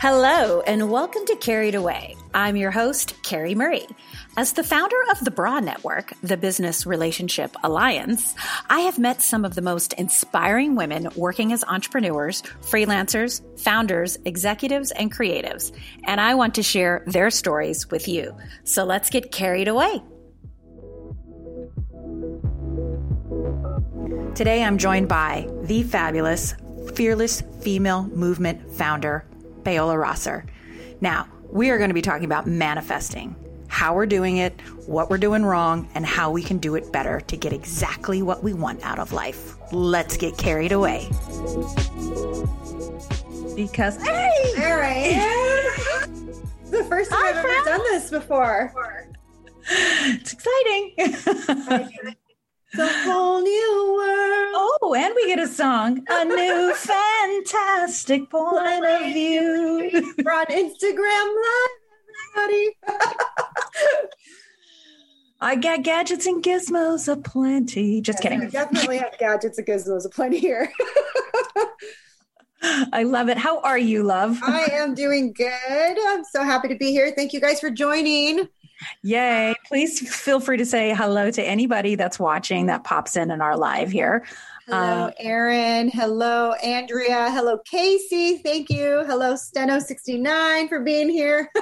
Hello, 0.00 0.60
and 0.60 0.92
welcome 0.92 1.26
to 1.26 1.34
Carried 1.34 1.74
Away. 1.74 2.14
I'm 2.32 2.54
your 2.54 2.70
host, 2.70 3.20
Carrie 3.24 3.56
Murray. 3.56 3.84
As 4.36 4.52
the 4.52 4.62
founder 4.62 4.94
of 5.10 5.18
the 5.24 5.32
BRA 5.32 5.60
Network, 5.60 6.12
the 6.22 6.36
Business 6.36 6.86
Relationship 6.86 7.56
Alliance, 7.64 8.36
I 8.70 8.82
have 8.82 9.00
met 9.00 9.22
some 9.22 9.44
of 9.44 9.56
the 9.56 9.60
most 9.60 9.94
inspiring 9.94 10.76
women 10.76 11.08
working 11.16 11.52
as 11.52 11.64
entrepreneurs, 11.64 12.42
freelancers, 12.60 13.42
founders, 13.58 14.16
executives, 14.24 14.92
and 14.92 15.12
creatives, 15.12 15.76
and 16.04 16.20
I 16.20 16.36
want 16.36 16.54
to 16.54 16.62
share 16.62 17.02
their 17.08 17.32
stories 17.32 17.90
with 17.90 18.06
you. 18.06 18.36
So 18.62 18.84
let's 18.84 19.10
get 19.10 19.32
carried 19.32 19.66
away. 19.66 20.00
Today 24.36 24.62
I'm 24.62 24.78
joined 24.78 25.08
by 25.08 25.48
the 25.62 25.82
fabulous, 25.82 26.54
fearless 26.94 27.42
female 27.62 28.04
movement 28.04 28.72
founder, 28.74 29.24
Paola 29.68 29.98
Rosser. 29.98 30.46
Now, 31.02 31.28
we 31.50 31.68
are 31.68 31.76
going 31.76 31.90
to 31.90 31.94
be 31.94 32.00
talking 32.00 32.24
about 32.24 32.46
manifesting, 32.46 33.36
how 33.68 33.94
we're 33.94 34.06
doing 34.06 34.38
it, 34.38 34.58
what 34.86 35.10
we're 35.10 35.18
doing 35.18 35.44
wrong, 35.44 35.86
and 35.94 36.06
how 36.06 36.30
we 36.30 36.42
can 36.42 36.56
do 36.56 36.74
it 36.74 36.90
better 36.90 37.20
to 37.20 37.36
get 37.36 37.52
exactly 37.52 38.22
what 38.22 38.42
we 38.42 38.54
want 38.54 38.82
out 38.82 38.98
of 38.98 39.12
life. 39.12 39.56
Let's 39.70 40.16
get 40.16 40.38
carried 40.38 40.72
away. 40.72 41.06
Because, 43.54 44.02
hey! 44.02 44.30
All 44.56 44.78
right. 44.78 45.68
the 46.70 46.84
first 46.88 47.10
time 47.10 47.26
I've 47.26 47.36
ever 47.36 47.64
done 47.66 47.82
this 47.90 48.10
before. 48.10 48.72
It's 49.70 50.32
exciting. 50.32 52.14
It's 52.72 52.78
a 52.82 52.88
whole 53.10 53.40
new 53.40 53.94
world. 53.96 54.52
Oh, 54.82 54.94
and 54.96 55.14
we 55.16 55.26
get 55.26 55.38
a 55.38 55.46
song. 55.48 56.04
A 56.08 56.24
new 56.26 56.74
fantastic 56.74 58.28
point 58.30 58.84
of 58.84 59.02
view. 59.12 60.14
We're 60.24 60.32
on 60.32 60.46
Instagram 60.46 61.34
Live, 61.44 61.70
everybody. 62.36 62.76
I 65.40 65.54
got 65.56 65.82
gadgets 65.82 66.26
and 66.26 66.42
gizmos 66.42 67.10
aplenty. 67.10 68.00
Just 68.00 68.18
Yes, 68.18 68.22
kidding. 68.22 68.40
We 68.40 68.46
definitely 68.48 68.98
have 68.98 69.16
gadgets 69.18 69.56
and 69.56 69.66
gizmos 69.66 70.04
aplenty 70.04 70.38
here. 70.38 70.70
I 72.92 73.04
love 73.04 73.28
it. 73.28 73.38
How 73.38 73.60
are 73.60 73.78
you, 73.78 74.02
love? 74.02 74.38
I 74.42 74.64
am 74.72 74.94
doing 74.94 75.32
good. 75.32 75.48
I'm 76.08 76.24
so 76.24 76.42
happy 76.42 76.66
to 76.68 76.74
be 76.74 76.90
here. 76.90 77.12
Thank 77.14 77.32
you 77.32 77.40
guys 77.40 77.60
for 77.60 77.70
joining. 77.70 78.48
Yay. 79.02 79.54
Please 79.66 80.00
feel 80.14 80.40
free 80.40 80.56
to 80.56 80.66
say 80.66 80.94
hello 80.94 81.30
to 81.30 81.42
anybody 81.42 81.94
that's 81.94 82.18
watching 82.18 82.66
that 82.66 82.84
pops 82.84 83.16
in 83.16 83.30
in 83.30 83.40
our 83.40 83.56
live 83.56 83.90
here. 83.90 84.24
Hello, 84.66 85.06
Um, 85.06 85.12
Aaron. 85.18 85.88
Hello, 85.88 86.52
Andrea. 86.62 87.30
Hello, 87.30 87.58
Casey. 87.64 88.38
Thank 88.38 88.68
you. 88.70 89.04
Hello, 89.06 89.34
Steno69 89.34 90.68
for 90.68 90.80
being 90.80 91.08
here. 91.08 91.50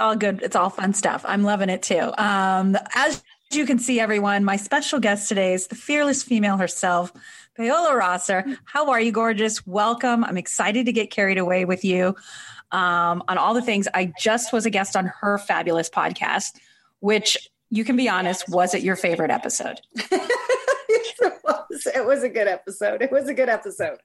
It's 0.00 0.04
all 0.04 0.14
good. 0.14 0.42
It's 0.44 0.54
all 0.54 0.70
fun 0.70 0.94
stuff. 0.94 1.24
I'm 1.26 1.42
loving 1.42 1.68
it 1.70 1.82
too. 1.82 2.12
Um, 2.18 2.76
as 2.94 3.20
you 3.50 3.66
can 3.66 3.80
see, 3.80 3.98
everyone, 3.98 4.44
my 4.44 4.54
special 4.54 5.00
guest 5.00 5.28
today 5.28 5.54
is 5.54 5.66
the 5.66 5.74
fearless 5.74 6.22
female 6.22 6.56
herself, 6.56 7.12
Paola 7.56 7.96
Rosser. 7.96 8.44
How 8.64 8.90
are 8.90 9.00
you, 9.00 9.10
gorgeous? 9.10 9.66
Welcome. 9.66 10.22
I'm 10.22 10.36
excited 10.36 10.86
to 10.86 10.92
get 10.92 11.10
carried 11.10 11.36
away 11.36 11.64
with 11.64 11.84
you 11.84 12.14
um, 12.72 13.22
on 13.28 13.38
all 13.38 13.54
the 13.54 13.62
things. 13.62 13.88
I 13.94 14.12
just 14.18 14.52
was 14.52 14.66
a 14.66 14.70
guest 14.70 14.96
on 14.96 15.06
her 15.20 15.38
fabulous 15.38 15.88
podcast, 15.88 16.58
which 17.00 17.36
you 17.70 17.84
can 17.84 17.96
be 17.96 18.08
honest, 18.08 18.48
was 18.48 18.74
it 18.74 18.82
your 18.82 18.96
favorite 18.96 19.30
episode? 19.30 19.80
it, 19.94 21.34
was, 21.44 21.86
it 21.86 22.06
was 22.06 22.22
a 22.22 22.28
good 22.28 22.48
episode. 22.48 23.02
It 23.02 23.12
was 23.12 23.28
a 23.28 23.34
good 23.34 23.48
episode. 23.48 23.98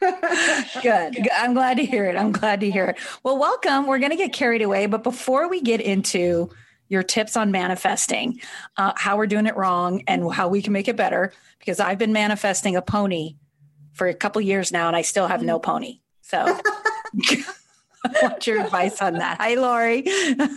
Good. 0.82 1.28
I'm 1.36 1.54
glad 1.54 1.76
to 1.76 1.84
hear 1.84 2.06
it. 2.06 2.16
I'm 2.16 2.32
glad 2.32 2.60
to 2.60 2.70
hear 2.70 2.86
it. 2.86 2.96
Well, 3.22 3.38
welcome. 3.38 3.86
We're 3.86 3.98
going 3.98 4.10
to 4.10 4.16
get 4.16 4.32
carried 4.32 4.62
away. 4.62 4.86
But 4.86 5.02
before 5.02 5.48
we 5.48 5.60
get 5.60 5.80
into 5.80 6.50
your 6.88 7.02
tips 7.02 7.36
on 7.36 7.50
manifesting, 7.50 8.40
uh, 8.76 8.92
how 8.96 9.16
we're 9.16 9.26
doing 9.26 9.46
it 9.46 9.56
wrong 9.56 10.02
and 10.06 10.32
how 10.32 10.48
we 10.48 10.62
can 10.62 10.72
make 10.72 10.88
it 10.88 10.96
better, 10.96 11.32
because 11.58 11.80
I've 11.80 11.98
been 11.98 12.12
manifesting 12.12 12.76
a 12.76 12.82
pony 12.82 13.36
for 13.92 14.06
a 14.06 14.14
couple 14.14 14.42
years 14.42 14.72
now 14.72 14.88
and 14.88 14.96
I 14.96 15.02
still 15.02 15.26
have 15.26 15.42
no 15.42 15.58
pony. 15.58 16.00
So 16.22 16.58
want 18.22 18.46
your 18.46 18.60
advice 18.62 19.00
on 19.00 19.14
that. 19.14 19.38
Hi, 19.40 19.54
Lori. 19.54 20.04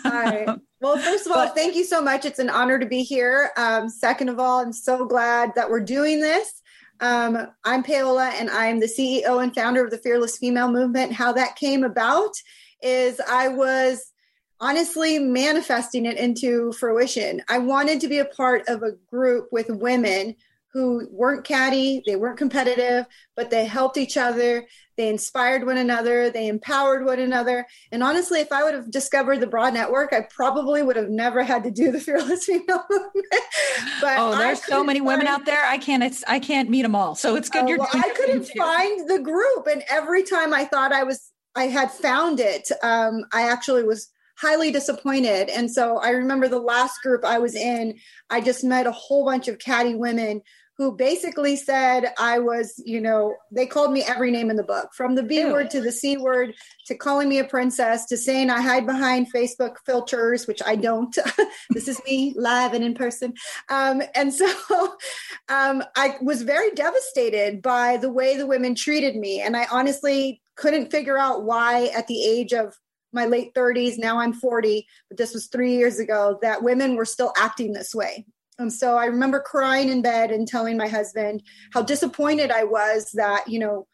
Hi. 0.04 0.48
Well, 0.82 0.98
first 0.98 1.26
of 1.26 1.32
all, 1.32 1.46
But- 1.46 1.56
thank 1.56 1.76
you 1.76 1.84
so 1.84 2.02
much. 2.02 2.26
It's 2.26 2.40
an 2.40 2.50
honor 2.50 2.80
to 2.80 2.86
be 2.86 3.04
here. 3.04 3.52
Um, 3.58 3.90
second 3.90 4.30
of 4.30 4.40
all, 4.40 4.60
I'm 4.60 4.74
so 4.74 5.06
glad 5.06 5.54
that 5.56 5.70
we're 5.70 5.80
doing 5.82 6.20
this. 6.22 6.62
Um, 7.00 7.48
I'm 7.64 7.84
Paola, 7.84 8.30
and 8.36 8.50
I'm 8.50 8.80
the 8.80 8.88
CEO 8.88 9.42
and 9.42 9.54
founder 9.54 9.84
of 9.84 9.92
the 9.92 10.00
Fearless 10.00 10.38
Female 10.38 10.72
Movement. 10.72 11.14
How 11.14 11.32
that 11.34 11.56
came 11.56 11.84
about 11.84 12.34
is 12.82 13.20
I 13.28 13.48
was 13.50 14.12
honestly 14.60 15.20
manifesting 15.20 16.06
it 16.06 16.18
into 16.18 16.72
fruition. 16.74 17.42
I 17.50 17.60
wanted 17.60 18.02
to 18.02 18.08
be 18.08 18.18
a 18.18 18.26
part 18.26 18.68
of 18.68 18.82
a 18.82 18.94
group 19.12 19.50
with 19.52 19.70
women 19.70 20.36
who 20.74 21.08
weren't 21.12 21.44
catty, 21.44 22.02
they 22.06 22.16
weren't 22.16 22.38
competitive, 22.38 23.06
but 23.36 23.50
they 23.50 23.66
helped 23.66 23.98
each 23.98 24.18
other, 24.18 24.66
they 24.98 25.10
inspired 25.10 25.66
one 25.66 25.78
another, 25.78 26.30
they 26.30 26.48
empowered 26.48 27.06
one 27.06 27.20
another. 27.20 27.68
And 27.92 28.04
honestly, 28.04 28.40
if 28.40 28.52
I 28.52 28.64
would 28.64 28.74
have 28.74 28.92
discovered 28.92 29.40
the 29.40 29.48
Broad 29.48 29.74
Network, 29.74 30.12
I 30.12 30.22
probably 30.22 30.82
would 30.82 30.96
have 30.96 31.10
never 31.10 31.44
had 31.44 31.64
to 31.64 31.72
do 31.72 31.92
the 31.92 32.00
Fearless 32.08 32.46
Female 32.46 32.84
Movement. 32.90 33.26
But 34.02 34.18
Oh, 34.18 34.36
there's 34.38 34.64
so 34.64 34.84
many 34.84 35.00
women 35.00 35.28
out 35.28 35.46
there. 35.46 35.64
I 35.64 35.78
can't. 35.78 36.04
It's, 36.04 36.24
I 36.28 36.40
can't 36.40 36.70
meet 36.70 36.82
them 36.82 36.96
all. 36.96 37.16
So 37.16 37.36
it's 37.36 37.50
good 37.50 37.66
Oh, 37.66 37.68
you're 37.68 37.78
well, 37.78 37.90
I 37.94 38.10
couldn't 38.10 38.46
find 38.58 39.10
the 39.10 39.20
group, 39.20 39.68
and 39.68 39.84
every 39.90 40.24
time 40.24 40.54
I 40.54 40.66
thought 40.66 40.92
I 40.92 41.04
was, 41.04 41.32
I 41.56 41.66
had 41.66 41.92
found 41.92 42.40
it, 42.40 42.70
um, 42.84 43.26
I 43.32 43.44
actually 43.44 43.84
was 43.84 44.10
highly 44.38 44.72
disappointed. 44.72 45.50
And 45.50 45.70
so 45.72 45.98
I 45.98 46.10
remember 46.10 46.48
the 46.48 46.60
last 46.60 47.02
group 47.02 47.26
I 47.26 47.40
was 47.40 47.56
in, 47.56 47.98
I 48.30 48.40
just 48.42 48.64
met 48.64 48.86
a 48.86 48.92
whole 48.92 49.26
bunch 49.26 49.48
of 49.48 49.58
catty 49.58 49.96
women 49.96 50.42
who 50.78 50.96
basically 50.96 51.56
said 51.56 52.14
I 52.20 52.40
was, 52.40 52.82
you 52.86 53.02
know, 53.02 53.36
they 53.52 53.66
called 53.66 53.92
me 53.92 54.04
every 54.04 54.30
name 54.30 54.50
in 54.50 54.56
the 54.56 54.64
book, 54.64 54.90
from 54.96 55.16
the 55.16 55.24
B 55.24 55.40
Ew. 55.40 55.52
word 55.52 55.72
to 55.72 55.82
the 55.82 55.92
C 55.92 56.18
word 56.18 56.54
to 56.86 56.96
calling 56.96 57.28
me 57.28 57.40
a 57.40 57.44
princess 57.44 58.06
to 58.06 58.18
saying 58.18 58.50
I 58.50 58.62
hide 58.62 58.86
behind 58.86 59.34
Facebook 59.34 59.78
filters, 59.86 60.46
which 60.46 60.62
I 60.66 60.76
don't. 60.76 61.18
this 61.72 61.88
is 61.88 62.00
me 62.06 62.34
live 62.38 62.74
and 62.74 62.84
in 62.84 62.94
person. 62.94 63.34
Um, 63.70 64.04
and 64.14 64.32
so 64.34 64.46
um, 65.50 65.84
I 65.96 66.16
was 66.22 66.44
very 66.44 66.72
devastated 66.72 67.62
by 67.62 67.98
the 67.98 68.12
way 68.12 68.38
the 68.38 68.48
women 68.48 68.76
treated 68.76 69.16
me. 69.16 69.42
And 69.42 69.58
I 69.58 69.66
honestly 69.72 70.42
couldn't 70.56 70.92
figure 70.92 71.18
out 71.18 71.44
why, 71.44 71.88
at 71.96 72.08
the 72.08 72.24
age 72.24 72.54
of 72.54 72.76
my 73.14 73.26
late 73.26 73.54
30s, 73.56 73.98
now 73.98 74.20
I'm 74.20 74.34
40, 74.34 74.86
but 75.10 75.18
this 75.18 75.34
was 75.34 75.48
three 75.48 75.76
years 75.76 75.98
ago, 75.98 76.38
that 76.42 76.62
women 76.62 76.96
were 76.96 77.06
still 77.06 77.34
acting 77.38 77.74
this 77.74 77.96
way. 77.96 78.26
And 78.60 78.74
so 78.74 78.98
I 78.98 79.06
remember 79.06 79.40
crying 79.40 79.90
in 79.90 80.02
bed 80.02 80.32
and 80.32 80.48
telling 80.48 80.78
my 80.78 80.88
husband 80.88 81.44
how 81.74 81.84
disappointed 81.84 82.52
I 82.52 82.64
was 82.64 83.12
that, 83.14 83.48
you 83.48 83.60
know, 83.60 83.88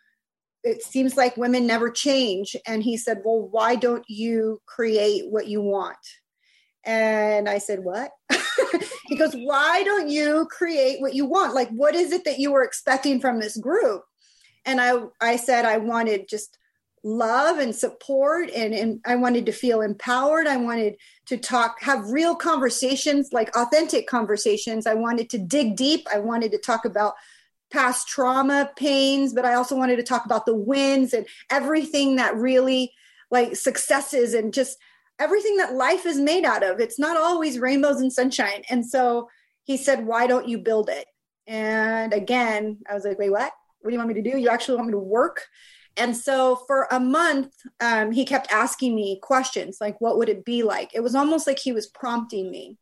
it 0.64 0.82
seems 0.82 1.18
like 1.18 1.36
women 1.36 1.68
never 1.68 1.90
change. 1.90 2.56
And 2.66 2.82
he 2.82 2.96
said, 2.98 3.22
Well, 3.26 3.50
why 3.52 3.76
don't 3.76 4.06
you 4.08 4.62
create 4.66 5.30
what 5.30 5.48
you 5.48 5.62
want? 5.62 5.98
And 6.86 7.50
I 7.50 7.58
said, 7.58 7.80
What? 7.84 8.12
he 9.08 9.18
goes, 9.18 9.34
Why 9.34 9.84
don't 9.84 10.10
you 10.10 10.48
create 10.50 11.02
what 11.02 11.14
you 11.14 11.26
want? 11.26 11.54
Like, 11.54 11.70
what 11.70 11.96
is 11.96 12.14
it 12.14 12.24
that 12.24 12.40
you 12.40 12.52
were 12.52 12.64
expecting 12.64 13.20
from 13.20 13.40
this 13.40 13.58
group? 13.58 14.04
And 14.66 14.80
I, 14.80 14.94
I 15.20 15.36
said, 15.36 15.66
I 15.66 15.78
wanted 15.78 16.30
just 16.30 16.58
love 17.04 17.60
and 17.60 17.76
support 17.76 18.50
and, 18.56 18.74
and 18.74 19.02
I 19.06 19.18
wanted 19.18 19.46
to 19.48 19.52
feel 19.52 19.82
empowered. 19.82 20.48
I 20.48 20.58
wanted 20.58 20.96
to 21.26 21.38
talk, 21.38 21.82
have 21.82 22.12
real 22.12 22.34
conversations, 22.34 23.30
like 23.34 23.56
authentic 23.58 24.08
conversations. 24.08 24.88
I 24.88 24.94
wanted 24.94 25.30
to 25.32 25.38
dig 25.38 25.76
deep. 25.76 26.08
I 26.14 26.20
wanted 26.20 26.52
to 26.54 26.58
talk 26.58 26.86
about 26.86 27.16
past 27.72 28.08
trauma, 28.08 28.72
pains, 28.78 29.34
but 29.34 29.44
I 29.46 29.56
also 29.56 29.76
wanted 29.76 29.98
to 29.98 30.04
talk 30.04 30.26
about 30.26 30.46
the 30.46 30.56
wins 30.56 31.14
and 31.14 31.28
everything 31.50 32.16
that 32.16 32.36
really 32.36 32.94
like 33.32 33.56
successes 33.56 34.34
and 34.34 34.54
just 34.54 34.78
everything 35.20 35.58
that 35.58 35.74
life 35.74 36.06
is 36.06 36.20
made 36.20 36.46
out 36.46 36.64
of. 36.64 36.80
It's 36.80 37.00
not 37.00 37.18
always 37.18 37.60
rainbows 37.60 38.00
and 38.00 38.14
sunshine. 38.14 38.64
And 38.70 38.86
so 38.86 39.28
he 39.64 39.76
said, 39.76 40.06
Why 40.06 40.28
don't 40.28 40.48
you 40.48 40.60
build 40.60 40.90
it? 40.90 41.06
And 41.48 42.14
again, 42.14 42.78
I 42.90 42.94
was 42.94 43.04
like, 43.04 43.20
Wait, 43.20 43.32
what? 43.32 43.52
What 43.82 43.90
do 43.90 43.94
you 43.94 44.00
want 44.00 44.16
me 44.16 44.22
to 44.22 44.32
do? 44.32 44.38
You 44.38 44.50
actually 44.50 44.78
want 44.78 44.88
me 44.88 44.94
to 44.94 45.00
work? 45.00 45.42
And 45.96 46.18
so 46.18 46.56
for 46.68 46.88
a 46.90 47.00
month, 47.00 47.54
um, 47.80 48.12
he 48.12 48.26
kept 48.26 48.52
asking 48.52 48.96
me 48.96 49.20
questions 49.22 49.78
like, 49.80 50.00
What 50.02 50.18
would 50.18 50.30
it 50.30 50.46
be 50.46 50.64
like? 50.64 50.92
It 50.94 51.04
was 51.04 51.16
almost 51.16 51.46
like 51.46 51.60
he 51.60 51.72
was 51.72 51.88
prompting 51.88 52.50
me. 52.50 52.78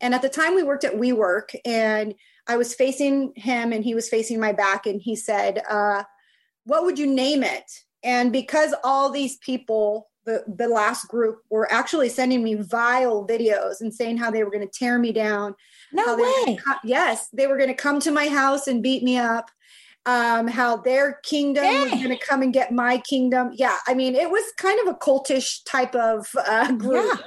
And 0.00 0.14
at 0.14 0.22
the 0.22 0.28
time, 0.28 0.54
we 0.54 0.62
worked 0.62 0.84
at 0.84 0.94
WeWork, 0.94 1.54
and 1.64 2.14
I 2.46 2.56
was 2.56 2.74
facing 2.74 3.32
him, 3.34 3.72
and 3.72 3.82
he 3.82 3.94
was 3.94 4.08
facing 4.08 4.38
my 4.38 4.52
back, 4.52 4.86
and 4.86 5.00
he 5.00 5.16
said, 5.16 5.62
uh, 5.68 6.04
"What 6.64 6.84
would 6.84 6.98
you 6.98 7.06
name 7.06 7.42
it?" 7.42 7.70
And 8.02 8.30
because 8.30 8.74
all 8.84 9.10
these 9.10 9.38
people, 9.38 10.10
the 10.26 10.44
the 10.46 10.68
last 10.68 11.08
group, 11.08 11.38
were 11.48 11.70
actually 11.72 12.10
sending 12.10 12.44
me 12.44 12.56
vile 12.56 13.26
videos 13.26 13.80
and 13.80 13.94
saying 13.94 14.18
how 14.18 14.30
they 14.30 14.44
were 14.44 14.50
going 14.50 14.68
to 14.68 14.78
tear 14.78 14.98
me 14.98 15.12
down. 15.12 15.54
No 15.92 16.04
how 16.04 16.16
they 16.16 16.22
were 16.22 16.28
way. 16.28 16.58
gonna 16.64 16.80
yes, 16.84 17.28
they 17.32 17.46
were 17.46 17.56
going 17.56 17.70
to 17.70 17.74
come 17.74 18.00
to 18.00 18.10
my 18.10 18.28
house 18.28 18.66
and 18.66 18.82
beat 18.82 19.02
me 19.02 19.16
up. 19.16 19.50
Um, 20.06 20.46
how 20.46 20.76
their 20.76 21.14
kingdom 21.24 21.64
hey. 21.64 21.82
was 21.82 21.92
going 21.92 22.08
to 22.08 22.18
come 22.18 22.42
and 22.42 22.52
get 22.52 22.72
my 22.72 22.98
kingdom. 22.98 23.50
Yeah, 23.54 23.76
I 23.86 23.94
mean, 23.94 24.14
it 24.14 24.30
was 24.30 24.44
kind 24.56 24.80
of 24.80 24.94
a 24.94 24.98
cultish 24.98 25.58
type 25.66 25.94
of 25.94 26.28
uh, 26.46 26.72
group. 26.72 27.12
Yeah. 27.18 27.26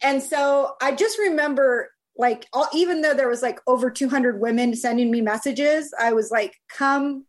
And 0.00 0.22
so 0.22 0.74
I 0.80 0.92
just 0.92 1.18
remember 1.18 1.90
like 2.16 2.46
all, 2.52 2.68
even 2.74 3.00
though 3.00 3.14
there 3.14 3.28
was 3.28 3.42
like 3.42 3.60
over 3.66 3.90
200 3.90 4.40
women 4.40 4.76
sending 4.76 5.10
me 5.10 5.20
messages, 5.20 5.92
I 5.98 6.12
was 6.12 6.30
like, 6.30 6.54
come, 6.68 7.24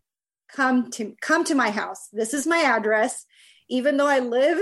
come 0.52 0.92
to 0.92 1.16
come 1.22 1.44
to 1.46 1.56
my 1.56 1.70
house. 1.70 2.10
This 2.12 2.34
is 2.34 2.46
my 2.46 2.60
address. 2.60 3.26
Even 3.72 3.98
though 3.98 4.08
I 4.08 4.18
live 4.18 4.60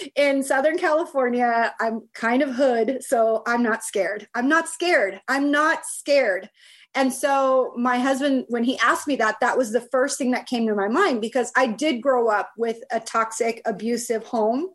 in 0.16 0.42
Southern 0.42 0.76
California, 0.76 1.72
I'm 1.80 2.08
kind 2.12 2.42
of 2.42 2.50
hood, 2.50 2.98
so 3.04 3.44
I'm 3.46 3.62
not 3.62 3.84
scared. 3.84 4.26
I'm 4.34 4.48
not 4.48 4.68
scared. 4.68 5.20
I'm 5.28 5.52
not 5.52 5.86
scared. 5.86 6.50
And 6.94 7.12
so 7.12 7.72
my 7.76 7.98
husband, 7.98 8.44
when 8.48 8.64
he 8.64 8.78
asked 8.78 9.08
me 9.08 9.16
that, 9.16 9.40
that 9.40 9.56
was 9.56 9.72
the 9.72 9.80
first 9.80 10.18
thing 10.18 10.32
that 10.32 10.46
came 10.46 10.66
to 10.66 10.74
my 10.74 10.88
mind 10.88 11.20
because 11.20 11.50
I 11.56 11.66
did 11.66 12.02
grow 12.02 12.28
up 12.28 12.52
with 12.58 12.78
a 12.90 13.00
toxic, 13.00 13.62
abusive 13.64 14.26
home. 14.26 14.68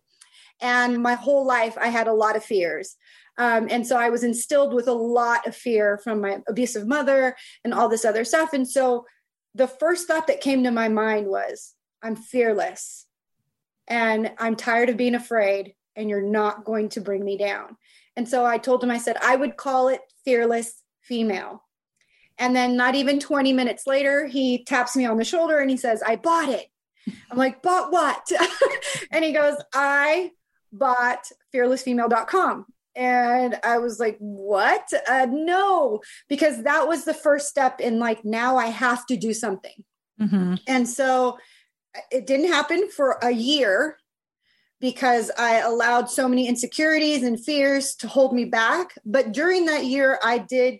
And 0.59 1.03
my 1.03 1.13
whole 1.13 1.45
life, 1.45 1.77
I 1.79 1.89
had 1.89 2.07
a 2.07 2.13
lot 2.13 2.35
of 2.35 2.43
fears. 2.43 2.95
Um, 3.37 3.67
and 3.69 3.85
so 3.85 3.97
I 3.97 4.09
was 4.09 4.23
instilled 4.23 4.73
with 4.73 4.87
a 4.87 4.93
lot 4.93 5.45
of 5.45 5.55
fear 5.55 5.99
from 6.03 6.21
my 6.21 6.39
abusive 6.47 6.87
mother 6.87 7.35
and 7.63 7.71
all 7.71 7.87
this 7.87 8.03
other 8.03 8.25
stuff. 8.25 8.51
And 8.53 8.67
so 8.67 9.05
the 9.53 9.67
first 9.67 10.07
thought 10.07 10.25
that 10.25 10.41
came 10.41 10.63
to 10.63 10.71
my 10.71 10.87
mind 10.89 11.27
was, 11.27 11.75
I'm 12.01 12.15
fearless 12.15 13.05
and 13.87 14.31
I'm 14.39 14.55
tired 14.55 14.89
of 14.89 14.97
being 14.97 15.15
afraid, 15.15 15.73
and 15.95 16.09
you're 16.09 16.21
not 16.21 16.65
going 16.65 16.89
to 16.89 17.01
bring 17.01 17.23
me 17.23 17.37
down. 17.37 17.77
And 18.15 18.27
so 18.27 18.45
I 18.45 18.57
told 18.57 18.83
him, 18.83 18.91
I 18.91 18.97
said, 18.97 19.17
I 19.21 19.35
would 19.35 19.55
call 19.55 19.87
it 19.87 20.01
fearless 20.25 20.83
female 21.01 21.63
and 22.37 22.55
then, 22.55 22.77
not 22.77 22.95
even 22.95 23.19
20 23.19 23.53
minutes 23.53 23.87
later, 23.87 24.25
he 24.27 24.63
taps 24.63 24.95
me 24.95 25.05
on 25.05 25.17
the 25.17 25.23
shoulder 25.23 25.59
and 25.59 25.69
he 25.69 25.77
says, 25.77 26.03
I 26.05 26.15
bought 26.17 26.49
it. 26.49 26.67
I'm 27.31 27.37
like, 27.37 27.61
bought 27.61 27.91
what? 27.91 28.29
and 29.11 29.23
he 29.23 29.31
goes, 29.31 29.55
I 29.73 30.31
bought 30.71 31.29
fearlessfemale.com. 31.53 32.65
And 32.95 33.59
I 33.63 33.77
was 33.77 33.99
like, 33.99 34.17
what? 34.19 34.91
Uh, 35.07 35.27
no, 35.29 36.01
because 36.29 36.63
that 36.63 36.87
was 36.87 37.05
the 37.05 37.13
first 37.13 37.47
step 37.47 37.79
in 37.79 37.99
like, 37.99 38.25
now 38.25 38.57
I 38.57 38.67
have 38.67 39.05
to 39.07 39.17
do 39.17 39.33
something. 39.33 39.83
Mm-hmm. 40.19 40.55
And 40.67 40.89
so 40.89 41.37
it 42.11 42.25
didn't 42.25 42.51
happen 42.51 42.89
for 42.89 43.17
a 43.21 43.31
year 43.31 43.97
because 44.79 45.31
I 45.37 45.59
allowed 45.59 46.09
so 46.09 46.27
many 46.27 46.47
insecurities 46.47 47.23
and 47.23 47.43
fears 47.43 47.95
to 47.95 48.07
hold 48.07 48.33
me 48.33 48.45
back. 48.45 48.93
But 49.05 49.31
during 49.31 49.65
that 49.65 49.85
year, 49.85 50.19
I 50.23 50.39
did 50.39 50.79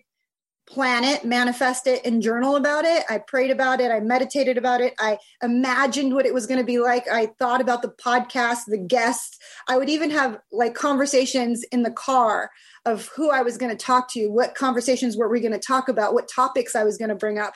plan 0.68 1.02
it, 1.02 1.24
manifest 1.24 1.86
it, 1.86 2.04
and 2.04 2.20
journal 2.22 2.56
about 2.56 2.84
it. 2.84 3.04
I 3.08 3.18
prayed 3.18 3.50
about 3.50 3.80
it. 3.80 3.90
I 3.90 4.00
meditated 4.00 4.58
about 4.58 4.80
it. 4.80 4.94
I 5.00 5.18
imagined 5.42 6.14
what 6.14 6.26
it 6.26 6.34
was 6.34 6.46
going 6.46 6.60
to 6.60 6.66
be 6.66 6.78
like. 6.78 7.08
I 7.08 7.26
thought 7.38 7.60
about 7.60 7.82
the 7.82 7.88
podcast, 7.88 8.66
the 8.66 8.78
guests. 8.78 9.38
I 9.66 9.78
would 9.78 9.88
even 9.88 10.10
have 10.10 10.38
like 10.52 10.74
conversations 10.74 11.64
in 11.72 11.82
the 11.82 11.90
car 11.90 12.50
of 12.84 13.08
who 13.16 13.30
I 13.30 13.42
was 13.42 13.56
going 13.56 13.74
to 13.74 13.84
talk 13.84 14.10
to, 14.12 14.28
what 14.28 14.54
conversations 14.54 15.16
were 15.16 15.28
we 15.28 15.40
going 15.40 15.52
to 15.52 15.58
talk 15.58 15.88
about, 15.88 16.14
what 16.14 16.28
topics 16.28 16.76
I 16.76 16.84
was 16.84 16.98
going 16.98 17.10
to 17.10 17.14
bring 17.14 17.38
up. 17.38 17.54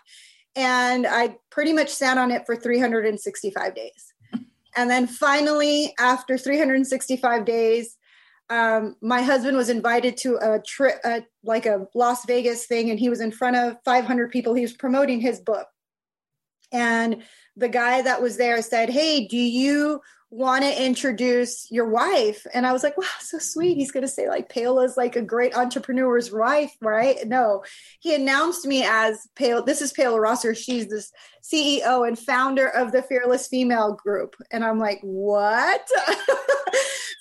And 0.57 1.07
I 1.07 1.37
pretty 1.51 1.73
much 1.73 1.89
sat 1.91 2.19
on 2.19 2.31
it 2.31 2.45
for 2.47 2.57
365 2.57 3.75
days. 3.75 4.13
And 4.75 4.89
then 4.89 5.07
finally, 5.07 5.95
after 5.99 6.39
365 6.39 7.45
days, 7.45 7.97
um, 8.51 8.97
my 9.01 9.23
husband 9.23 9.57
was 9.57 9.69
invited 9.69 10.17
to 10.19 10.37
a 10.37 10.61
trip, 10.61 11.01
like 11.43 11.67
a 11.67 11.87
Las 11.95 12.25
Vegas 12.27 12.67
thing, 12.67 12.91
and 12.91 12.99
he 12.99 13.09
was 13.09 13.21
in 13.21 13.33
front 13.33 13.57
of 13.57 13.77
500 13.85 14.31
people. 14.31 14.55
He 14.55 14.63
was 14.63 14.75
promoting 14.75 15.21
his 15.21 15.41
book. 15.41 15.67
And 16.73 17.23
the 17.57 17.69
guy 17.69 18.03
that 18.03 18.23
was 18.23 18.37
there 18.37 18.61
said, 18.63 18.91
Hey, 18.91 19.27
do 19.27 19.37
you 19.37 20.01
want 20.33 20.65
to 20.65 20.85
introduce 20.85 21.71
your 21.71 21.89
wife? 21.89 22.47
And 22.53 22.67
I 22.67 22.73
was 22.73 22.83
like, 22.83 22.97
Wow, 22.97 23.05
so 23.21 23.39
sweet. 23.39 23.77
He's 23.77 23.93
going 23.93 24.03
to 24.03 24.09
say, 24.09 24.29
like, 24.29 24.49
Paola's 24.49 24.97
like 24.97 25.15
a 25.15 25.23
great 25.23 25.57
entrepreneur's 25.57 26.33
wife, 26.33 26.75
right? 26.81 27.19
No, 27.27 27.63
he 28.01 28.15
announced 28.15 28.67
me 28.67 28.83
as 28.85 29.29
Paola. 29.37 29.65
This 29.65 29.83
is 29.83 29.93
Paola 29.93 30.21
Rosser. 30.21 30.55
She's 30.55 30.89
the 30.89 31.05
CEO 31.43 32.09
and 32.09 32.19
founder 32.19 32.67
of 32.67 32.93
the 32.93 33.03
Fearless 33.03 33.47
Female 33.47 33.95
Group. 33.95 34.35
And 34.51 34.65
I'm 34.65 34.79
like, 34.79 34.99
What? 35.03 35.87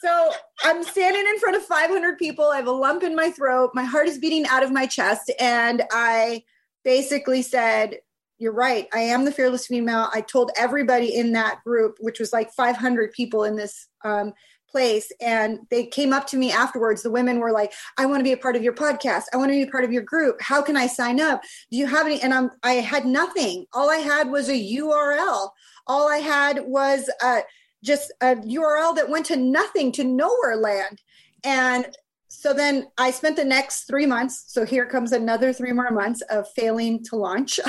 So 0.02 0.31
I'm 0.63 0.84
standing 0.84 1.28
in 1.28 1.38
front 1.38 1.56
of 1.56 1.63
500 1.63 2.18
people. 2.18 2.46
I 2.46 2.56
have 2.56 2.66
a 2.66 2.72
lump 2.72 3.04
in 3.04 3.16
my 3.16 3.30
throat. 3.30 3.72
My 3.75 3.84
heart 3.84 4.08
is 4.08 4.18
beating 4.18 4.48
out 4.48 4.63
of 4.63 4.72
my 4.72 4.88
chest. 4.88 5.31
And 5.40 5.84
I 5.92 6.44
basically 6.84 7.44
said, 7.44 7.98
You're 8.42 8.54
right. 8.54 8.88
I 8.92 9.02
am 9.02 9.26
the 9.26 9.32
fearless 9.32 9.68
female. 9.68 10.10
I 10.12 10.22
told 10.22 10.50
everybody 10.58 11.16
in 11.16 11.34
that 11.34 11.60
group, 11.64 11.98
which 12.00 12.20
was 12.20 12.34
like 12.34 12.52
500 12.52 13.12
people 13.12 13.44
in 13.44 13.56
this 13.56 13.88
um, 14.04 14.34
place. 14.68 15.12
And 15.22 15.60
they 15.70 15.86
came 15.86 16.12
up 16.12 16.26
to 16.28 16.38
me 16.38 16.52
afterwards. 16.52 17.04
The 17.04 17.12
women 17.12 17.38
were 17.38 17.52
like, 17.52 17.72
I 18.00 18.08
want 18.08 18.20
to 18.20 18.24
be 18.24 18.32
a 18.32 18.38
part 18.38 18.56
of 18.56 18.64
your 18.64 18.74
podcast. 18.74 19.26
I 19.32 19.38
want 19.38 19.50
to 19.50 19.54
be 19.54 19.62
a 19.62 19.72
part 19.72 19.84
of 19.84 19.92
your 19.92 20.02
group. 20.02 20.42
How 20.42 20.64
can 20.64 20.76
I 20.76 20.88
sign 20.88 21.22
up? 21.22 21.44
Do 21.70 21.78
you 21.78 21.86
have 21.86 22.08
any? 22.08 22.20
And 22.20 22.34
I'm, 22.34 22.50
I 22.64 22.74
had 22.74 23.06
nothing. 23.06 23.68
All 23.74 23.92
I 23.92 23.98
had 23.98 24.32
was 24.32 24.50
a 24.50 24.54
URL. 24.54 25.50
All 25.86 26.10
I 26.10 26.18
had 26.18 26.64
was, 26.66 27.12
uh, 27.22 27.42
just 27.84 28.12
a 28.22 28.36
URL 28.38 28.96
that 28.96 29.10
went 29.10 29.28
to 29.28 29.36
nothing 29.36 29.92
to 29.92 30.04
nowhere 30.04 30.56
land. 30.56 31.00
And 31.44 31.86
so 32.33 32.54
then 32.54 32.88
I 32.98 33.12
spent 33.12 33.36
the 33.36 33.44
next 33.44 33.83
three 33.83 34.06
months. 34.06 34.45
So 34.48 34.66
here 34.66 34.86
comes 34.86 35.12
another 35.12 35.51
three 35.51 35.74
more 35.74 35.92
months 35.92 36.22
of 36.30 36.48
failing 36.56 37.04
to 37.06 37.18
launch 37.18 37.60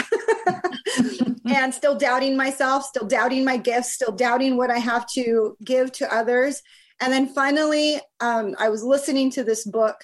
and 1.47 1.75
still 1.75 1.97
doubting 1.97 2.37
myself, 2.37 2.85
still 2.85 3.07
doubting 3.07 3.45
my 3.45 3.57
gifts, 3.57 3.95
still 3.95 4.13
doubting 4.13 4.57
what 4.57 4.71
I 4.71 4.79
have 4.79 5.07
to 5.15 5.57
give 5.65 5.91
to 5.93 6.15
others. 6.15 6.63
And 7.01 7.13
then 7.13 7.27
finally, 7.27 8.01
um, 8.21 8.55
I 8.57 8.69
was 8.69 8.85
listening 8.85 9.33
to 9.33 9.43
this 9.43 9.67
book 9.67 9.97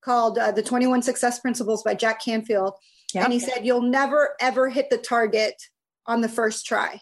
called 0.00 0.38
uh, 0.38 0.52
The 0.52 0.62
21 0.62 1.02
Success 1.02 1.40
Principles 1.40 1.82
by 1.82 1.94
Jack 1.94 2.22
Canfield. 2.22 2.74
Yep. 3.14 3.24
And 3.24 3.32
he 3.32 3.40
said, 3.40 3.66
You'll 3.66 3.82
never, 3.82 4.36
ever 4.40 4.68
hit 4.68 4.90
the 4.90 4.98
target 4.98 5.60
on 6.06 6.20
the 6.20 6.28
first 6.28 6.66
try. 6.66 7.00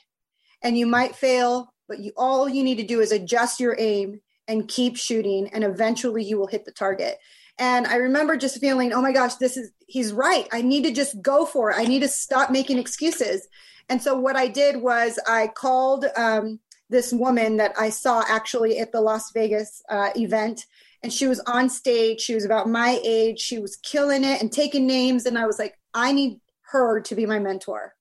And 0.63 0.79
you 0.79 0.87
might 0.87 1.15
fail 1.15 1.73
but 1.93 2.01
you 2.01 2.13
all 2.17 2.49
you 2.49 2.65
need 2.65 2.77
to 2.77 2.87
do 2.87 3.01
is 3.01 3.13
adjust 3.13 3.61
your 3.61 3.77
aim 3.79 4.21
and 4.49 4.69
keep 4.69 4.97
shooting 4.97 5.49
and 5.53 5.65
eventually 5.65 6.25
you 6.25 6.39
will 6.39 6.47
hit 6.47 6.65
the 6.65 6.73
target. 6.73 7.19
And 7.59 7.87
i 7.87 7.97
remember 7.97 8.37
just 8.37 8.61
feeling 8.61 8.93
oh 8.93 9.03
my 9.03 9.13
gosh 9.13 9.37
this 9.37 9.57
is 9.57 9.71
he's 9.87 10.13
right. 10.13 10.49
I 10.53 10.63
need 10.63 10.85
to 10.85 10.93
just 10.93 11.21
go 11.23 11.45
for 11.47 11.71
it. 11.71 11.77
I 11.79 11.85
need 11.85 12.01
to 12.01 12.09
stop 12.09 12.51
making 12.51 12.79
excuses. 12.79 13.47
And 13.89 14.01
so 14.01 14.19
what 14.19 14.37
i 14.37 14.49
did 14.49 14.77
was 14.77 15.19
i 15.27 15.49
called 15.49 16.07
um, 16.17 16.61
this 16.89 17.13
woman 17.13 17.57
that 17.59 17.73
i 17.79 17.91
saw 17.91 18.25
actually 18.29 18.79
at 18.79 18.93
the 18.93 19.01
las 19.01 19.31
vegas 19.33 19.83
uh, 19.91 20.11
event 20.17 20.67
and 21.03 21.13
she 21.13 21.27
was 21.27 21.41
on 21.41 21.69
stage. 21.69 22.21
She 22.21 22.35
was 22.35 22.45
about 22.45 22.69
my 22.69 23.01
age. 23.05 23.41
She 23.41 23.59
was 23.59 23.75
killing 23.77 24.23
it 24.23 24.41
and 24.41 24.53
taking 24.53 24.87
names. 24.87 25.27
And 25.27 25.39
i 25.39 25.47
was 25.47 25.59
like 25.59 25.79
i 25.95 26.13
need 26.13 26.41
her 26.73 27.01
to 27.03 27.15
be 27.15 27.27
my 27.27 27.39
mentor. 27.39 27.95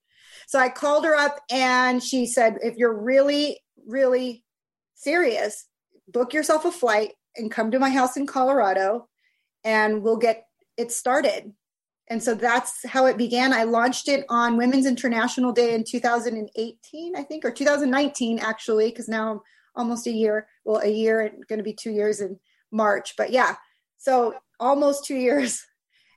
So 0.46 0.58
I 0.58 0.70
called 0.70 1.04
her 1.04 1.14
up 1.14 1.40
and 1.50 2.02
she 2.02 2.26
said, 2.26 2.58
if 2.62 2.76
you're 2.76 2.98
really 2.98 3.60
really 3.86 4.44
serious, 4.94 5.66
book 6.12 6.32
yourself 6.32 6.64
a 6.64 6.72
flight 6.72 7.12
and 7.36 7.50
come 7.50 7.70
to 7.70 7.78
my 7.78 7.90
house 7.90 8.16
in 8.16 8.26
Colorado 8.26 9.08
and 9.64 10.02
we'll 10.02 10.16
get 10.16 10.46
it 10.76 10.92
started. 10.92 11.52
And 12.08 12.22
so 12.22 12.34
that's 12.34 12.86
how 12.86 13.06
it 13.06 13.16
began. 13.16 13.52
I 13.52 13.64
launched 13.64 14.08
it 14.08 14.26
on 14.28 14.56
Women's 14.56 14.86
International 14.86 15.52
Day 15.52 15.74
in 15.74 15.84
2018, 15.84 17.16
I 17.16 17.22
think, 17.22 17.44
or 17.44 17.50
2019, 17.50 18.38
actually, 18.40 18.90
because 18.90 19.08
now 19.08 19.32
I'm 19.32 19.40
almost 19.74 20.06
a 20.06 20.10
year. 20.10 20.48
Well, 20.64 20.82
a 20.82 20.90
year 20.90 21.20
and 21.20 21.46
going 21.46 21.58
to 21.58 21.64
be 21.64 21.74
two 21.74 21.92
years 21.92 22.20
in 22.20 22.38
March. 22.70 23.14
But 23.16 23.30
yeah, 23.30 23.56
so 23.98 24.34
almost 24.60 25.04
two 25.04 25.16
years. 25.16 25.64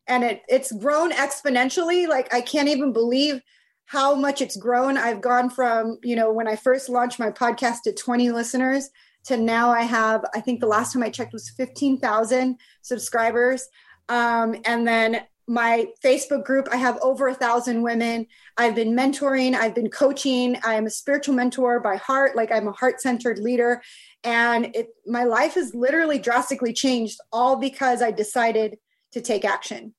And 0.07 0.23
it, 0.23 0.41
it's 0.47 0.71
grown 0.71 1.11
exponentially. 1.11 2.07
Like 2.07 2.31
I 2.33 2.41
can't 2.41 2.69
even 2.69 2.93
believe 2.93 3.41
how 3.85 4.15
much 4.15 4.41
it's 4.41 4.57
grown. 4.57 4.97
I've 4.97 5.21
gone 5.21 5.49
from, 5.49 5.97
you 6.03 6.15
know, 6.15 6.31
when 6.31 6.47
I 6.47 6.55
first 6.55 6.89
launched 6.89 7.19
my 7.19 7.31
podcast 7.31 7.81
to 7.85 7.93
20 7.93 8.31
listeners 8.31 8.89
to 9.25 9.37
now 9.37 9.71
I 9.71 9.81
have, 9.81 10.23
I 10.33 10.41
think 10.41 10.59
the 10.59 10.67
last 10.67 10.93
time 10.93 11.03
I 11.03 11.09
checked 11.09 11.33
was 11.33 11.49
15,000 11.49 12.57
subscribers. 12.81 13.67
Um, 14.07 14.55
and 14.65 14.87
then 14.87 15.23
my 15.47 15.87
Facebook 16.03 16.43
group, 16.43 16.67
I 16.71 16.77
have 16.77 16.97
over 17.01 17.27
a 17.27 17.33
thousand 17.33 17.83
women. 17.83 18.25
I've 18.57 18.75
been 18.75 18.95
mentoring, 18.95 19.53
I've 19.53 19.75
been 19.75 19.89
coaching. 19.89 20.57
I'm 20.63 20.87
a 20.87 20.89
spiritual 20.89 21.35
mentor 21.35 21.79
by 21.79 21.97
heart, 21.97 22.35
like 22.35 22.51
I'm 22.51 22.67
a 22.67 22.71
heart 22.71 23.01
centered 23.01 23.37
leader. 23.39 23.81
And 24.23 24.75
it, 24.75 24.87
my 25.05 25.23
life 25.23 25.53
has 25.53 25.75
literally 25.75 26.17
drastically 26.17 26.73
changed 26.73 27.19
all 27.31 27.57
because 27.57 28.01
I 28.01 28.11
decided 28.11 28.77
to 29.11 29.21
take 29.21 29.45
action. 29.45 29.93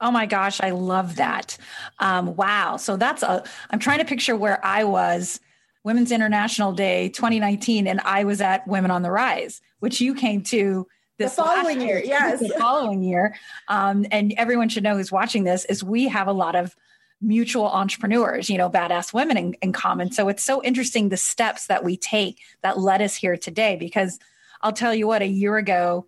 Oh 0.00 0.10
my 0.10 0.24
gosh, 0.24 0.60
I 0.60 0.70
love 0.70 1.16
that. 1.16 1.58
Um, 1.98 2.34
wow. 2.36 2.76
So 2.76 2.96
that's 2.96 3.22
a, 3.22 3.44
I'm 3.70 3.80
trying 3.80 3.98
to 3.98 4.04
picture 4.04 4.36
where 4.36 4.64
I 4.64 4.84
was 4.84 5.40
Women's 5.82 6.12
International 6.12 6.72
Day 6.72 7.08
2019, 7.08 7.86
and 7.86 8.00
I 8.00 8.24
was 8.24 8.40
at 8.40 8.66
Women 8.68 8.90
on 8.90 9.02
the 9.02 9.10
Rise, 9.10 9.60
which 9.78 10.00
you 10.00 10.14
came 10.14 10.42
to 10.44 10.86
this 11.18 11.36
the 11.36 11.42
following 11.42 11.80
year, 11.80 11.98
year. 11.98 12.06
Yes. 12.06 12.40
The 12.40 12.54
following 12.58 13.02
year. 13.02 13.36
Um, 13.68 14.06
and 14.10 14.34
everyone 14.36 14.68
should 14.68 14.82
know 14.82 14.96
who's 14.96 15.12
watching 15.12 15.44
this 15.44 15.64
is 15.66 15.84
we 15.84 16.08
have 16.08 16.26
a 16.26 16.32
lot 16.32 16.56
of 16.56 16.74
mutual 17.20 17.66
entrepreneurs, 17.66 18.48
you 18.48 18.58
know, 18.58 18.70
badass 18.70 19.12
women 19.12 19.36
in, 19.36 19.54
in 19.60 19.72
common. 19.72 20.10
So 20.10 20.28
it's 20.28 20.42
so 20.42 20.62
interesting 20.62 21.08
the 21.08 21.16
steps 21.16 21.66
that 21.66 21.84
we 21.84 21.96
take 21.96 22.40
that 22.62 22.78
led 22.78 23.02
us 23.02 23.14
here 23.14 23.36
today. 23.36 23.76
Because 23.76 24.18
I'll 24.62 24.72
tell 24.72 24.94
you 24.94 25.06
what, 25.06 25.22
a 25.22 25.26
year 25.26 25.56
ago, 25.56 26.06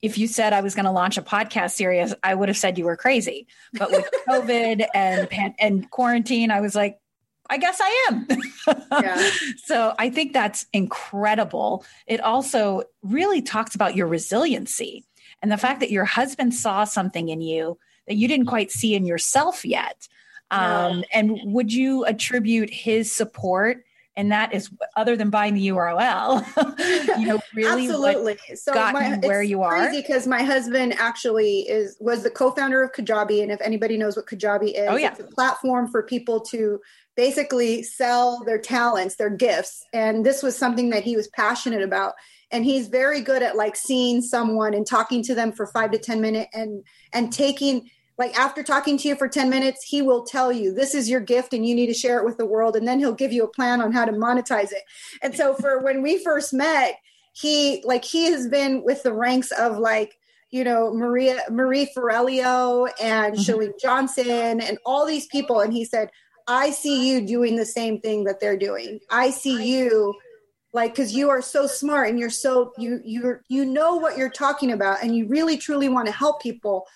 if 0.00 0.18
you 0.18 0.28
said 0.28 0.52
I 0.52 0.60
was 0.60 0.74
going 0.74 0.84
to 0.84 0.90
launch 0.90 1.16
a 1.16 1.22
podcast 1.22 1.72
series, 1.72 2.14
I 2.22 2.34
would 2.34 2.48
have 2.48 2.58
said 2.58 2.78
you 2.78 2.84
were 2.84 2.96
crazy. 2.96 3.46
But 3.72 3.90
with 3.90 4.08
COVID 4.28 4.86
and 4.94 5.28
and 5.58 5.90
quarantine, 5.90 6.50
I 6.50 6.60
was 6.60 6.74
like, 6.74 6.98
I 7.50 7.58
guess 7.58 7.80
I 7.80 8.08
am. 8.08 8.26
yeah. 8.92 9.30
So 9.64 9.94
I 9.98 10.10
think 10.10 10.32
that's 10.32 10.66
incredible. 10.72 11.84
It 12.06 12.20
also 12.20 12.84
really 13.02 13.42
talks 13.42 13.74
about 13.74 13.96
your 13.96 14.06
resiliency 14.06 15.04
and 15.42 15.50
the 15.50 15.56
fact 15.56 15.80
that 15.80 15.90
your 15.90 16.04
husband 16.04 16.54
saw 16.54 16.84
something 16.84 17.28
in 17.28 17.40
you 17.40 17.78
that 18.06 18.16
you 18.16 18.28
didn't 18.28 18.46
quite 18.46 18.70
see 18.70 18.94
in 18.94 19.06
yourself 19.06 19.64
yet. 19.64 20.08
Um, 20.50 21.04
and 21.12 21.38
would 21.44 21.72
you 21.72 22.04
attribute 22.04 22.70
his 22.70 23.10
support? 23.10 23.84
And 24.16 24.30
that 24.30 24.54
is 24.54 24.70
other 24.96 25.16
than 25.16 25.30
buying 25.30 25.54
the 25.54 25.68
URL, 25.68 27.18
you 27.18 27.26
know, 27.26 27.40
really 27.52 27.86
absolutely. 27.86 28.38
So 28.54 28.72
got 28.72 28.92
my, 28.92 29.18
where 29.18 29.42
you 29.42 29.62
are. 29.62 29.90
because 29.90 30.28
my 30.28 30.42
husband 30.42 30.94
actually 30.98 31.60
is 31.60 31.96
was 31.98 32.22
the 32.22 32.30
co-founder 32.30 32.82
of 32.82 32.92
Kajabi, 32.92 33.42
and 33.42 33.50
if 33.50 33.60
anybody 33.60 33.96
knows 33.96 34.16
what 34.16 34.26
Kajabi 34.26 34.72
is, 34.74 34.88
oh, 34.88 34.96
yeah. 34.96 35.10
it's 35.10 35.20
a 35.20 35.24
platform 35.24 35.88
for 35.90 36.02
people 36.04 36.40
to 36.42 36.80
basically 37.16 37.82
sell 37.82 38.42
their 38.44 38.58
talents, 38.58 39.16
their 39.16 39.30
gifts. 39.30 39.84
And 39.92 40.24
this 40.24 40.42
was 40.42 40.56
something 40.56 40.90
that 40.90 41.04
he 41.04 41.16
was 41.16 41.28
passionate 41.28 41.82
about. 41.82 42.14
And 42.50 42.64
he's 42.64 42.88
very 42.88 43.20
good 43.20 43.42
at 43.42 43.56
like 43.56 43.76
seeing 43.76 44.20
someone 44.20 44.74
and 44.74 44.86
talking 44.86 45.22
to 45.24 45.34
them 45.34 45.52
for 45.52 45.66
five 45.66 45.90
to 45.92 45.98
10 45.98 46.20
minutes 46.20 46.50
and 46.54 46.84
and 47.12 47.32
taking 47.32 47.90
like 48.18 48.38
after 48.38 48.62
talking 48.62 48.96
to 48.98 49.08
you 49.08 49.16
for 49.16 49.28
10 49.28 49.50
minutes, 49.50 49.84
he 49.84 50.02
will 50.02 50.24
tell 50.24 50.52
you 50.52 50.72
this 50.72 50.94
is 50.94 51.10
your 51.10 51.20
gift 51.20 51.52
and 51.52 51.66
you 51.66 51.74
need 51.74 51.86
to 51.86 51.94
share 51.94 52.18
it 52.18 52.24
with 52.24 52.36
the 52.36 52.46
world. 52.46 52.76
And 52.76 52.86
then 52.86 52.98
he'll 52.98 53.12
give 53.12 53.32
you 53.32 53.44
a 53.44 53.48
plan 53.48 53.80
on 53.80 53.92
how 53.92 54.04
to 54.04 54.12
monetize 54.12 54.72
it. 54.72 54.82
And 55.22 55.34
so 55.34 55.54
for 55.54 55.80
when 55.82 56.02
we 56.02 56.22
first 56.22 56.52
met, 56.52 56.98
he 57.32 57.82
like 57.84 58.04
he 58.04 58.26
has 58.26 58.46
been 58.46 58.84
with 58.84 59.02
the 59.02 59.12
ranks 59.12 59.50
of 59.50 59.78
like 59.78 60.16
you 60.50 60.62
know 60.62 60.94
Maria 60.94 61.40
Marie 61.50 61.90
Forleo 61.96 62.88
and 63.02 63.34
mm 63.34 63.72
Johnson 63.80 64.60
and 64.60 64.78
all 64.86 65.04
these 65.04 65.26
people 65.26 65.60
and 65.60 65.72
he 65.72 65.84
said 65.84 66.10
I 66.46 66.70
see 66.70 67.10
you 67.10 67.26
doing 67.26 67.56
the 67.56 67.66
same 67.66 68.00
thing 68.00 68.24
that 68.24 68.38
they're 68.38 68.56
doing. 68.56 69.00
I 69.10 69.30
see 69.30 69.64
you 69.64 70.14
like 70.72 70.92
because 70.92 71.14
you 71.14 71.30
are 71.30 71.42
so 71.42 71.66
smart 71.66 72.08
and 72.08 72.18
you're 72.18 72.30
so 72.30 72.72
you 72.78 73.00
you 73.04 73.40
you 73.48 73.64
know 73.64 73.96
what 73.96 74.16
you're 74.16 74.30
talking 74.30 74.72
about 74.72 75.02
and 75.02 75.16
you 75.16 75.26
really 75.26 75.56
truly 75.56 75.88
want 75.88 76.06
to 76.06 76.12
help 76.12 76.40
people 76.40 76.86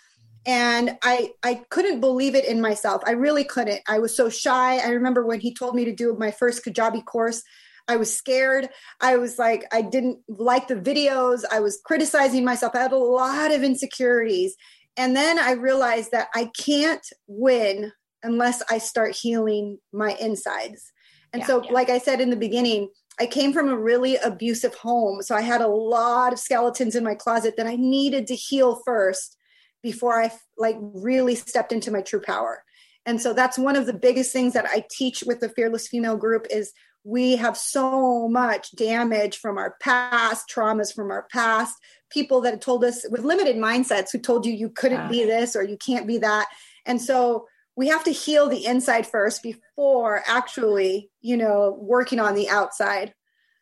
and 0.47 0.97
i 1.02 1.30
i 1.42 1.62
couldn't 1.71 2.00
believe 2.00 2.35
it 2.35 2.45
in 2.45 2.61
myself. 2.61 3.02
I 3.07 3.12
really 3.12 3.45
couldn't. 3.45 3.80
I 3.88 3.99
was 3.99 4.16
so 4.16 4.28
shy. 4.28 4.78
I 4.78 4.90
remember 4.90 5.26
when 5.26 5.40
he 5.40 5.54
told 5.54 5.75
me 5.75 5.85
to 5.85 5.95
do 5.95 6.16
my 6.18 6.30
first 6.30 6.64
kajabi 6.64 7.04
course 7.04 7.42
i 7.88 7.97
was 7.97 8.14
scared. 8.14 8.68
I 9.00 9.16
was 9.16 9.38
like 9.38 9.64
i 9.73 9.83
didn't 9.83 10.18
like 10.28 10.68
the 10.68 10.76
videos. 10.76 11.45
I 11.50 11.61
was 11.61 11.80
criticizing 11.85 12.45
myself. 12.45 12.75
I 12.75 12.80
had 12.80 12.92
a 12.92 12.97
lot 12.97 13.52
of 13.52 13.62
insecurities. 13.62 14.57
And 14.97 15.14
then 15.14 15.38
i 15.38 15.52
realized 15.52 16.11
that 16.12 16.28
i 16.35 16.50
can't 16.57 17.07
win 17.26 17.92
unless 18.23 18.62
I 18.71 18.78
start 18.78 19.16
healing 19.16 19.78
my 19.92 20.16
insides. 20.21 20.92
And 21.33 21.40
yeah, 21.40 21.47
so, 21.47 21.64
yeah. 21.64 21.73
like 21.73 21.90
I 21.90 21.99
said 21.99 22.21
in 22.21 22.30
the 22.30 22.37
beginning, 22.37 22.88
I 23.21 23.26
came 23.26 23.52
from 23.52 23.68
a 23.68 23.78
really 23.78 24.16
abusive 24.16 24.75
home. 24.75 25.23
So 25.23 25.35
I 25.35 25.40
had 25.40 25.61
a 25.61 25.68
lot 25.68 26.33
of 26.33 26.38
skeletons 26.38 26.95
in 26.95 27.04
my 27.04 27.14
closet 27.14 27.54
that 27.57 27.66
I 27.66 27.76
needed 27.76 28.26
to 28.28 28.35
heal 28.35 28.80
first 28.85 29.37
before 29.82 30.20
I 30.20 30.32
like 30.56 30.76
really 30.80 31.35
stepped 31.35 31.73
into 31.73 31.90
my 31.90 32.02
true 32.02 32.20
power. 32.20 32.62
And 33.06 33.20
so 33.20 33.32
that's 33.32 33.58
one 33.58 33.76
of 33.76 33.87
the 33.87 33.94
biggest 33.94 34.32
things 34.32 34.52
that 34.52 34.66
I 34.66 34.85
teach 34.90 35.25
with 35.26 35.40
the 35.40 35.49
Fearless 35.49 35.88
Female 35.88 36.16
group 36.16 36.47
is 36.50 36.73
we 37.04 37.37
have 37.37 37.56
so 37.56 38.28
much 38.28 38.70
damage 38.73 39.38
from 39.38 39.56
our 39.56 39.76
past, 39.80 40.50
traumas 40.54 40.94
from 40.94 41.11
our 41.11 41.26
past, 41.32 41.75
people 42.11 42.40
that 42.42 42.61
told 42.61 42.85
us 42.85 43.06
with 43.11 43.25
limited 43.25 43.56
mindsets 43.56 44.12
who 44.12 44.18
told 44.18 44.44
you 44.44 44.52
you 44.52 44.68
couldn't 44.68 44.99
yeah. 44.99 45.08
be 45.08 45.25
this 45.25 45.56
or 45.56 45.62
you 45.62 45.76
can't 45.78 46.06
be 46.06 46.18
that. 46.18 46.49
And 46.85 47.00
so 47.00 47.47
we 47.76 47.88
have 47.88 48.04
to 48.04 48.11
heal 48.11 48.49
the 48.49 48.66
inside 48.66 49.06
first 49.06 49.42
before 49.42 50.23
actually, 50.26 51.11
you 51.20 51.37
know, 51.37 51.78
working 51.80 52.18
on 52.18 52.35
the 52.35 52.49
outside. 52.49 53.14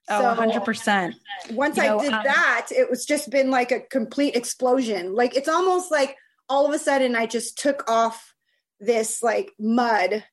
Oh, 0.09 0.35
so 0.35 0.43
100%. 0.43 1.15
Once 1.51 1.77
you 1.77 1.83
I 1.83 1.87
know, 1.89 2.01
did 2.01 2.13
um, 2.13 2.23
that, 2.25 2.69
it 2.71 2.89
was 2.89 3.05
just 3.05 3.31
been 3.31 3.51
like 3.51 3.73
a 3.73 3.81
complete 3.81 4.37
explosion. 4.37 5.15
Like 5.15 5.37
it's 5.37 5.49
almost 5.49 5.91
like 5.91 6.17
all 6.49 6.67
of 6.67 6.73
a 6.73 6.79
sudden 6.79 7.17
I 7.17 7.27
just 7.27 7.59
took 7.59 7.89
off 7.91 8.35
this 8.79 9.23
like 9.23 9.53
mud 9.59 10.25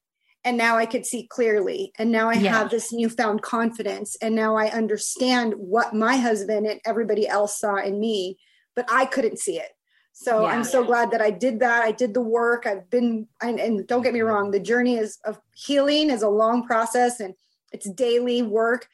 and 0.45 0.57
now 0.57 0.77
I 0.77 0.85
could 0.85 1.05
see 1.05 1.25
clearly. 1.25 1.93
And 1.97 2.11
now 2.11 2.29
I 2.29 2.33
yeah. 2.33 2.51
have 2.51 2.69
this 2.69 2.91
newfound 2.91 3.41
confidence. 3.41 4.17
And 4.21 4.35
now 4.35 4.55
I 4.57 4.69
understand 4.69 5.53
what 5.57 5.93
my 5.93 6.17
husband 6.17 6.67
and 6.67 6.81
everybody 6.85 7.27
else 7.27 7.59
saw 7.59 7.77
in 7.77 7.99
me, 7.99 8.37
but 8.75 8.85
I 8.91 9.05
couldn't 9.05 9.39
see 9.39 9.57
it. 9.57 9.69
So 10.11 10.41
yeah. 10.41 10.49
I'm 10.49 10.63
so 10.63 10.83
glad 10.83 11.11
that 11.11 11.21
I 11.21 11.31
did 11.31 11.61
that. 11.61 11.83
I 11.83 11.91
did 11.91 12.13
the 12.13 12.21
work. 12.21 12.67
I've 12.67 12.89
been, 12.89 13.27
and, 13.41 13.59
and, 13.59 13.87
don't 13.87 14.03
get 14.03 14.13
me 14.13 14.21
wrong, 14.21 14.51
the 14.51 14.59
journey 14.59 14.97
is 14.97 15.17
of 15.25 15.39
healing 15.55 16.11
is 16.11 16.21
a 16.21 16.29
long 16.29 16.67
process 16.67 17.19
and 17.19 17.33
it's 17.71 17.89
daily 17.89 18.43
work, 18.43 18.87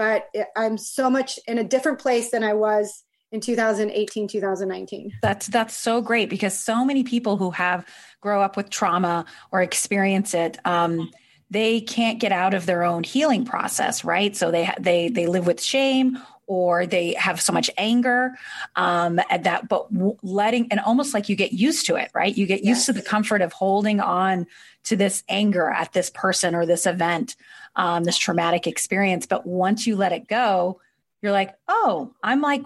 but 0.00 0.30
I'm 0.56 0.78
so 0.78 1.10
much 1.10 1.38
in 1.46 1.58
a 1.58 1.64
different 1.64 1.98
place 1.98 2.30
than 2.30 2.42
I 2.42 2.54
was 2.54 3.04
in 3.32 3.40
2018 3.40 4.26
2019 4.28 5.12
that's 5.22 5.46
that's 5.48 5.76
so 5.76 6.00
great 6.00 6.30
because 6.30 6.58
so 6.58 6.86
many 6.86 7.04
people 7.04 7.36
who 7.36 7.50
have 7.50 7.86
grow 8.22 8.40
up 8.40 8.56
with 8.56 8.70
trauma 8.70 9.26
or 9.52 9.60
experience 9.60 10.32
it 10.32 10.58
um, 10.64 11.10
they 11.50 11.82
can't 11.82 12.18
get 12.18 12.32
out 12.32 12.54
of 12.54 12.64
their 12.64 12.82
own 12.82 13.04
healing 13.04 13.44
process 13.44 14.02
right? 14.02 14.34
So 14.34 14.50
they 14.50 14.72
they 14.80 15.10
they 15.10 15.26
live 15.26 15.46
with 15.46 15.62
shame 15.62 16.18
or 16.50 16.84
they 16.84 17.14
have 17.14 17.40
so 17.40 17.52
much 17.52 17.70
anger 17.78 18.32
um, 18.74 19.20
at 19.30 19.44
that 19.44 19.68
but 19.68 19.86
letting 20.24 20.66
and 20.72 20.80
almost 20.80 21.14
like 21.14 21.28
you 21.28 21.36
get 21.36 21.52
used 21.52 21.86
to 21.86 21.94
it 21.94 22.10
right? 22.12 22.36
You 22.36 22.44
get 22.44 22.64
used 22.64 22.86
to 22.86 22.92
the 22.92 23.02
comfort 23.02 23.40
of 23.40 23.52
holding 23.52 24.00
on 24.00 24.48
to 24.84 24.96
this 24.96 25.22
anger 25.28 25.70
at 25.70 25.92
this 25.92 26.10
person 26.10 26.56
or 26.56 26.66
this 26.66 26.86
event 26.86 27.36
um, 27.76 28.02
this 28.02 28.18
traumatic 28.18 28.66
experience. 28.66 29.26
But 29.26 29.46
once 29.46 29.86
you 29.86 29.94
let 29.94 30.10
it 30.10 30.26
go 30.26 30.80
you're 31.22 31.32
like 31.32 31.54
oh 31.68 32.12
i'm 32.22 32.40
like 32.40 32.64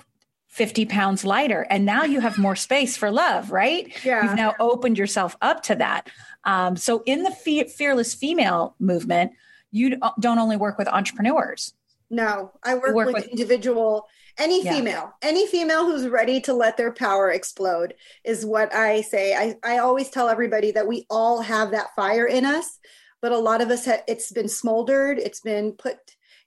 50 0.49 0.87
pounds 0.87 1.25
lighter 1.25 1.67
and 1.69 1.85
now 1.85 2.05
you 2.05 2.21
have 2.21 2.38
more 2.38 2.57
space 2.57 2.97
for 2.97 3.11
love 3.11 3.50
right? 3.50 3.93
Yeah. 4.05 4.23
You've 4.23 4.37
now 4.37 4.55
opened 4.61 4.97
yourself 4.97 5.37
up 5.43 5.64
to 5.64 5.75
that. 5.75 6.09
Um, 6.45 6.76
so 6.76 7.03
in 7.05 7.25
the 7.25 7.33
fe- 7.33 7.69
fearless 7.69 8.14
female 8.14 8.76
movement 8.79 9.33
you 9.73 9.99
don't 10.21 10.38
only 10.38 10.57
work 10.57 10.79
with 10.79 10.88
entrepreneurs 10.88 11.75
no, 12.14 12.52
I 12.62 12.75
work, 12.75 12.94
work 12.94 13.06
with, 13.06 13.16
with, 13.16 13.28
individual, 13.28 14.06
any 14.38 14.64
yeah. 14.64 14.73
female, 14.73 15.12
any 15.23 15.47
female 15.47 15.85
who's 15.85 16.09
ready 16.09 16.40
to 16.42 16.52
let 16.52 16.76
their 16.76 16.92
power 16.92 17.30
explode 17.30 17.94
is 18.25 18.44
what 18.44 18.75
I 18.75 19.00
say. 19.02 19.35
I, 19.35 19.54
I 19.64 19.78
always 19.78 20.11
tell 20.11 20.28
everybody 20.28 20.71
that 20.73 20.87
we 20.87 21.06
all 21.11 21.40
have 21.42 21.71
that 21.71 21.94
fire 21.94 22.26
in 22.26 22.44
us, 22.44 22.78
but 23.21 23.33
a 23.33 23.38
lot 23.38 23.61
of 23.61 23.71
us, 23.71 23.85
ha- 23.85 24.02
it's 24.09 24.33
been 24.33 24.49
smoldered, 24.49 25.18
it's 25.18 25.40
been 25.40 25.73
put, 25.73 25.97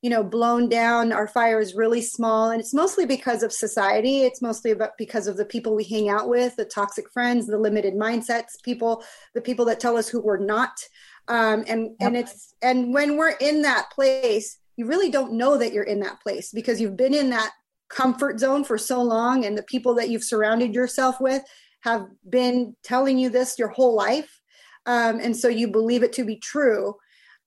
you 0.02 0.10
know, 0.10 0.24
blown 0.24 0.70
down. 0.70 1.12
Our 1.12 1.28
fire 1.28 1.60
is 1.60 1.76
really 1.76 2.02
small, 2.02 2.52
and 2.52 2.60
it's 2.60 2.74
mostly 2.74 3.06
because 3.06 3.42
of 3.42 3.54
society. 3.54 4.24
It's 4.24 4.42
mostly 4.42 4.72
about 4.72 4.98
because 4.98 5.28
of 5.28 5.38
the 5.38 5.46
people 5.46 5.76
we 5.76 5.84
hang 5.84 6.10
out 6.10 6.30
with, 6.30 6.56
the 6.56 6.66
toxic 6.66 7.12
friends, 7.12 7.48
the 7.48 7.58
limited 7.58 7.94
mindsets, 7.94 8.62
people, 8.64 9.04
the 9.34 9.42
people 9.42 9.66
that 9.66 9.80
tell 9.80 9.98
us 9.98 10.10
who 10.10 10.22
we're 10.22 10.38
not. 10.38 10.78
Um, 11.30 11.66
and 11.68 11.96
yep. 12.00 12.08
and 12.08 12.18
it's 12.18 12.54
and 12.62 12.94
when 12.94 13.18
we're 13.18 13.32
in 13.32 13.64
that 13.64 13.90
place 13.92 14.60
you 14.78 14.86
really 14.86 15.12
don't 15.12 15.34
know 15.34 15.58
that 15.58 15.74
you're 15.74 15.84
in 15.84 16.00
that 16.00 16.22
place 16.22 16.52
because 16.54 16.80
you've 16.80 16.96
been 16.96 17.14
in 17.14 17.32
that 17.32 17.52
comfort 17.90 18.40
zone 18.40 18.64
for 18.64 18.78
so 18.78 19.02
long 19.02 19.46
and 19.46 19.58
the 19.58 19.64
people 19.64 19.96
that 19.96 20.10
you've 20.10 20.24
surrounded 20.24 20.74
yourself 20.74 21.20
with 21.20 21.44
have 21.82 22.08
been 22.30 22.76
telling 22.84 23.18
you 23.18 23.30
this 23.30 23.60
your 23.60 23.70
whole 23.70 23.96
life. 23.96 24.42
Um, 24.86 25.20
and 25.20 25.36
so 25.36 25.50
you 25.50 25.68
believe 25.68 26.04
it 26.04 26.14
to 26.14 26.26
be 26.26 26.38
true. 26.38 26.96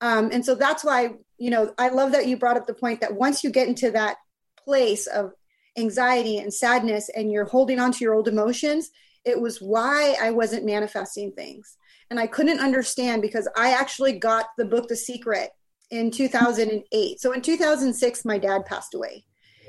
Um, 0.02 0.30
and 0.32 0.44
so 0.44 0.54
that's 0.54 0.84
why 0.84 1.14
you 1.40 1.50
know 1.50 1.74
i 1.78 1.88
love 1.88 2.12
that 2.12 2.28
you 2.28 2.36
brought 2.36 2.56
up 2.56 2.66
the 2.68 2.74
point 2.74 3.00
that 3.00 3.16
once 3.16 3.42
you 3.42 3.50
get 3.50 3.66
into 3.66 3.90
that 3.90 4.18
place 4.62 5.08
of 5.08 5.32
anxiety 5.76 6.36
and 6.38 6.52
sadness 6.54 7.08
and 7.08 7.32
you're 7.32 7.46
holding 7.46 7.80
on 7.80 7.90
to 7.90 8.04
your 8.04 8.14
old 8.14 8.28
emotions 8.28 8.90
it 9.24 9.40
was 9.40 9.60
why 9.60 10.14
i 10.22 10.30
wasn't 10.30 10.64
manifesting 10.64 11.32
things. 11.32 11.76
And 12.10 12.20
i 12.20 12.26
couldn't 12.26 12.60
understand 12.60 13.22
because 13.22 13.48
i 13.56 13.72
actually 13.72 14.18
got 14.18 14.46
the 14.56 14.64
book 14.64 14.88
the 14.88 14.96
secret 14.96 15.50
in 15.90 16.10
2008. 16.10 17.20
So 17.20 17.32
in 17.32 17.42
2006, 17.42 18.24
my 18.24 18.38
dad 18.38 18.64
passed 18.66 18.94
away. 18.94 19.24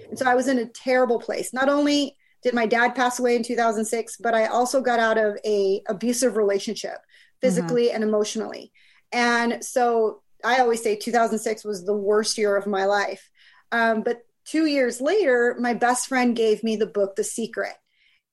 And 0.09 0.17
so 0.17 0.25
I 0.25 0.35
was 0.35 0.47
in 0.47 0.59
a 0.59 0.65
terrible 0.65 1.19
place. 1.19 1.53
Not 1.53 1.69
only 1.69 2.15
did 2.43 2.53
my 2.53 2.65
dad 2.65 2.95
pass 2.95 3.19
away 3.19 3.35
in 3.35 3.43
2006, 3.43 4.17
but 4.17 4.33
I 4.33 4.47
also 4.47 4.81
got 4.81 4.99
out 4.99 5.17
of 5.17 5.37
a 5.45 5.81
abusive 5.87 6.37
relationship 6.37 6.97
physically 7.39 7.87
mm-hmm. 7.87 7.95
and 7.95 8.03
emotionally. 8.03 8.71
And 9.11 9.63
so 9.63 10.21
I 10.43 10.59
always 10.59 10.81
say 10.81 10.95
2006 10.95 11.63
was 11.63 11.85
the 11.85 11.95
worst 11.95 12.37
year 12.37 12.55
of 12.55 12.67
my 12.67 12.85
life. 12.85 13.29
Um, 13.71 14.01
but 14.01 14.21
two 14.45 14.65
years 14.65 15.01
later, 15.01 15.55
my 15.59 15.73
best 15.73 16.07
friend 16.07 16.35
gave 16.35 16.63
me 16.63 16.75
the 16.75 16.87
book, 16.87 17.15
The 17.15 17.23
Secret. 17.23 17.73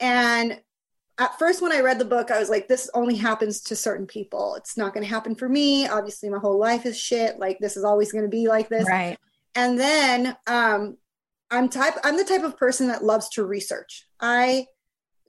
And 0.01 0.61
at 1.19 1.39
first 1.39 1.61
when 1.61 1.73
I 1.73 1.81
read 1.81 1.99
the 1.99 2.05
book, 2.05 2.31
I 2.31 2.39
was 2.39 2.49
like, 2.49 2.69
this 2.69 2.89
only 2.95 3.17
happens 3.17 3.61
to 3.63 3.77
certain 3.77 4.07
people. 4.07 4.55
It's 4.55 4.77
not 4.77 4.95
going 4.95 5.05
to 5.05 5.13
happen 5.13 5.35
for 5.35 5.49
me. 5.49 5.89
Obviously, 5.89 6.29
my 6.29 6.39
whole 6.39 6.59
life 6.59 6.87
is 6.87 6.99
shit. 6.99 7.39
Like 7.39 7.59
this 7.59 7.77
is 7.77 7.85
always 7.85 8.13
going 8.13 8.25
to 8.25 8.31
be 8.31 8.47
like 8.47 8.69
this. 8.69 8.89
Right. 8.89 9.19
And 9.55 9.79
then 9.79 10.37
um, 10.47 10.97
I'm 11.51 11.69
type 11.69 11.95
I'm 12.05 12.17
the 12.17 12.25
type 12.25 12.45
of 12.45 12.57
person 12.57 12.89
that 12.89 13.03
loves 13.03 13.29
to 13.31 13.45
research. 13.45 14.07
I 14.21 14.67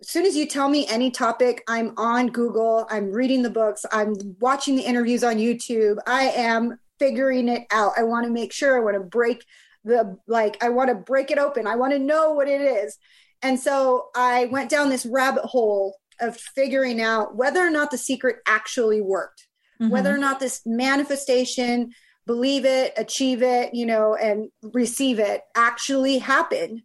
as 0.02 0.10
soon 0.10 0.26
as 0.26 0.38
you 0.38 0.46
tell 0.46 0.70
me 0.70 0.88
any 0.88 1.12
topic, 1.12 1.64
I'm 1.68 1.94
on 1.98 2.28
Google, 2.28 2.88
I'm 2.90 3.12
reading 3.12 3.42
the 3.42 3.50
books, 3.50 3.86
I'm 3.92 4.16
watching 4.40 4.76
the 4.76 4.84
interviews 4.84 5.24
on 5.24 5.36
YouTube. 5.36 5.98
I 6.08 6.30
am 6.30 6.80
figuring 7.00 7.50
it 7.50 7.66
out. 7.72 7.94
I 7.98 8.04
want 8.04 8.26
to 8.26 8.32
make 8.32 8.54
sure 8.54 8.78
I 8.78 8.80
want 8.80 8.96
to 8.96 9.02
break 9.02 9.44
the 9.84 10.18
like 10.28 10.64
I 10.64 10.70
want 10.70 10.90
to 10.90 10.96
break 10.96 11.32
it 11.32 11.40
open. 11.40 11.66
I 11.66 11.76
want 11.76 11.94
to 11.94 12.00
know 12.00 12.34
what 12.34 12.48
it 12.48 12.62
is. 12.62 12.98
And 13.42 13.60
so 13.60 14.10
I 14.16 14.46
went 14.46 14.70
down 14.70 14.90
this 14.90 15.06
rabbit 15.06 15.46
hole 15.46 15.96
of 16.20 16.38
figuring 16.38 17.02
out 17.02 17.36
whether 17.36 17.66
or 17.66 17.70
not 17.70 17.92
the 17.92 17.98
secret 17.98 18.38
actually 18.46 19.02
worked. 19.02 19.48
Mm-hmm. 19.82 19.92
Whether 19.92 20.14
or 20.14 20.18
not 20.18 20.40
this 20.40 20.62
manifestation 20.66 21.92
believe 22.26 22.66
it, 22.66 22.94
achieve 22.96 23.42
it, 23.42 23.74
you 23.74 23.86
know, 23.86 24.14
and 24.14 24.50
receive 24.62 25.18
it 25.18 25.42
actually 25.56 26.20
happened. 26.20 26.84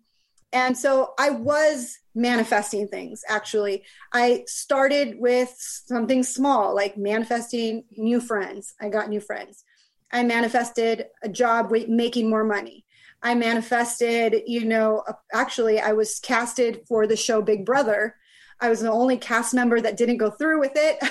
And 0.55 0.79
so 0.79 1.13
I 1.19 1.31
was 1.31 1.99
manifesting 2.15 2.89
things 2.89 3.23
actually. 3.29 3.83
I 4.13 4.45
started 4.47 5.17
with 5.19 5.53
something 5.59 6.23
small, 6.23 6.75
like 6.75 6.97
manifesting 6.97 7.85
new 7.97 8.21
friends. 8.21 8.73
I 8.81 8.89
got 8.89 9.11
new 9.11 9.21
friends. 9.21 9.65
I 10.13 10.23
manifested 10.23 11.07
a 11.23 11.29
job 11.29 11.73
making 11.89 12.31
more 12.31 12.45
money. 12.45 12.85
I 13.25 13.35
manifested, 13.35 14.43
you 14.47 14.67
know, 14.67 15.03
actually, 15.33 15.81
I 15.81 15.93
was 15.93 16.21
casted 16.21 16.83
for 16.87 17.07
the 17.07 17.17
show 17.17 17.41
Big 17.41 17.65
Brother. 17.65 18.17
I 18.61 18.69
was 18.69 18.81
the 18.81 18.93
only 18.93 19.17
cast 19.17 19.55
member 19.55 19.81
that 19.81 19.97
didn't 19.97 20.19
go 20.19 20.31
through 20.31 20.61
with 20.61 20.73
it, 20.75 21.03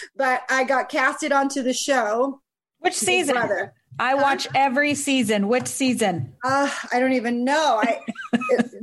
but 0.16 0.42
I 0.48 0.64
got 0.64 0.90
casted 0.90 1.32
onto 1.32 1.62
the 1.62 1.72
show 1.72 2.42
which 2.78 2.94
season? 2.94 3.34
Brother. 3.34 3.74
I 3.98 4.14
watch 4.14 4.48
every 4.54 4.94
season. 4.94 5.48
Which 5.48 5.66
season? 5.66 6.34
Uh, 6.44 6.70
I 6.92 6.98
don't 6.98 7.12
even 7.12 7.44
know. 7.44 7.80
I 7.82 8.00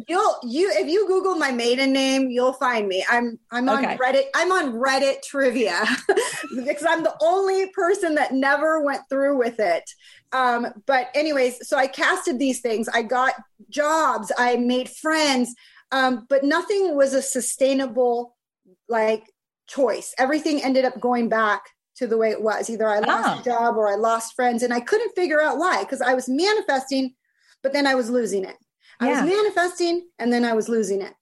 you'll 0.07 0.35
you 0.43 0.71
if 0.73 0.87
you 0.87 1.07
Google 1.07 1.35
my 1.35 1.51
maiden 1.51 1.91
name, 1.91 2.29
you'll 2.29 2.53
find 2.53 2.87
me. 2.87 3.05
I'm 3.09 3.39
I'm 3.51 3.67
on 3.69 3.85
okay. 3.85 3.97
Reddit. 3.97 4.25
I'm 4.35 4.51
on 4.51 4.73
Reddit 4.73 5.21
trivia 5.23 5.83
because 6.55 6.85
I'm 6.87 7.03
the 7.03 7.15
only 7.21 7.69
person 7.71 8.15
that 8.15 8.33
never 8.33 8.83
went 8.83 9.01
through 9.09 9.37
with 9.37 9.59
it. 9.59 9.89
Um, 10.31 10.67
but 10.85 11.07
anyways, 11.15 11.67
so 11.67 11.77
I 11.77 11.87
casted 11.87 12.37
these 12.39 12.61
things. 12.61 12.87
I 12.87 13.01
got 13.01 13.33
jobs. 13.69 14.31
I 14.37 14.57
made 14.57 14.89
friends. 14.89 15.53
Um, 15.91 16.27
but 16.29 16.43
nothing 16.43 16.95
was 16.95 17.13
a 17.13 17.21
sustainable 17.21 18.37
like 18.87 19.23
choice. 19.67 20.13
Everything 20.17 20.63
ended 20.63 20.85
up 20.85 20.99
going 20.99 21.29
back 21.29 21.63
to 21.99 22.07
the 22.07 22.17
way 22.17 22.31
it 22.31 22.41
was. 22.41 22.69
Either 22.69 22.89
I 22.89 22.99
lost 22.99 23.27
ah. 23.27 23.35
oh. 23.37 23.41
a 23.41 23.43
job 23.43 23.77
or 23.77 23.87
I 23.87 23.95
lost 23.95 24.35
friends, 24.35 24.63
and 24.63 24.73
I 24.73 24.79
couldn't 24.79 25.15
figure 25.15 25.41
out 25.41 25.57
why 25.57 25.83
because 25.83 26.01
I 26.01 26.13
was 26.13 26.27
manifesting, 26.27 27.13
but 27.61 27.73
then 27.73 27.85
I 27.85 27.95
was 27.95 28.09
losing 28.09 28.43
it. 28.43 28.55
I 28.99 29.09
yeah. 29.09 29.23
was 29.23 29.33
manifesting 29.33 30.07
and 30.19 30.31
then 30.31 30.43
I 30.43 30.53
was 30.53 30.67
losing 30.67 31.01
it. 31.01 31.13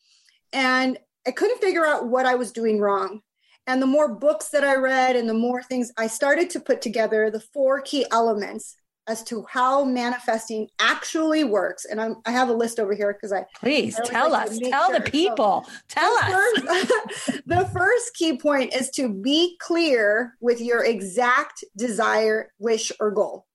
And 0.51 0.98
I 1.27 1.31
couldn't 1.31 1.62
figure 1.62 1.86
out 1.86 2.07
what 2.07 2.25
I 2.25 2.36
was 2.36 2.51
doing 2.51 2.79
wrong. 2.79 3.22
And 3.67 3.81
the 3.81 3.88
more 3.88 4.07
books 4.07 4.50
that 4.50 4.63
I 4.63 4.75
read 4.75 5.15
and 5.15 5.27
the 5.27 5.34
more 5.34 5.62
things 5.62 5.91
I 5.98 6.07
started 6.07 6.50
to 6.51 6.60
put 6.60 6.81
together 6.81 7.29
the 7.29 7.39
four 7.39 7.81
key 7.81 8.05
elements 8.12 8.77
as 9.07 9.23
to 9.23 9.45
how 9.49 9.83
manifesting 9.85 10.67
actually 10.79 11.43
works. 11.43 11.85
And 11.85 11.99
I'm, 11.99 12.17
i 12.25 12.31
have 12.31 12.49
a 12.49 12.53
list 12.53 12.79
over 12.79 12.93
here 12.93 13.13
because 13.13 13.31
I 13.31 13.45
please 13.55 13.99
I 13.99 14.03
tell 14.03 14.31
like 14.31 14.49
us, 14.49 14.59
tell 14.59 14.89
sure. 14.89 14.99
the 14.99 15.09
people, 15.09 15.65
so 15.65 15.71
tell 15.87 16.15
the 16.15 16.21
us. 16.21 16.89
First, 16.89 17.41
the 17.45 17.65
first 17.73 18.13
key 18.15 18.37
point 18.37 18.75
is 18.75 18.89
to 18.91 19.09
be 19.09 19.57
clear 19.59 20.35
with 20.41 20.61
your 20.61 20.83
exact 20.83 21.63
desire, 21.77 22.51
wish, 22.59 22.91
or 22.99 23.11
goal. 23.11 23.45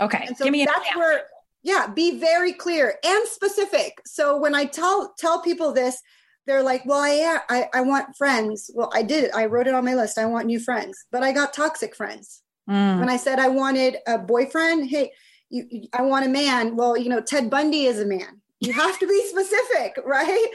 Okay, 0.00 0.24
and 0.26 0.36
so 0.36 0.44
Give 0.44 0.52
me 0.52 0.64
that's 0.64 0.78
example. 0.78 1.00
where 1.00 1.22
yeah, 1.62 1.88
be 1.88 2.18
very 2.18 2.52
clear 2.52 2.94
and 3.04 3.28
specific. 3.28 4.00
So 4.06 4.36
when 4.36 4.54
I 4.54 4.64
tell 4.64 5.14
tell 5.18 5.42
people 5.42 5.72
this, 5.72 6.00
they're 6.46 6.62
like, 6.62 6.86
"Well, 6.86 7.00
I 7.00 7.38
I, 7.48 7.68
I 7.74 7.80
want 7.82 8.16
friends." 8.16 8.70
Well, 8.74 8.90
I 8.94 9.02
did. 9.02 9.24
It. 9.24 9.30
I 9.34 9.46
wrote 9.46 9.66
it 9.66 9.74
on 9.74 9.84
my 9.84 9.94
list. 9.94 10.18
I 10.18 10.26
want 10.26 10.46
new 10.46 10.60
friends, 10.60 10.96
but 11.12 11.22
I 11.22 11.32
got 11.32 11.52
toxic 11.52 11.94
friends. 11.94 12.42
Mm. 12.70 13.00
When 13.00 13.08
I 13.08 13.16
said 13.16 13.38
I 13.38 13.48
wanted 13.48 13.96
a 14.06 14.18
boyfriend, 14.18 14.88
hey, 14.88 15.10
you, 15.48 15.66
you, 15.70 15.88
I 15.92 16.02
want 16.02 16.26
a 16.26 16.28
man. 16.28 16.76
Well, 16.76 16.96
you 16.96 17.08
know, 17.08 17.20
Ted 17.20 17.50
Bundy 17.50 17.84
is 17.84 17.98
a 17.98 18.06
man. 18.06 18.40
You 18.60 18.72
have 18.72 18.98
to 18.98 19.06
be 19.06 19.26
specific, 19.28 19.98
right? 20.04 20.48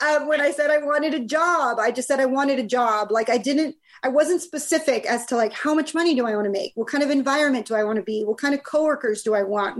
Um, 0.00 0.26
when 0.26 0.40
I 0.40 0.50
said 0.50 0.70
I 0.70 0.78
wanted 0.78 1.14
a 1.14 1.20
job, 1.20 1.78
I 1.78 1.92
just 1.92 2.08
said 2.08 2.18
I 2.18 2.26
wanted 2.26 2.58
a 2.58 2.66
job. 2.66 3.12
Like 3.12 3.30
I 3.30 3.38
didn't, 3.38 3.76
I 4.02 4.08
wasn't 4.08 4.42
specific 4.42 5.06
as 5.06 5.26
to 5.26 5.36
like 5.36 5.52
how 5.52 5.74
much 5.74 5.94
money 5.94 6.14
do 6.14 6.26
I 6.26 6.34
want 6.34 6.46
to 6.46 6.50
make? 6.50 6.72
What 6.74 6.88
kind 6.88 7.04
of 7.04 7.10
environment 7.10 7.66
do 7.66 7.74
I 7.74 7.84
want 7.84 7.96
to 7.96 8.02
be? 8.02 8.24
What 8.24 8.38
kind 8.38 8.54
of 8.54 8.64
coworkers 8.64 9.22
do 9.22 9.34
I 9.34 9.42
want? 9.42 9.78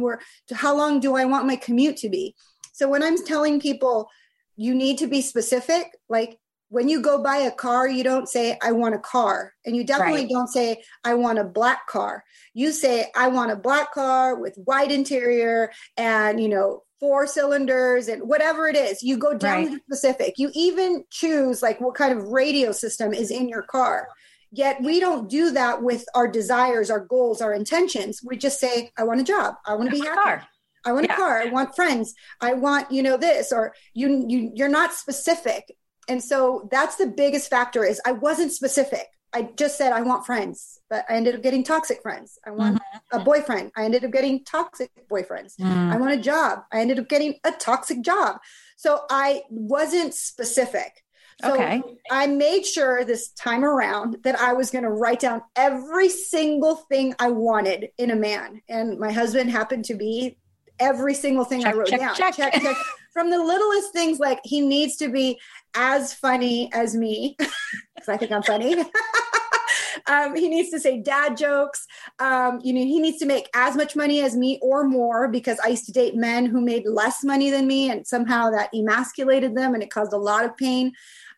To 0.48 0.54
how 0.54 0.76
long 0.76 1.00
do 1.00 1.16
I 1.16 1.24
want 1.24 1.46
my 1.46 1.56
commute 1.56 1.96
to 1.98 2.08
be? 2.08 2.36
So 2.72 2.88
when 2.88 3.02
I'm 3.02 3.22
telling 3.24 3.60
people 3.60 4.08
you 4.56 4.74
need 4.74 4.98
to 4.98 5.06
be 5.06 5.22
specific, 5.22 5.96
like 6.08 6.38
when 6.70 6.88
you 6.88 7.02
go 7.02 7.22
buy 7.22 7.36
a 7.36 7.50
car, 7.50 7.88
you 7.88 8.04
don't 8.04 8.28
say, 8.28 8.56
I 8.62 8.72
want 8.72 8.94
a 8.94 8.98
car. 8.98 9.52
And 9.66 9.76
you 9.76 9.84
definitely 9.84 10.22
right. 10.22 10.30
don't 10.30 10.48
say, 10.48 10.82
I 11.04 11.14
want 11.14 11.40
a 11.40 11.44
black 11.44 11.88
car. 11.88 12.24
You 12.54 12.72
say, 12.72 13.10
I 13.16 13.28
want 13.28 13.50
a 13.50 13.56
black 13.56 13.92
car 13.92 14.36
with 14.36 14.56
white 14.64 14.92
interior 14.92 15.72
and, 15.96 16.40
you 16.40 16.48
know, 16.48 16.84
four 17.00 17.26
cylinders 17.26 18.06
and 18.06 18.22
whatever 18.28 18.68
it 18.68 18.76
is. 18.76 19.02
You 19.02 19.18
go 19.18 19.36
down 19.36 19.56
right. 19.56 19.64
to 19.66 19.70
the 19.88 19.96
specific. 19.96 20.34
You 20.38 20.50
even 20.54 21.04
choose 21.10 21.60
like 21.60 21.80
what 21.80 21.96
kind 21.96 22.16
of 22.16 22.28
radio 22.28 22.70
system 22.70 23.12
is 23.12 23.32
in 23.32 23.48
your 23.48 23.62
car. 23.62 24.06
Yet 24.52 24.80
we 24.80 25.00
don't 25.00 25.28
do 25.28 25.50
that 25.50 25.82
with 25.82 26.04
our 26.14 26.28
desires, 26.28 26.88
our 26.88 27.04
goals, 27.04 27.40
our 27.40 27.52
intentions. 27.52 28.20
We 28.24 28.36
just 28.36 28.60
say, 28.60 28.92
I 28.96 29.02
want 29.02 29.20
a 29.20 29.24
job. 29.24 29.54
I 29.66 29.74
want 29.74 29.90
to 29.90 29.96
be 29.96 30.06
happy. 30.06 30.20
Car. 30.22 30.46
I 30.84 30.92
want 30.92 31.06
yeah. 31.06 31.14
a 31.14 31.16
car. 31.16 31.40
I 31.40 31.46
want 31.46 31.74
friends. 31.74 32.14
I 32.40 32.54
want, 32.54 32.92
you 32.92 33.02
know, 33.02 33.16
this, 33.16 33.52
or 33.52 33.74
you, 33.92 34.24
you, 34.28 34.52
you're 34.54 34.68
not 34.68 34.92
specific 34.92 35.64
and 36.08 36.22
so 36.22 36.68
that's 36.70 36.96
the 36.96 37.06
biggest 37.06 37.48
factor 37.50 37.84
is 37.84 38.00
i 38.06 38.12
wasn't 38.12 38.52
specific 38.52 39.06
i 39.32 39.42
just 39.56 39.76
said 39.76 39.92
i 39.92 40.02
want 40.02 40.26
friends 40.26 40.80
but 40.88 41.04
i 41.08 41.14
ended 41.14 41.34
up 41.34 41.42
getting 41.42 41.64
toxic 41.64 42.02
friends 42.02 42.38
i 42.46 42.50
want 42.50 42.76
mm-hmm. 42.76 43.20
a 43.20 43.24
boyfriend 43.24 43.70
i 43.76 43.84
ended 43.84 44.04
up 44.04 44.10
getting 44.10 44.44
toxic 44.44 44.90
boyfriends 45.10 45.56
mm. 45.60 45.92
i 45.92 45.96
want 45.96 46.12
a 46.12 46.20
job 46.20 46.60
i 46.72 46.80
ended 46.80 46.98
up 46.98 47.08
getting 47.08 47.34
a 47.44 47.52
toxic 47.52 48.02
job 48.02 48.36
so 48.76 49.00
i 49.10 49.42
wasn't 49.50 50.14
specific 50.14 51.02
so 51.42 51.54
okay. 51.54 51.82
I 52.10 52.26
made 52.26 52.66
sure 52.66 53.04
this 53.04 53.30
time 53.30 53.64
around 53.64 54.18
that 54.24 54.38
I 54.38 54.52
was 54.52 54.70
going 54.70 54.84
to 54.84 54.90
write 54.90 55.20
down 55.20 55.42
every 55.56 56.08
single 56.08 56.76
thing 56.76 57.14
I 57.18 57.30
wanted 57.30 57.88
in 57.96 58.10
a 58.10 58.16
man. 58.16 58.60
And 58.68 58.98
my 58.98 59.10
husband 59.10 59.50
happened 59.50 59.86
to 59.86 59.94
be 59.94 60.36
every 60.80 61.14
single 61.14 61.44
thing 61.44 61.62
check, 61.62 61.74
I 61.74 61.78
wrote 61.78 61.88
check, 61.88 62.00
down. 62.00 62.14
Check. 62.14 62.34
check, 62.34 62.54
check. 62.54 62.76
From 63.12 63.30
the 63.30 63.42
littlest 63.42 63.92
things 63.92 64.20
like 64.20 64.40
he 64.44 64.60
needs 64.60 64.96
to 64.96 65.08
be 65.08 65.40
as 65.74 66.14
funny 66.14 66.70
as 66.72 66.94
me 66.94 67.36
because 67.94 68.08
I 68.08 68.16
think 68.16 68.32
I'm 68.32 68.42
funny. 68.42 68.76
um, 70.06 70.36
he 70.36 70.48
needs 70.48 70.70
to 70.70 70.80
say 70.80 71.00
dad 71.00 71.36
jokes. 71.36 71.86
Um, 72.18 72.60
you 72.62 72.72
know, 72.72 72.80
he 72.80 73.00
needs 73.00 73.18
to 73.18 73.26
make 73.26 73.48
as 73.54 73.76
much 73.76 73.96
money 73.96 74.20
as 74.20 74.36
me 74.36 74.58
or 74.62 74.84
more 74.84 75.28
because 75.28 75.58
I 75.64 75.68
used 75.68 75.86
to 75.86 75.92
date 75.92 76.14
men 76.14 76.46
who 76.46 76.60
made 76.60 76.86
less 76.86 77.24
money 77.24 77.50
than 77.50 77.66
me, 77.66 77.90
and 77.90 78.06
somehow 78.06 78.50
that 78.50 78.70
emasculated 78.72 79.56
them 79.56 79.74
and 79.74 79.82
it 79.82 79.90
caused 79.90 80.12
a 80.12 80.18
lot 80.18 80.44
of 80.44 80.56
pain. 80.56 80.92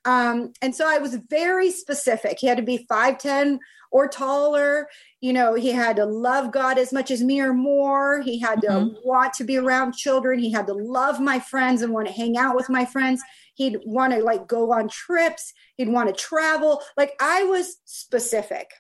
Um, 0.04 0.52
and 0.60 0.74
so 0.74 0.86
I 0.86 0.98
was 0.98 1.14
very 1.14 1.70
specific. 1.70 2.38
He 2.38 2.48
had 2.48 2.58
to 2.58 2.62
be 2.62 2.86
5'10 2.90 3.58
or 3.92 4.08
taller. 4.08 4.88
You 5.20 5.32
know, 5.32 5.54
he 5.54 5.70
had 5.70 5.96
to 5.96 6.04
love 6.04 6.50
God 6.50 6.78
as 6.78 6.92
much 6.92 7.10
as 7.10 7.22
me 7.22 7.40
or 7.40 7.52
more. 7.52 8.22
He 8.22 8.40
had 8.40 8.60
to 8.62 8.68
mm-hmm. 8.68 8.96
want 9.04 9.34
to 9.34 9.44
be 9.44 9.58
around 9.58 9.92
children. 9.92 10.40
He 10.40 10.50
had 10.50 10.66
to 10.66 10.74
love 10.74 11.20
my 11.20 11.38
friends 11.38 11.82
and 11.82 11.92
want 11.92 12.08
to 12.08 12.12
hang 12.12 12.36
out 12.36 12.56
with 12.56 12.68
my 12.68 12.84
friends. 12.84 13.22
He'd 13.54 13.78
want 13.84 14.14
to 14.14 14.20
like 14.20 14.48
go 14.48 14.72
on 14.72 14.88
trips. 14.88 15.52
He'd 15.76 15.90
want 15.90 16.08
to 16.08 16.14
travel. 16.14 16.82
Like 16.96 17.12
I 17.20 17.44
was 17.44 17.76
specific. 17.84 18.70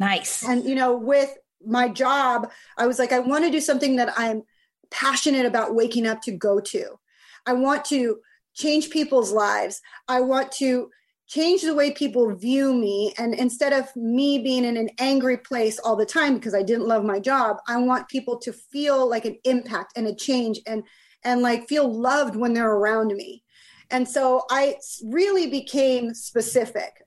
Nice. 0.00 0.42
And, 0.42 0.64
you 0.64 0.74
know, 0.74 0.96
with 0.96 1.36
my 1.64 1.88
job, 1.88 2.50
I 2.78 2.86
was 2.86 2.98
like, 2.98 3.12
I 3.12 3.20
want 3.20 3.44
to 3.44 3.50
do 3.50 3.60
something 3.60 3.96
that 3.96 4.12
I'm 4.16 4.42
passionate 4.90 5.46
about 5.46 5.74
waking 5.74 6.06
up 6.06 6.22
to 6.22 6.32
go 6.32 6.60
to. 6.60 6.98
I 7.46 7.52
want 7.52 7.84
to 7.86 8.18
change 8.54 8.90
people's 8.90 9.32
lives. 9.32 9.80
I 10.08 10.22
want 10.22 10.50
to 10.52 10.90
change 11.28 11.62
the 11.62 11.74
way 11.74 11.90
people 11.90 12.34
view 12.34 12.74
me. 12.74 13.14
And 13.18 13.34
instead 13.34 13.72
of 13.72 13.94
me 13.96 14.38
being 14.38 14.64
in 14.64 14.76
an 14.76 14.90
angry 14.98 15.38
place 15.38 15.78
all 15.78 15.96
the 15.96 16.06
time 16.06 16.34
because 16.34 16.54
I 16.54 16.62
didn't 16.62 16.86
love 16.88 17.04
my 17.04 17.18
job, 17.18 17.56
I 17.66 17.78
want 17.78 18.08
people 18.08 18.38
to 18.40 18.52
feel 18.52 19.08
like 19.08 19.24
an 19.24 19.38
impact 19.44 19.92
and 19.96 20.06
a 20.06 20.14
change 20.14 20.60
and 20.66 20.82
and 21.24 21.40
like 21.40 21.68
feel 21.68 21.90
loved 21.90 22.34
when 22.34 22.52
they're 22.52 22.72
around 22.72 23.14
me. 23.14 23.44
And 23.90 24.08
so 24.08 24.42
I 24.50 24.76
really 25.04 25.48
became 25.48 26.14
specific. 26.14 27.04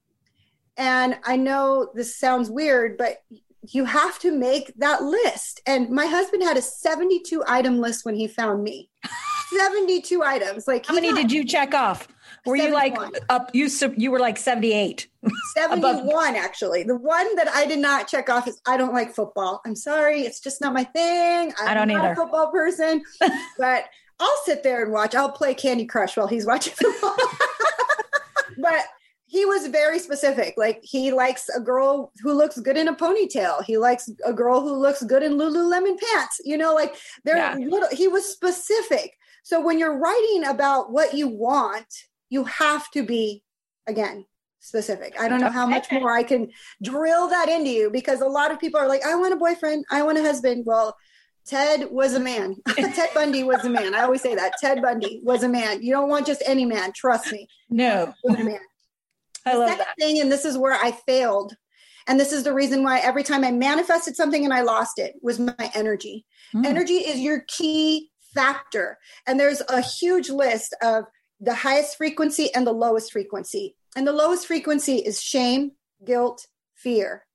And 0.78 1.18
I 1.26 1.36
know 1.36 1.90
this 1.94 2.18
sounds 2.18 2.50
weird, 2.50 2.98
but 2.98 3.18
you 3.74 3.86
have 3.86 4.20
to 4.20 4.32
make 4.32 4.74
that 4.78 5.04
list. 5.04 5.62
And 5.66 5.90
my 5.90 6.06
husband 6.06 6.44
had 6.44 6.58
a 6.58 6.62
72 6.62 7.44
item 7.48 7.80
list 7.80 8.06
when 8.06 8.16
he 8.16 8.28
found 8.28 8.64
me. 8.64 8.90
72 9.58 10.24
items. 10.24 10.68
Like 10.68 10.86
how 10.86 10.94
many 10.96 11.14
did 11.14 11.32
you 11.32 11.46
check 11.46 11.74
off? 11.74 12.08
Were 12.46 12.58
71. 12.58 12.94
you 12.94 12.94
like 12.94 13.24
up? 13.30 13.50
You 13.54 13.70
you 13.98 14.12
were 14.12 14.20
like 14.20 14.38
seventy 14.38 14.74
eight. 14.74 15.08
Seventy 15.56 15.82
one, 15.82 16.36
actually. 16.36 16.84
The 16.84 16.96
one 16.96 17.36
that 17.38 17.48
I 17.48 17.66
did 17.66 17.80
not 17.80 18.08
check 18.08 18.30
off 18.30 18.48
is 18.48 18.62
I 18.68 18.78
don't 18.78 18.94
like 18.94 19.16
football. 19.16 19.62
I'm 19.66 19.76
sorry, 19.76 20.22
it's 20.22 20.40
just 20.40 20.62
not 20.62 20.74
my 20.74 20.84
thing. 20.84 21.54
I'm 21.60 21.70
I 21.70 21.74
do 21.74 21.94
not 21.94 22.04
either. 22.04 22.14
a 22.14 22.16
football 22.16 22.52
person, 22.52 23.04
but 23.58 23.86
I'll 24.20 24.38
sit 24.46 24.62
there 24.62 24.84
and 24.84 24.94
watch. 24.94 25.16
I'll 25.16 25.32
play 25.32 25.56
Candy 25.56 25.86
Crush 25.86 26.16
while 26.16 26.28
he's 26.28 26.46
watching 26.46 26.74
football. 26.74 27.18
but 28.60 28.86
he 29.26 29.44
was 29.46 29.68
very 29.68 29.98
specific. 29.98 30.54
Like 30.56 30.82
he 30.84 31.12
likes 31.12 31.50
a 31.50 31.60
girl 31.60 32.12
who 32.22 32.34
looks 32.34 32.60
good 32.60 32.78
in 32.78 32.88
a 32.88 32.96
ponytail. 32.96 33.64
He 33.64 33.78
likes 33.78 34.08
a 34.24 34.32
girl 34.32 34.62
who 34.62 34.76
looks 34.76 35.02
good 35.04 35.24
in 35.24 35.34
Lululemon 35.34 35.98
pants. 36.00 36.40
You 36.46 36.58
know, 36.58 36.76
like 36.76 36.96
there. 37.24 37.38
Yeah. 37.38 37.56
Little, 37.56 37.90
he 37.92 38.08
was 38.08 38.26
specific. 38.26 39.18
So 39.44 39.60
when 39.60 39.80
you're 39.80 39.98
writing 39.98 40.46
about 40.46 40.92
what 40.92 41.14
you 41.14 41.28
want, 41.28 41.86
you 42.30 42.44
have 42.46 42.90
to 42.92 43.04
be 43.04 43.44
again 43.88 44.26
specific. 44.60 45.20
I 45.20 45.28
don't 45.30 45.42
know 45.42 45.52
how 45.52 45.68
much 45.68 45.92
more 45.92 46.12
I 46.12 46.24
can 46.24 46.52
drill 46.82 47.28
that 47.30 47.50
into 47.50 47.70
you 47.70 47.90
because 47.92 48.22
a 48.22 48.28
lot 48.28 48.52
of 48.52 48.60
people 48.60 48.80
are 48.80 48.88
like, 48.88 49.06
I 49.06 49.16
want 49.16 49.34
a 49.34 49.38
boyfriend, 49.38 49.86
I 49.92 50.02
want 50.02 50.18
a 50.18 50.22
husband. 50.22 50.64
Well, 50.66 50.96
Ted 51.46 51.92
was 51.92 52.16
a 52.16 52.20
man. 52.20 52.56
Ted 52.68 53.10
Bundy 53.14 53.44
was 53.44 53.64
a 53.64 53.70
man. 53.70 53.94
I 53.94 54.02
always 54.02 54.22
say 54.22 54.34
that. 54.34 54.54
Ted 54.60 54.82
Bundy 54.82 55.22
was 55.24 55.44
a 55.44 55.50
man. 55.50 55.84
You 55.84 55.94
don't 55.94 56.10
want 56.10 56.26
just 56.26 56.42
any 56.48 56.66
man. 56.66 56.92
Trust 56.94 57.32
me. 57.32 57.48
No. 57.70 58.14
Was 58.24 58.40
a 58.40 58.44
man. 58.44 58.60
I 59.46 59.54
the 59.54 59.60
love 59.60 59.78
that. 59.78 59.96
thing, 60.00 60.20
and 60.20 60.32
this 60.32 60.44
is 60.44 60.58
where 60.58 60.74
I 60.74 60.92
failed. 60.92 61.56
And 62.08 62.20
this 62.20 62.34
is 62.34 62.44
the 62.44 62.54
reason 62.54 62.84
why 62.84 63.00
every 63.00 63.24
time 63.24 63.44
I 63.44 63.52
manifested 63.52 64.16
something 64.16 64.44
and 64.44 64.54
I 64.54 64.62
lost 64.62 64.98
it 64.98 65.14
was 65.22 65.40
my 65.40 65.72
energy. 65.74 66.26
Mm. 66.54 66.66
Energy 66.66 66.96
is 66.96 67.20
your 67.20 67.44
key 67.48 68.10
factor. 68.34 68.98
And 69.28 69.40
there's 69.40 69.62
a 69.70 69.82
huge 69.82 70.30
list 70.30 70.76
of 70.84 71.06
the 71.40 71.56
highest 71.56 71.98
frequency 71.98 72.54
and 72.54 72.66
the 72.66 72.72
lowest 72.72 73.12
frequency. 73.12 73.76
And 73.96 74.08
the 74.08 74.14
lowest 74.14 74.48
frequency 74.48 74.98
is 74.98 75.22
shame, 75.22 75.72
guilt, 76.04 76.48
fear. 76.74 77.26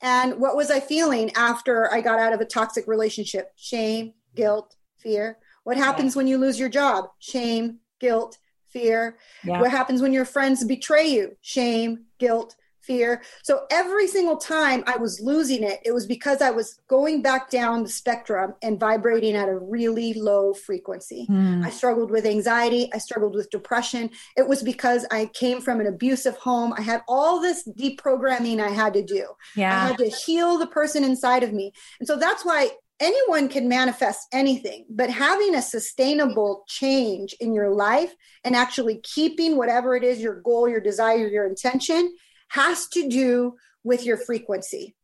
And 0.00 0.40
what 0.40 0.56
was 0.56 0.70
I 0.70 0.80
feeling 0.80 1.30
after 1.34 1.92
I 1.92 2.00
got 2.00 2.18
out 2.18 2.32
of 2.32 2.40
a 2.40 2.46
toxic 2.46 2.86
relationship? 2.86 3.52
Shame, 3.56 4.14
guilt, 4.34 4.74
fear. 4.98 5.38
What 5.64 5.76
happens 5.76 6.14
yeah. 6.14 6.18
when 6.18 6.26
you 6.26 6.38
lose 6.38 6.58
your 6.58 6.70
job? 6.70 7.06
Shame, 7.18 7.80
guilt, 8.00 8.38
fear. 8.68 9.18
Yeah. 9.44 9.60
What 9.60 9.70
happens 9.70 10.00
when 10.00 10.12
your 10.12 10.24
friends 10.24 10.64
betray 10.64 11.08
you? 11.08 11.36
Shame, 11.42 12.06
guilt, 12.18 12.56
fear. 12.82 13.22
So 13.42 13.66
every 13.70 14.06
single 14.06 14.36
time 14.36 14.82
I 14.86 14.96
was 14.96 15.20
losing 15.20 15.62
it, 15.62 15.80
it 15.84 15.92
was 15.92 16.06
because 16.06 16.42
I 16.42 16.50
was 16.50 16.78
going 16.88 17.22
back 17.22 17.50
down 17.50 17.82
the 17.82 17.88
spectrum 17.88 18.54
and 18.62 18.78
vibrating 18.78 19.36
at 19.36 19.48
a 19.48 19.56
really 19.56 20.14
low 20.14 20.54
frequency. 20.54 21.26
Mm. 21.28 21.64
I 21.64 21.70
struggled 21.70 22.10
with 22.10 22.26
anxiety. 22.26 22.90
I 22.92 22.98
struggled 22.98 23.34
with 23.34 23.50
depression. 23.50 24.10
It 24.36 24.48
was 24.48 24.62
because 24.62 25.06
I 25.10 25.26
came 25.26 25.60
from 25.60 25.80
an 25.80 25.86
abusive 25.86 26.36
home. 26.36 26.72
I 26.76 26.82
had 26.82 27.02
all 27.08 27.40
this 27.40 27.68
deprogramming 27.78 28.60
I 28.60 28.70
had 28.70 28.94
to 28.94 29.02
do. 29.02 29.26
Yeah. 29.56 29.76
I 29.76 29.86
had 29.88 29.98
to 29.98 30.08
heal 30.08 30.58
the 30.58 30.66
person 30.66 31.04
inside 31.04 31.42
of 31.42 31.52
me. 31.52 31.72
And 31.98 32.06
so 32.06 32.16
that's 32.16 32.44
why 32.44 32.70
anyone 33.00 33.48
can 33.48 33.68
manifest 33.68 34.28
anything, 34.32 34.84
but 34.90 35.10
having 35.10 35.54
a 35.54 35.62
sustainable 35.62 36.64
change 36.68 37.34
in 37.40 37.54
your 37.54 37.70
life 37.70 38.14
and 38.44 38.54
actually 38.54 39.00
keeping 39.02 39.56
whatever 39.56 39.96
it 39.96 40.04
is 40.04 40.20
your 40.20 40.40
goal, 40.42 40.68
your 40.68 40.80
desire, 40.80 41.26
your 41.26 41.46
intention 41.46 42.14
has 42.50 42.86
to 42.88 43.08
do 43.08 43.56
with 43.82 44.04
your 44.04 44.16
frequency. 44.16 44.94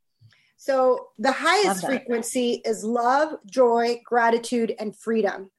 So 0.56 1.09
the 1.18 1.32
highest 1.32 1.85
frequency 1.85 2.62
is 2.64 2.85
love, 2.85 3.35
joy, 3.46 4.00
gratitude, 4.04 4.74
and 4.78 4.96
freedom. 4.96 5.50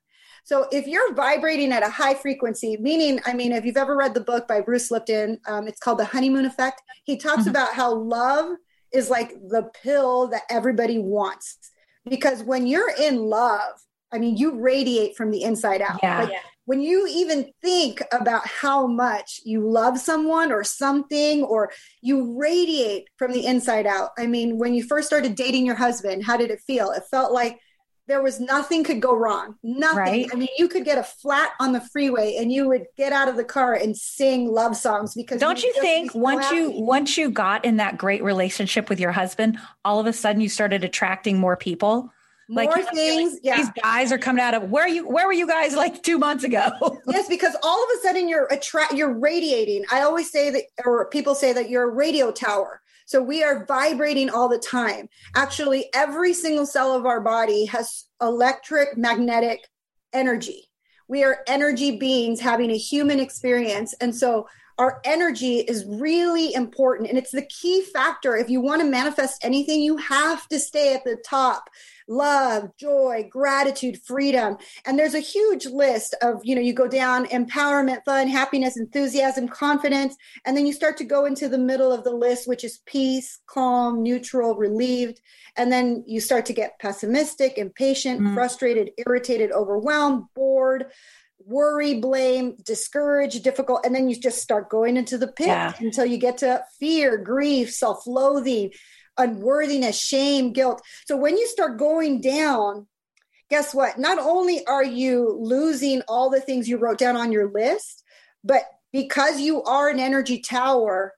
So 0.44 0.68
if 0.72 0.88
you're 0.88 1.14
vibrating 1.14 1.72
at 1.72 1.84
a 1.84 1.90
high 1.90 2.14
frequency, 2.14 2.78
meaning, 2.78 3.20
I 3.26 3.34
mean, 3.34 3.52
if 3.52 3.66
you've 3.66 3.78
ever 3.78 3.96
read 3.96 4.14
the 4.14 4.22
book 4.22 4.48
by 4.48 4.62
Bruce 4.62 4.90
Lipton, 4.90 5.40
um, 5.46 5.68
it's 5.68 5.80
called 5.80 5.98
The 5.98 6.06
Honeymoon 6.06 6.46
Effect. 6.46 6.82
He 7.04 7.18
talks 7.18 7.42
mm-hmm. 7.42 7.50
about 7.50 7.74
how 7.74 7.94
love 7.94 8.56
is 8.94 9.10
like 9.10 9.32
the 9.50 9.70
pill 9.84 10.28
that 10.28 10.44
everybody 10.50 11.00
wants. 11.00 11.58
Because 12.10 12.44
when 12.44 12.66
you're 12.66 12.92
in 13.00 13.18
love, 13.18 13.74
I 14.12 14.20
mean, 14.20 14.38
you 14.38 14.60
radiate 14.60 15.18
from 15.18 15.32
the 15.32 15.44
inside 15.44 15.82
out. 15.82 16.00
Yeah. 16.02 16.22
Like, 16.22 16.34
when 16.68 16.82
you 16.82 17.08
even 17.10 17.50
think 17.64 18.02
about 18.12 18.46
how 18.46 18.88
much 18.88 19.40
you 19.46 19.66
love 19.66 19.98
someone 19.98 20.52
or 20.52 20.66
something, 20.66 21.44
or 21.44 21.72
you 22.02 22.38
radiate 22.38 23.08
from 23.16 23.32
the 23.32 23.46
inside 23.46 23.88
out. 23.88 24.10
I 24.18 24.28
mean, 24.28 24.58
when 24.58 24.74
you 24.74 24.84
first 24.84 25.08
started 25.08 25.36
dating 25.36 25.66
your 25.66 25.76
husband, 25.76 26.26
how 26.26 26.36
did 26.36 26.52
it 26.52 26.60
feel? 26.60 26.92
It 26.92 27.04
felt 27.10 27.32
like 27.32 27.62
there 28.08 28.22
was 28.22 28.42
nothing 28.42 28.84
could 28.84 29.02
go 29.02 29.16
wrong. 29.16 29.56
Nothing. 29.64 29.98
Right? 29.98 30.30
I 30.30 30.36
mean, 30.36 30.50
you 30.58 30.68
could 30.68 30.84
get 30.84 30.98
a 30.98 31.04
flat 31.04 31.52
on 31.62 31.72
the 31.72 31.80
freeway 31.80 32.36
and 32.38 32.52
you 32.52 32.68
would 32.68 32.84
get 32.98 33.14
out 33.14 33.30
of 33.30 33.38
the 33.38 33.46
car 33.46 33.74
and 33.74 33.96
sing 33.96 34.52
love 34.52 34.76
songs 34.76 35.16
because 35.16 35.40
Don't 35.40 35.64
you, 35.64 35.72
you 35.74 35.82
think 35.82 36.14
once 36.14 36.52
you 36.52 36.72
once 36.72 37.18
you 37.18 37.32
got 37.32 37.64
in 37.64 37.78
that 37.78 37.98
great 37.98 38.24
relationship 38.24 38.90
with 38.90 39.00
your 39.00 39.14
husband, 39.14 39.58
all 39.86 40.02
of 40.02 40.06
a 40.06 40.12
sudden 40.12 40.42
you 40.42 40.50
started 40.50 40.84
attracting 40.84 41.38
more 41.38 41.56
people? 41.56 42.12
Like 42.50 42.70
more 42.70 42.86
things. 42.94 43.34
Like, 43.34 43.42
yeah. 43.44 43.58
These 43.58 43.72
guys 43.82 44.12
are 44.12 44.18
coming 44.18 44.44
out 44.44 44.54
of 44.54 44.70
where 44.70 44.88
you 44.88 45.08
where 45.08 45.26
were 45.26 45.34
you 45.34 45.48
guys 45.48 45.76
like 45.76 46.04
two 46.04 46.18
months 46.18 46.44
ago? 46.44 46.72
yes, 47.08 47.28
because 47.28 47.56
all 47.64 47.84
of 47.84 47.90
a 47.98 48.02
sudden 48.02 48.28
you're 48.28 48.48
attract 48.48 48.94
you're 48.94 49.14
radiating. 49.14 49.84
I 49.92 50.02
always 50.02 50.32
say 50.32 50.50
that 50.52 50.64
or 50.86 51.10
people 51.10 51.36
say 51.36 51.54
that 51.54 51.70
you're 51.70 51.90
a 51.90 51.94
radio 51.94 52.32
tower. 52.32 52.82
So 53.06 53.22
we 53.22 53.42
are 53.42 53.66
vibrating 53.66 54.30
all 54.30 54.50
the 54.50 54.60
time. 54.60 55.08
Actually, 55.36 55.90
every 55.94 56.34
single 56.34 56.66
cell 56.66 56.94
of 56.94 57.06
our 57.06 57.22
body 57.22 57.66
has 57.66 58.06
electric 58.22 58.98
magnetic 58.98 59.68
energy. 60.12 60.70
We 61.08 61.24
are 61.24 61.40
energy 61.48 61.98
beings 61.98 62.42
having 62.42 62.70
a 62.70 62.78
human 62.78 63.22
experience. 63.22 63.94
And 64.02 64.14
so 64.14 64.48
our 64.78 65.02
energy 65.06 65.60
is 65.60 65.86
really 65.88 66.54
important 66.54 67.10
and 67.10 67.18
it's 67.18 67.32
the 67.32 67.46
key 67.46 67.82
factor 67.82 68.36
if 68.36 68.50
you 68.50 68.62
want 68.62 68.82
to 68.82 68.88
manifest 68.88 69.44
anything 69.44 69.82
you 69.82 69.98
have 69.98 70.48
to 70.50 70.60
stay 70.60 70.94
at 70.94 71.04
the 71.04 71.18
top 71.26 71.70
love 72.08 72.70
joy 72.78 73.28
gratitude 73.30 74.00
freedom 74.06 74.58
and 74.86 74.98
there's 74.98 75.14
a 75.14 75.20
huge 75.20 75.66
list 75.66 76.16
of 76.22 76.40
you 76.44 76.56
know 76.56 76.62
you 76.62 76.74
go 76.74 76.88
down 76.88 77.26
empowerment 77.28 78.04
fun 78.06 78.28
happiness 78.28 78.78
enthusiasm 78.78 79.48
confidence 79.48 80.16
and 80.46 80.56
then 80.56 80.66
you 80.66 80.74
start 80.74 80.98
to 80.98 81.04
go 81.04 81.26
into 81.26 81.50
the 81.50 81.58
middle 81.58 81.92
of 81.92 82.04
the 82.04 82.12
list 82.12 82.48
which 82.48 82.64
is 82.64 82.80
peace 82.86 83.40
calm 83.46 84.02
neutral 84.02 84.56
relieved 84.56 85.20
and 85.58 85.72
then 85.72 86.04
you 86.08 86.22
start 86.22 86.46
to 86.46 86.54
get 86.54 86.80
pessimistic 86.80 87.58
impatient 87.58 88.22
mm. 88.22 88.34
frustrated 88.34 88.92
irritated 88.98 89.52
overwhelmed 89.52 90.24
bored 90.34 90.86
worry, 91.48 92.00
blame, 92.00 92.58
discourage, 92.64 93.42
difficult, 93.42 93.86
and 93.86 93.96
then 93.96 94.10
you 94.10 94.16
just 94.20 94.42
start 94.42 94.70
going 94.70 94.98
into 94.98 95.18
the 95.18 95.28
pit 95.28 95.48
yeah. 95.48 95.74
until 95.80 96.06
you 96.06 96.18
get 96.18 96.40
to 96.40 96.62
fear, 96.80 97.18
grief, 97.18 97.74
self 97.74 98.06
loathing, 98.06 98.72
unworthiness, 99.18 100.00
shame, 100.00 100.54
guilt. 100.54 100.82
So 101.06 101.18
when 101.18 101.38
you 101.38 101.48
start 101.48 101.78
going 101.78 102.22
down, 102.22 102.88
guess 103.50 103.74
what? 103.74 103.98
Not 103.98 104.20
only 104.20 104.66
are 104.66 104.84
you 104.84 105.38
losing 105.40 106.02
all 106.08 106.30
the 106.30 106.42
things 106.42 106.68
you 106.68 106.78
wrote 106.78 106.98
down 106.98 107.16
on 107.16 107.32
your 107.32 107.50
list, 107.52 108.04
but 108.44 108.64
because 108.92 109.40
you 109.40 109.64
are 109.64 109.90
an 109.90 110.00
energy 110.00 110.40
tower, 110.40 111.14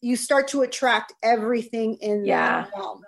you 0.00 0.16
start 0.16 0.48
to 0.48 0.62
attract 0.62 1.12
everything 1.22 1.96
in 2.00 2.24
yeah. 2.24 2.62
that 2.62 2.70
realm. 2.76 3.02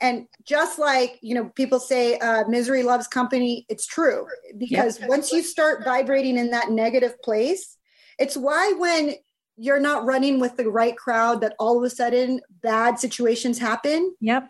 And 0.00 0.26
just 0.44 0.78
like, 0.78 1.18
you 1.22 1.34
know, 1.34 1.50
people 1.54 1.78
say 1.78 2.18
uh, 2.18 2.44
misery 2.48 2.82
loves 2.82 3.06
company, 3.06 3.64
it's 3.68 3.86
true. 3.86 4.26
Because 4.58 5.00
yep. 5.00 5.08
once 5.08 5.32
you 5.32 5.42
start 5.42 5.84
vibrating 5.84 6.36
in 6.36 6.50
that 6.50 6.70
negative 6.70 7.20
place, 7.22 7.76
it's 8.18 8.36
why 8.36 8.74
when 8.76 9.14
you're 9.56 9.80
not 9.80 10.04
running 10.04 10.40
with 10.40 10.56
the 10.56 10.68
right 10.68 10.96
crowd 10.96 11.40
that 11.40 11.54
all 11.58 11.78
of 11.78 11.84
a 11.84 11.90
sudden 11.90 12.40
bad 12.62 12.98
situations 12.98 13.58
happen. 13.58 14.14
Yep. 14.20 14.48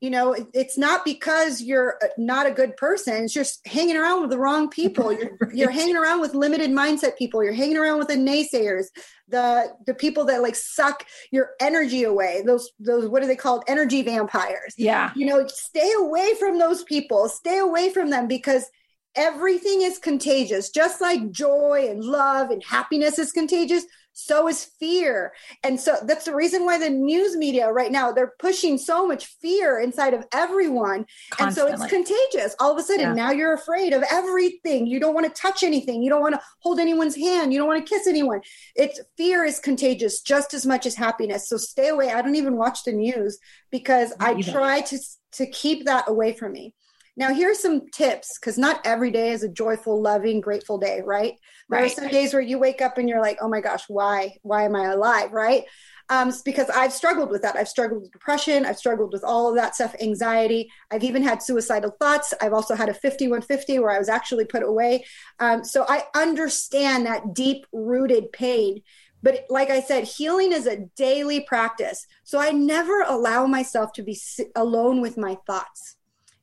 You 0.00 0.10
know 0.10 0.36
it's 0.54 0.78
not 0.78 1.04
because 1.04 1.60
you're 1.60 1.98
uh, 2.00 2.06
not 2.16 2.46
a 2.46 2.52
good 2.52 2.76
person. 2.76 3.24
It's 3.24 3.32
just 3.32 3.66
hanging 3.66 3.96
around 3.96 4.20
with 4.20 4.30
the 4.30 4.38
wrong 4.38 4.68
people. 4.70 5.12
You're, 5.12 5.36
right. 5.40 5.52
you're 5.52 5.70
hanging 5.70 5.96
around 5.96 6.20
with 6.20 6.34
limited 6.34 6.70
mindset 6.70 7.18
people. 7.18 7.42
You're 7.42 7.52
hanging 7.52 7.76
around 7.76 7.98
with 7.98 8.06
the 8.06 8.14
naysayers 8.14 8.86
the 9.28 9.72
the 9.86 9.94
people 9.94 10.24
that 10.26 10.42
like 10.42 10.56
suck 10.56 11.04
your 11.30 11.50
energy 11.60 12.04
away. 12.04 12.42
Those 12.46 12.70
those 12.78 13.08
what 13.08 13.22
are 13.22 13.26
they 13.26 13.36
called? 13.36 13.64
Energy 13.66 14.02
vampires. 14.02 14.74
Yeah. 14.76 15.12
You 15.14 15.26
know 15.26 15.46
stay 15.48 15.92
away 15.98 16.34
from 16.38 16.58
those 16.58 16.84
people. 16.84 17.28
Stay 17.28 17.58
away 17.58 17.92
from 17.92 18.10
them 18.10 18.26
because 18.26 18.70
everything 19.14 19.82
is 19.82 19.98
contagious. 19.98 20.70
Just 20.70 21.00
like 21.00 21.30
joy 21.30 21.88
and 21.90 22.04
love 22.04 22.50
and 22.50 22.62
happiness 22.62 23.18
is 23.18 23.32
contagious 23.32 23.84
so 24.18 24.48
is 24.48 24.64
fear. 24.80 25.32
And 25.62 25.78
so 25.78 25.96
that's 26.02 26.24
the 26.24 26.34
reason 26.34 26.64
why 26.64 26.76
the 26.76 26.90
news 26.90 27.36
media 27.36 27.70
right 27.72 27.92
now 27.92 28.10
they're 28.10 28.34
pushing 28.40 28.76
so 28.76 29.06
much 29.06 29.26
fear 29.40 29.78
inside 29.78 30.12
of 30.12 30.24
everyone. 30.32 31.06
Constantly. 31.30 31.72
and 31.72 31.78
so 31.78 31.84
it's 31.84 31.92
contagious. 31.92 32.56
All 32.58 32.72
of 32.72 32.78
a 32.78 32.82
sudden 32.82 33.00
yeah. 33.00 33.12
now 33.14 33.30
you're 33.30 33.54
afraid 33.54 33.92
of 33.92 34.02
everything. 34.10 34.88
You 34.88 34.98
don't 34.98 35.14
want 35.14 35.32
to 35.32 35.40
touch 35.40 35.62
anything. 35.62 36.02
You 36.02 36.10
don't 36.10 36.20
want 36.20 36.34
to 36.34 36.40
hold 36.58 36.80
anyone's 36.80 37.14
hand. 37.14 37.52
You 37.52 37.60
don't 37.60 37.68
want 37.68 37.86
to 37.86 37.88
kiss 37.88 38.08
anyone. 38.08 38.40
It's 38.74 39.00
fear 39.16 39.44
is 39.44 39.60
contagious 39.60 40.20
just 40.20 40.52
as 40.52 40.66
much 40.66 40.84
as 40.84 40.96
happiness. 40.96 41.48
So 41.48 41.56
stay 41.56 41.88
away. 41.88 42.10
I 42.10 42.20
don't 42.20 42.34
even 42.34 42.56
watch 42.56 42.82
the 42.82 42.92
news 42.92 43.38
because 43.70 44.12
i 44.18 44.40
try 44.42 44.80
to 44.80 44.98
to 45.30 45.46
keep 45.46 45.84
that 45.84 46.08
away 46.08 46.32
from 46.32 46.52
me 46.52 46.74
Now, 47.18 47.34
here's 47.34 47.58
some 47.58 47.90
tips 47.90 48.38
because 48.38 48.56
not 48.56 48.80
every 48.84 49.10
day 49.10 49.30
is 49.30 49.42
a 49.42 49.48
joyful, 49.48 50.00
loving, 50.00 50.40
grateful 50.40 50.78
day, 50.78 51.02
right? 51.04 51.34
There 51.68 51.80
right. 51.80 51.90
are 51.90 51.94
some 51.94 52.06
days 52.06 52.32
where 52.32 52.40
you 52.40 52.60
wake 52.60 52.80
up 52.80 52.96
and 52.96 53.08
you're 53.08 53.20
like, 53.20 53.38
oh 53.40 53.48
my 53.48 53.60
gosh, 53.60 53.82
why? 53.88 54.36
Why 54.42 54.62
am 54.62 54.76
I 54.76 54.84
alive? 54.84 55.32
Right? 55.32 55.64
Um, 56.10 56.32
because 56.44 56.70
I've 56.70 56.92
struggled 56.92 57.30
with 57.30 57.42
that. 57.42 57.56
I've 57.56 57.68
struggled 57.68 58.02
with 58.02 58.12
depression. 58.12 58.64
I've 58.64 58.78
struggled 58.78 59.12
with 59.12 59.24
all 59.24 59.48
of 59.48 59.56
that 59.56 59.74
stuff, 59.74 59.96
anxiety. 60.00 60.70
I've 60.92 61.02
even 61.02 61.24
had 61.24 61.42
suicidal 61.42 61.90
thoughts. 61.98 62.32
I've 62.40 62.52
also 62.52 62.76
had 62.76 62.88
a 62.88 62.94
5150 62.94 63.80
where 63.80 63.90
I 63.90 63.98
was 63.98 64.08
actually 64.08 64.44
put 64.44 64.62
away. 64.62 65.04
Um, 65.40 65.64
so 65.64 65.86
I 65.88 66.04
understand 66.14 67.04
that 67.06 67.34
deep 67.34 67.66
rooted 67.72 68.30
pain. 68.30 68.82
But 69.24 69.44
like 69.50 69.70
I 69.70 69.80
said, 69.80 70.04
healing 70.04 70.52
is 70.52 70.68
a 70.68 70.86
daily 70.96 71.40
practice. 71.40 72.06
So 72.22 72.38
I 72.38 72.52
never 72.52 73.02
allow 73.02 73.46
myself 73.46 73.92
to 73.94 74.04
be 74.04 74.16
alone 74.54 75.00
with 75.00 75.18
my 75.18 75.36
thoughts 75.48 75.96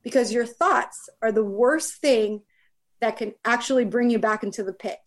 because 0.06 0.32
your 0.32 0.46
thoughts 0.46 1.10
are 1.22 1.34
the 1.34 1.44
worst 1.44 1.96
thing 1.96 2.44
that 3.02 3.18
can 3.18 3.34
actually 3.44 3.84
bring 3.84 4.10
you 4.10 4.20
back 4.20 4.44
into 4.44 4.64
the 4.64 4.72
pit. 4.72 5.00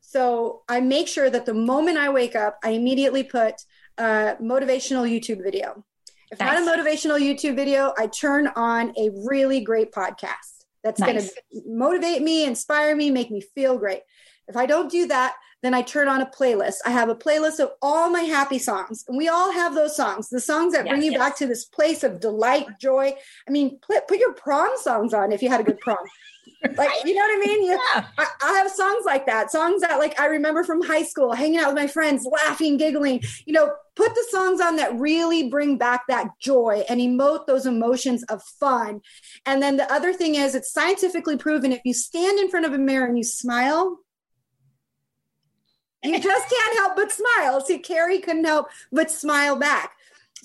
So 0.00 0.62
I 0.68 0.80
make 0.80 1.08
sure 1.08 1.28
that 1.28 1.46
the 1.46 1.54
moment 1.54 1.98
I 1.98 2.10
wake 2.10 2.36
up, 2.36 2.58
I 2.62 2.70
immediately 2.70 3.24
put 3.24 3.54
a 3.96 4.36
motivational 4.40 5.10
YouTube 5.10 5.42
video. 5.42 5.84
If 6.30 6.38
nice. 6.38 6.64
not 6.64 6.78
a 6.78 6.82
motivational 6.82 7.18
YouTube 7.18 7.56
video, 7.56 7.94
I 7.98 8.06
turn 8.06 8.48
on 8.54 8.92
a 8.98 9.10
really 9.26 9.62
great 9.62 9.92
podcast 9.92 10.58
that's 10.84 11.00
nice. 11.00 11.08
going 11.08 11.22
to 11.22 11.62
motivate 11.66 12.22
me, 12.22 12.44
inspire 12.44 12.94
me, 12.94 13.10
make 13.10 13.30
me 13.30 13.40
feel 13.40 13.78
great. 13.78 14.02
If 14.46 14.56
I 14.56 14.66
don't 14.66 14.90
do 14.90 15.06
that, 15.08 15.34
then 15.62 15.74
I 15.74 15.82
turn 15.82 16.08
on 16.08 16.20
a 16.20 16.26
playlist. 16.26 16.76
I 16.86 16.90
have 16.90 17.08
a 17.08 17.14
playlist 17.14 17.58
of 17.58 17.70
all 17.82 18.10
my 18.10 18.22
happy 18.22 18.58
songs. 18.58 19.04
And 19.08 19.18
we 19.18 19.28
all 19.28 19.52
have 19.52 19.74
those 19.74 19.96
songs, 19.96 20.28
the 20.28 20.40
songs 20.40 20.72
that 20.72 20.86
yes, 20.86 20.92
bring 20.92 21.02
you 21.02 21.12
yes. 21.12 21.18
back 21.18 21.36
to 21.38 21.46
this 21.46 21.64
place 21.64 22.04
of 22.04 22.20
delight, 22.20 22.66
joy. 22.80 23.12
I 23.46 23.50
mean, 23.50 23.78
put, 23.80 24.06
put 24.06 24.18
your 24.18 24.34
prom 24.34 24.70
songs 24.76 25.12
on 25.12 25.32
if 25.32 25.42
you 25.42 25.48
had 25.48 25.60
a 25.60 25.64
good 25.64 25.80
prom. 25.80 25.98
like 26.76 26.90
you 27.04 27.14
know 27.14 27.20
what 27.20 27.36
I 27.36 27.46
mean? 27.46 27.64
You, 27.64 27.70
yeah. 27.94 28.06
I, 28.18 28.26
I, 28.42 28.52
have 28.58 28.70
songs 28.70 29.04
like 29.04 29.26
that, 29.26 29.50
songs 29.50 29.82
that 29.82 29.98
like 29.98 30.18
I 30.18 30.26
remember 30.26 30.64
from 30.64 30.82
high 30.82 31.02
school, 31.02 31.32
hanging 31.32 31.58
out 31.58 31.68
with 31.68 31.76
my 31.76 31.86
friends, 31.86 32.26
laughing, 32.30 32.76
giggling. 32.76 33.20
You 33.46 33.52
know, 33.52 33.72
put 33.96 34.14
the 34.14 34.26
songs 34.30 34.60
on 34.60 34.76
that 34.76 34.98
really 34.98 35.48
bring 35.48 35.76
back 35.76 36.02
that 36.08 36.28
joy 36.40 36.84
and 36.88 37.00
emote 37.00 37.46
those 37.46 37.66
emotions 37.66 38.22
of 38.24 38.42
fun. 38.42 39.00
And 39.44 39.62
then 39.62 39.76
the 39.76 39.92
other 39.92 40.12
thing 40.12 40.36
is, 40.36 40.54
it's 40.54 40.72
scientifically 40.72 41.36
proven 41.36 41.72
if 41.72 41.80
you 41.84 41.94
stand 41.94 42.38
in 42.38 42.48
front 42.48 42.66
of 42.66 42.72
a 42.72 42.78
mirror 42.78 43.06
and 43.06 43.18
you 43.18 43.24
smile, 43.24 43.98
you 46.04 46.20
just 46.20 46.48
can't 46.48 46.78
help 46.78 46.96
but 46.96 47.12
smile. 47.12 47.60
See, 47.60 47.78
Carrie 47.78 48.20
couldn't 48.20 48.44
help 48.44 48.68
but 48.92 49.10
smile 49.10 49.56
back. 49.56 49.92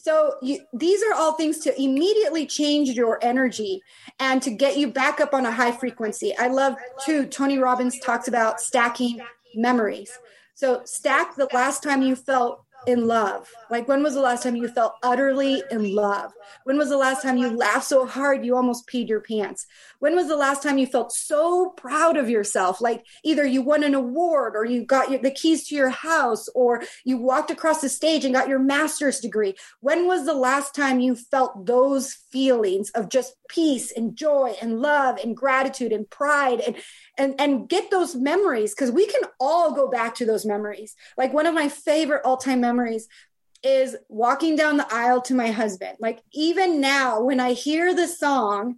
So 0.04 0.36
you, 0.42 0.60
these 0.74 1.02
are 1.04 1.14
all 1.14 1.34
things 1.34 1.60
to 1.60 1.82
immediately 1.82 2.46
change 2.46 2.90
your 2.90 3.20
energy 3.22 3.82
and 4.20 4.42
to 4.42 4.52
get 4.52 4.78
you 4.78 4.92
back 4.92 5.22
up 5.22 5.34
on 5.34 5.46
a 5.46 5.52
high 5.52 5.72
frequency. 5.72 6.36
I 6.38 6.48
love 6.48 6.76
too. 7.06 7.26
Tony 7.26 7.58
Robbins 7.58 8.00
talks 8.00 8.28
about 8.28 8.60
stacking 8.60 9.22
memories. 9.56 10.12
So 10.56 10.82
stack 10.84 11.36
the 11.36 11.48
last 11.54 11.84
time 11.84 12.02
you 12.02 12.16
felt 12.16 12.66
in 12.88 13.08
love? 13.08 13.50
Like, 13.70 13.88
when 13.88 14.04
was 14.04 14.14
the 14.14 14.22
last 14.22 14.44
time 14.44 14.56
you 14.56 14.68
felt 14.68 14.96
utterly 15.04 15.64
in 15.72 15.94
love? 15.94 16.32
When 16.64 16.78
was 16.78 16.90
the 16.90 16.98
last 16.98 17.22
time 17.22 17.38
you 17.38 17.50
laughed 17.50 17.86
so 17.86 18.06
hard 18.06 18.46
you 18.46 18.56
almost 18.56 18.88
peed 18.88 19.08
your 19.08 19.22
pants? 19.22 19.66
When 20.00 20.16
was 20.16 20.28
the 20.28 20.36
last 20.36 20.64
time 20.64 20.78
you 20.78 20.86
felt 20.86 21.12
so 21.12 21.70
proud 21.78 22.18
of 22.18 22.30
yourself? 22.30 22.82
Like, 22.82 23.06
either 23.24 23.46
you 23.46 23.62
won 23.62 23.84
an 23.84 23.94
award 23.94 24.54
or 24.56 24.66
you 24.66 24.86
got 24.86 25.10
your, 25.12 25.20
the 25.20 25.32
keys 25.32 25.68
to 25.68 25.76
your 25.76 25.90
house 25.90 26.48
or 26.56 26.84
you 27.04 27.18
walked 27.18 27.52
across 27.52 27.82
the 27.82 27.90
stage 27.90 28.26
and 28.26 28.34
got 28.34 28.48
your 28.48 28.60
master's 28.60 29.20
degree. 29.20 29.56
When 29.80 30.08
was 30.08 30.26
the 30.26 30.34
last 30.34 30.76
time 30.76 31.00
you 31.00 31.16
felt 31.16 31.66
those 31.66 32.18
feelings 32.34 32.90
of 32.96 33.10
just 33.10 33.36
peace 33.48 33.92
and 33.92 34.16
joy 34.16 34.56
and 34.60 34.82
love 34.82 35.20
and 35.24 35.38
gratitude 35.38 35.92
and 35.92 36.10
pride 36.10 36.60
and 36.60 36.76
and 37.16 37.36
and 37.40 37.70
get 37.70 37.92
those 37.92 38.16
memories 38.16 38.74
because 38.74 38.90
we 38.90 39.06
can 39.06 39.22
all 39.40 39.72
go 39.72 39.88
back 39.88 40.16
to 40.16 40.26
those 40.26 40.44
memories 40.44 40.96
like 41.16 41.32
one 41.32 41.46
of 41.46 41.54
my 41.54 41.70
favorite 41.70 42.24
all-time 42.26 42.60
memories 42.60 43.08
is 43.62 43.96
walking 44.10 44.56
down 44.56 44.78
the 44.78 44.88
aisle 44.92 45.22
to 45.22 45.36
my 45.36 45.52
husband 45.52 45.96
like 46.00 46.24
even 46.34 46.82
now 46.82 47.22
when 47.22 47.40
i 47.40 47.54
hear 47.54 47.94
the 47.94 48.08
song 48.08 48.78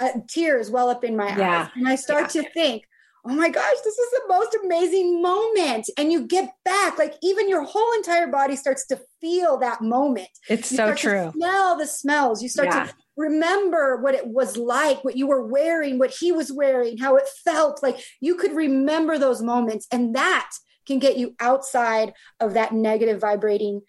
uh, 0.00 0.08
tears 0.28 0.68
well 0.68 0.88
up 0.88 1.04
in 1.04 1.16
my 1.16 1.28
yeah. 1.36 1.62
eyes 1.62 1.68
and 1.76 1.88
i 1.88 1.94
start 1.94 2.34
yeah. 2.34 2.42
to 2.42 2.50
think 2.50 2.88
oh 3.28 3.34
my 3.34 3.48
gosh, 3.48 3.76
this 3.84 3.98
is 3.98 4.10
the 4.10 4.22
most 4.28 4.56
amazing 4.64 5.20
moment. 5.20 5.88
And 5.98 6.12
you 6.12 6.26
get 6.26 6.50
back, 6.64 6.98
like 6.98 7.14
even 7.22 7.48
your 7.48 7.64
whole 7.64 7.92
entire 7.94 8.28
body 8.28 8.56
starts 8.56 8.86
to 8.88 9.00
feel 9.20 9.58
that 9.58 9.82
moment. 9.82 10.28
It's 10.48 10.70
you 10.70 10.76
so 10.76 10.94
true. 10.94 11.32
smell 11.34 11.76
the 11.76 11.86
smells. 11.86 12.42
You 12.42 12.48
start 12.48 12.68
yeah. 12.68 12.86
to 12.86 12.94
remember 13.16 13.96
what 13.96 14.14
it 14.14 14.26
was 14.26 14.56
like, 14.56 15.02
what 15.04 15.16
you 15.16 15.26
were 15.26 15.46
wearing, 15.46 15.98
what 15.98 16.14
he 16.18 16.32
was 16.32 16.52
wearing, 16.52 16.98
how 16.98 17.16
it 17.16 17.28
felt. 17.44 17.82
Like 17.82 17.98
you 18.20 18.36
could 18.36 18.52
remember 18.52 19.18
those 19.18 19.42
moments. 19.42 19.86
And 19.90 20.14
that 20.14 20.50
can 20.86 20.98
get 20.98 21.16
you 21.16 21.34
outside 21.40 22.12
of 22.38 22.54
that 22.54 22.72
negative 22.72 23.20
vibrating, 23.20 23.80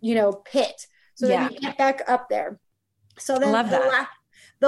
you 0.00 0.14
know, 0.14 0.32
pit. 0.32 0.86
So 1.16 1.28
yeah. 1.28 1.44
then 1.44 1.52
you 1.52 1.60
get 1.60 1.78
back 1.78 2.02
up 2.08 2.28
there. 2.28 2.58
So 3.18 3.38
then 3.38 3.52
Love 3.52 3.70
that. 3.70 3.82
The, 3.82 3.88
la- 3.88 4.06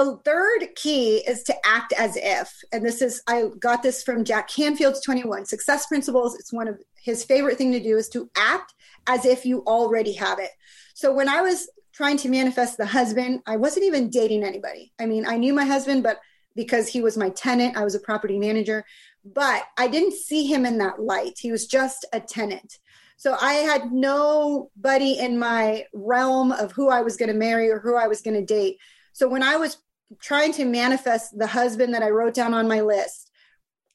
the 0.05 0.17
third 0.23 0.67
key 0.75 1.17
is 1.27 1.43
to 1.43 1.55
act 1.65 1.93
as 1.97 2.15
if, 2.15 2.53
and 2.71 2.85
this 2.85 3.01
is, 3.01 3.21
I 3.27 3.49
got 3.59 3.83
this 3.83 4.01
from 4.01 4.23
Jack 4.23 4.47
Canfield's 4.47 5.01
21 5.03 5.45
Success 5.45 5.87
Principles. 5.87 6.35
It's 6.35 6.53
one 6.53 6.67
of 6.67 6.79
his 7.01 7.25
favorite 7.25 7.57
thing 7.57 7.71
to 7.73 7.79
do 7.79 7.97
is 7.97 8.07
to 8.09 8.29
act 8.37 8.73
as 9.07 9.25
if 9.25 9.45
you 9.45 9.63
already 9.65 10.13
have 10.13 10.39
it. 10.39 10.51
So 10.93 11.13
when 11.13 11.27
I 11.27 11.41
was 11.41 11.69
trying 11.91 12.17
to 12.17 12.29
manifest 12.29 12.77
the 12.77 12.85
husband, 12.85 13.41
I 13.45 13.57
wasn't 13.57 13.85
even 13.85 14.09
dating 14.09 14.43
anybody. 14.43 14.93
I 14.99 15.05
mean, 15.05 15.25
I 15.25 15.37
knew 15.37 15.53
my 15.53 15.65
husband, 15.65 16.03
but 16.03 16.19
because 16.55 16.87
he 16.87 17.01
was 17.01 17.17
my 17.17 17.29
tenant, 17.31 17.75
I 17.75 17.83
was 17.83 17.95
a 17.95 17.99
property 17.99 18.39
manager, 18.39 18.85
but 19.25 19.63
I 19.77 19.87
didn't 19.87 20.13
see 20.13 20.45
him 20.45 20.65
in 20.65 20.77
that 20.77 21.01
light. 21.01 21.33
He 21.37 21.51
was 21.51 21.67
just 21.67 22.05
a 22.13 22.21
tenant. 22.21 22.79
So 23.17 23.35
I 23.41 23.53
had 23.53 23.91
nobody 23.91 25.19
in 25.19 25.37
my 25.37 25.85
realm 25.93 26.53
of 26.53 26.71
who 26.71 26.89
I 26.89 27.01
was 27.01 27.17
going 27.17 27.31
to 27.31 27.37
marry 27.37 27.69
or 27.69 27.79
who 27.79 27.97
I 27.97 28.07
was 28.07 28.21
going 28.21 28.35
to 28.35 28.45
date. 28.45 28.77
So 29.11 29.27
when 29.27 29.43
I 29.43 29.57
was 29.57 29.77
trying 30.21 30.53
to 30.53 30.65
manifest 30.65 31.37
the 31.37 31.47
husband 31.47 31.93
that 31.93 32.03
I 32.03 32.09
wrote 32.09 32.33
down 32.33 32.53
on 32.53 32.67
my 32.67 32.81
list, 32.81 33.29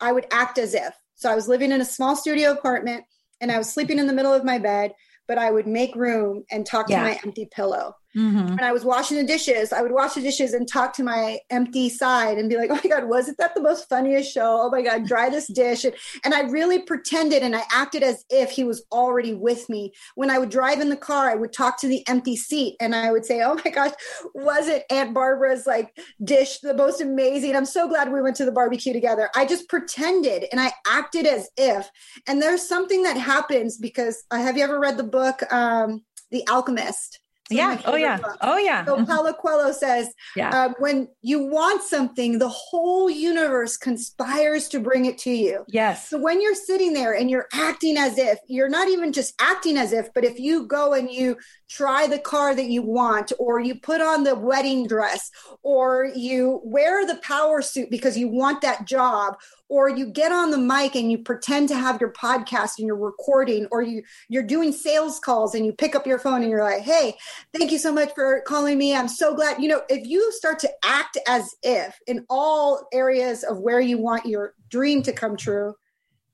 I 0.00 0.12
would 0.12 0.26
act 0.30 0.58
as 0.58 0.74
if. 0.74 0.94
So 1.14 1.30
I 1.30 1.34
was 1.34 1.48
living 1.48 1.72
in 1.72 1.80
a 1.80 1.84
small 1.84 2.16
studio 2.16 2.52
apartment 2.52 3.04
and 3.40 3.50
I 3.50 3.58
was 3.58 3.72
sleeping 3.72 3.98
in 3.98 4.06
the 4.06 4.12
middle 4.12 4.32
of 4.32 4.44
my 4.44 4.58
bed, 4.58 4.94
but 5.26 5.38
I 5.38 5.50
would 5.50 5.66
make 5.66 5.94
room 5.96 6.44
and 6.50 6.64
talk 6.64 6.88
yeah. 6.88 6.98
to 6.98 7.04
my 7.04 7.20
empty 7.24 7.48
pillow. 7.50 7.94
Mm-hmm. 8.16 8.54
When 8.54 8.62
I 8.62 8.72
was 8.72 8.84
washing 8.84 9.16
the 9.16 9.24
dishes, 9.24 9.72
I 9.72 9.82
would 9.82 9.90
wash 9.90 10.14
the 10.14 10.20
dishes 10.20 10.54
and 10.54 10.68
talk 10.68 10.92
to 10.94 11.02
my 11.02 11.40
empty 11.50 11.88
side 11.88 12.38
and 12.38 12.48
be 12.48 12.56
like, 12.56 12.70
oh 12.70 12.80
my 12.82 12.88
God, 12.88 13.08
wasn't 13.08 13.38
that 13.38 13.54
the 13.54 13.60
most 13.60 13.88
funniest 13.88 14.32
show? 14.32 14.60
Oh 14.62 14.70
my 14.70 14.82
God, 14.82 15.04
dry 15.04 15.28
this 15.28 15.48
dish. 15.48 15.84
And, 15.84 15.94
and 16.24 16.32
I 16.32 16.42
really 16.42 16.82
pretended 16.82 17.42
and 17.42 17.56
I 17.56 17.62
acted 17.72 18.04
as 18.04 18.24
if 18.30 18.50
he 18.50 18.62
was 18.62 18.84
already 18.92 19.34
with 19.34 19.68
me. 19.68 19.92
When 20.14 20.30
I 20.30 20.38
would 20.38 20.50
drive 20.50 20.80
in 20.80 20.90
the 20.90 20.96
car, 20.96 21.28
I 21.28 21.34
would 21.34 21.52
talk 21.52 21.80
to 21.80 21.88
the 21.88 22.06
empty 22.06 22.36
seat 22.36 22.76
and 22.80 22.94
I 22.94 23.10
would 23.10 23.24
say, 23.24 23.42
oh 23.42 23.60
my 23.64 23.70
gosh, 23.70 23.92
wasn't 24.32 24.84
Aunt 24.90 25.12
Barbara's 25.12 25.66
like 25.66 25.96
dish 26.22 26.60
the 26.60 26.74
most 26.74 27.00
amazing? 27.00 27.56
I'm 27.56 27.64
so 27.64 27.88
glad 27.88 28.12
we 28.12 28.22
went 28.22 28.36
to 28.36 28.44
the 28.44 28.52
barbecue 28.52 28.92
together. 28.92 29.28
I 29.34 29.44
just 29.44 29.68
pretended 29.68 30.46
and 30.52 30.60
I 30.60 30.72
acted 30.86 31.26
as 31.26 31.48
if. 31.56 31.90
And 32.28 32.40
there's 32.40 32.66
something 32.66 33.02
that 33.02 33.16
happens 33.16 33.76
because 33.76 34.22
uh, 34.30 34.38
have 34.38 34.56
you 34.56 34.62
ever 34.62 34.78
read 34.78 34.98
the 34.98 35.02
book, 35.02 35.42
um, 35.52 36.04
The 36.30 36.46
Alchemist? 36.48 37.18
Yeah. 37.50 37.80
Oh, 37.84 37.96
yeah. 37.96 38.18
Books. 38.18 38.36
Oh, 38.40 38.56
yeah. 38.56 38.84
So 38.84 39.04
Paulo 39.04 39.32
Coelho 39.32 39.72
says, 39.72 40.08
yeah. 40.34 40.50
Um, 40.50 40.74
when 40.78 41.08
you 41.22 41.44
want 41.44 41.82
something, 41.82 42.38
the 42.38 42.48
whole 42.48 43.10
universe 43.10 43.76
conspires 43.76 44.68
to 44.68 44.80
bring 44.80 45.04
it 45.04 45.18
to 45.18 45.30
you. 45.30 45.64
Yes. 45.68 46.08
So 46.08 46.18
when 46.18 46.40
you're 46.40 46.54
sitting 46.54 46.94
there 46.94 47.14
and 47.14 47.30
you're 47.30 47.48
acting 47.52 47.98
as 47.98 48.16
if, 48.18 48.38
you're 48.48 48.68
not 48.68 48.88
even 48.88 49.12
just 49.12 49.34
acting 49.40 49.76
as 49.76 49.92
if, 49.92 50.08
but 50.14 50.24
if 50.24 50.38
you 50.38 50.66
go 50.66 50.94
and 50.94 51.10
you 51.10 51.36
try 51.68 52.06
the 52.06 52.18
car 52.18 52.54
that 52.54 52.66
you 52.66 52.82
want, 52.82 53.32
or 53.38 53.60
you 53.60 53.74
put 53.74 54.00
on 54.00 54.24
the 54.24 54.34
wedding 54.34 54.86
dress, 54.86 55.30
or 55.62 56.10
you 56.14 56.60
wear 56.64 57.06
the 57.06 57.16
power 57.16 57.62
suit 57.62 57.90
because 57.90 58.16
you 58.16 58.28
want 58.28 58.60
that 58.62 58.86
job, 58.86 59.36
or 59.68 59.88
you 59.88 60.06
get 60.06 60.30
on 60.30 60.50
the 60.50 60.58
mic 60.58 60.94
and 60.94 61.10
you 61.10 61.18
pretend 61.18 61.68
to 61.68 61.74
have 61.74 62.00
your 62.00 62.12
podcast 62.12 62.78
and 62.78 62.86
you're 62.86 62.96
recording 62.96 63.66
or 63.70 63.82
you 63.82 64.02
you're 64.28 64.42
doing 64.42 64.72
sales 64.72 65.18
calls 65.18 65.54
and 65.54 65.64
you 65.64 65.72
pick 65.72 65.94
up 65.94 66.06
your 66.06 66.18
phone 66.18 66.42
and 66.42 66.50
you're 66.50 66.62
like 66.62 66.82
hey 66.82 67.14
thank 67.56 67.72
you 67.72 67.78
so 67.78 67.92
much 67.92 68.12
for 68.14 68.42
calling 68.46 68.78
me. 68.78 68.94
I'm 68.94 69.08
so 69.08 69.34
glad. 69.34 69.60
You 69.60 69.68
know 69.68 69.82
if 69.88 70.06
you 70.06 70.30
start 70.32 70.58
to 70.60 70.70
act 70.84 71.18
as 71.26 71.54
if 71.62 71.98
in 72.06 72.24
all 72.28 72.86
areas 72.92 73.42
of 73.42 73.58
where 73.58 73.80
you 73.80 73.98
want 73.98 74.26
your 74.26 74.54
dream 74.68 75.02
to 75.02 75.12
come 75.12 75.36
true 75.36 75.74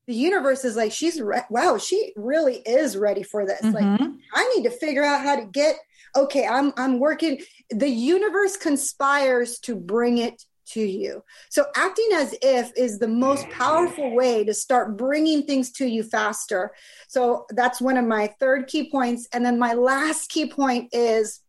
the 0.07 0.15
universe 0.15 0.65
is 0.65 0.77
like 0.77 0.93
she's 0.93 1.21
re- 1.21 1.43
wow 1.51 1.79
she 1.79 2.13
really 2.17 2.57
is 2.67 2.97
ready 2.97 3.23
for 3.23 3.47
this 3.47 3.61
mm-hmm. 3.63 3.75
like 3.75 4.11
i 4.35 4.55
need 4.55 4.65
to 4.65 4.71
figure 4.71 5.05
out 5.05 5.23
how 5.23 5.37
to 5.37 5.45
get 5.47 5.77
okay 6.17 6.47
i'm 6.47 6.73
i'm 6.77 6.99
working 6.99 7.39
the 7.71 7.89
universe 7.89 8.57
conspires 8.57 9.59
to 9.59 9.77
bring 9.77 10.19
it 10.19 10.43
to 10.71 10.81
you. 10.81 11.23
So, 11.49 11.67
acting 11.77 12.09
as 12.15 12.35
if 12.43 12.73
is 12.77 12.99
the 12.99 13.09
most 13.09 13.49
powerful 13.51 14.15
way 14.15 14.45
to 14.45 14.55
start 14.55 14.97
bringing 14.97 15.43
things 15.45 15.73
to 15.73 15.87
you 15.87 16.03
faster. 16.03 16.73
So, 17.09 17.47
that's 17.51 17.81
one 17.81 17.97
of 17.97 18.05
my 18.05 18.29
third 18.39 18.67
key 18.67 18.91
points. 18.91 19.29
And 19.33 19.45
then 19.45 19.59
my 19.59 19.75
last 19.75 20.31
key 20.31 20.49
point 20.49 20.89
is 20.93 21.41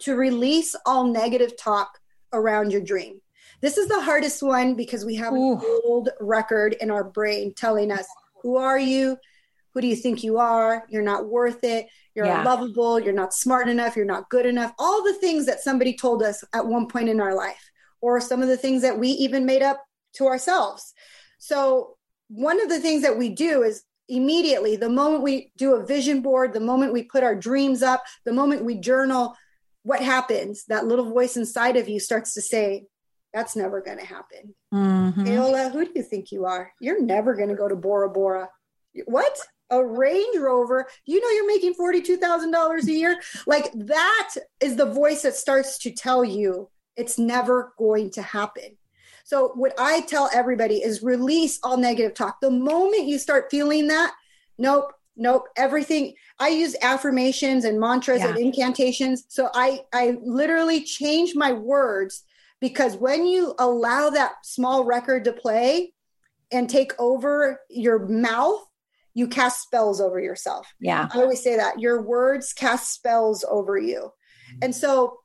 to 0.00 0.16
release 0.16 0.74
all 0.86 1.06
negative 1.06 1.56
talk 1.56 1.98
around 2.32 2.72
your 2.72 2.80
dream. 2.80 3.20
This 3.60 3.76
is 3.76 3.88
the 3.88 4.00
hardest 4.00 4.42
one 4.42 4.74
because 4.74 5.04
we 5.04 5.16
have 5.16 5.32
Ooh. 5.32 5.54
an 5.54 5.80
old 5.84 6.08
record 6.20 6.74
in 6.80 6.90
our 6.90 7.04
brain 7.04 7.52
telling 7.54 7.92
us, 7.92 8.06
who 8.42 8.56
are 8.56 8.78
you? 8.78 9.18
Who 9.74 9.80
do 9.80 9.86
you 9.86 9.96
think 9.96 10.24
you 10.24 10.38
are? 10.38 10.84
You're 10.88 11.02
not 11.02 11.28
worth 11.28 11.62
it. 11.62 11.86
You're 12.14 12.26
yeah. 12.26 12.40
unlovable. 12.40 12.98
You're 12.98 13.12
not 13.12 13.34
smart 13.34 13.68
enough. 13.68 13.96
You're 13.96 14.04
not 14.04 14.30
good 14.30 14.46
enough. 14.46 14.72
All 14.78 15.04
the 15.04 15.14
things 15.14 15.46
that 15.46 15.60
somebody 15.60 15.96
told 15.96 16.22
us 16.22 16.42
at 16.54 16.66
one 16.66 16.88
point 16.88 17.08
in 17.08 17.20
our 17.20 17.34
life, 17.34 17.70
or 18.00 18.20
some 18.20 18.42
of 18.42 18.48
the 18.48 18.56
things 18.56 18.82
that 18.82 18.98
we 18.98 19.08
even 19.08 19.46
made 19.46 19.62
up 19.62 19.82
to 20.14 20.26
ourselves. 20.26 20.92
So, 21.38 21.96
one 22.28 22.60
of 22.60 22.68
the 22.68 22.80
things 22.80 23.02
that 23.02 23.18
we 23.18 23.28
do 23.28 23.62
is 23.62 23.82
immediately, 24.08 24.76
the 24.76 24.88
moment 24.88 25.22
we 25.22 25.52
do 25.56 25.74
a 25.74 25.86
vision 25.86 26.20
board, 26.20 26.52
the 26.52 26.60
moment 26.60 26.92
we 26.92 27.04
put 27.04 27.24
our 27.24 27.34
dreams 27.34 27.82
up, 27.82 28.02
the 28.24 28.32
moment 28.32 28.64
we 28.64 28.76
journal, 28.76 29.36
what 29.82 30.00
happens? 30.00 30.64
That 30.66 30.86
little 30.86 31.10
voice 31.10 31.36
inside 31.36 31.76
of 31.76 31.88
you 31.88 32.00
starts 32.00 32.34
to 32.34 32.42
say, 32.42 32.86
that's 33.32 33.56
never 33.56 33.80
going 33.80 33.98
to 33.98 34.04
happen. 34.04 34.54
Mm-hmm. 34.74 35.24
Paola, 35.24 35.68
who 35.70 35.84
do 35.84 35.92
you 35.94 36.02
think 36.02 36.32
you 36.32 36.46
are? 36.46 36.72
You're 36.80 37.02
never 37.02 37.34
going 37.34 37.48
to 37.48 37.54
go 37.54 37.68
to 37.68 37.76
Bora 37.76 38.10
Bora. 38.10 38.48
What? 39.06 39.38
A 39.70 39.84
Range 39.84 40.36
Rover? 40.36 40.88
You 41.06 41.20
know 41.20 41.30
you're 41.30 41.46
making 41.46 41.74
$42,000 41.74 42.82
a 42.82 42.92
year? 42.92 43.20
Like 43.46 43.70
that 43.72 44.30
is 44.60 44.74
the 44.74 44.86
voice 44.86 45.22
that 45.22 45.36
starts 45.36 45.78
to 45.78 45.92
tell 45.92 46.24
you 46.24 46.68
it's 46.96 47.18
never 47.18 47.72
going 47.78 48.10
to 48.12 48.22
happen. 48.22 48.76
So, 49.24 49.52
what 49.54 49.72
I 49.78 50.00
tell 50.00 50.28
everybody 50.34 50.78
is 50.78 51.04
release 51.04 51.60
all 51.62 51.76
negative 51.76 52.14
talk. 52.14 52.40
The 52.40 52.50
moment 52.50 53.06
you 53.06 53.16
start 53.16 53.46
feeling 53.48 53.86
that, 53.86 54.12
nope, 54.58 54.92
nope, 55.16 55.44
everything. 55.56 56.14
I 56.40 56.48
use 56.48 56.74
affirmations 56.82 57.64
and 57.64 57.78
mantras 57.78 58.22
yeah. 58.22 58.30
and 58.30 58.38
incantations. 58.38 59.26
So, 59.28 59.48
I, 59.54 59.82
I 59.92 60.18
literally 60.24 60.82
change 60.82 61.36
my 61.36 61.52
words 61.52 62.24
because 62.60 62.96
when 62.96 63.26
you 63.26 63.54
allow 63.58 64.10
that 64.10 64.32
small 64.44 64.84
record 64.84 65.24
to 65.24 65.32
play 65.32 65.92
and 66.52 66.68
take 66.68 66.92
over 66.98 67.60
your 67.68 68.06
mouth, 68.08 68.64
you 69.14 69.28
cast 69.28 69.62
spells 69.62 70.00
over 70.00 70.20
yourself. 70.20 70.72
Yeah. 70.80 71.08
I 71.12 71.18
always 71.18 71.42
say 71.42 71.56
that 71.56 71.80
your 71.80 72.02
words 72.02 72.52
cast 72.52 72.92
spells 72.92 73.44
over 73.48 73.76
you. 73.76 73.98
Mm-hmm. 74.00 74.58
And 74.62 74.74
so 74.74 75.18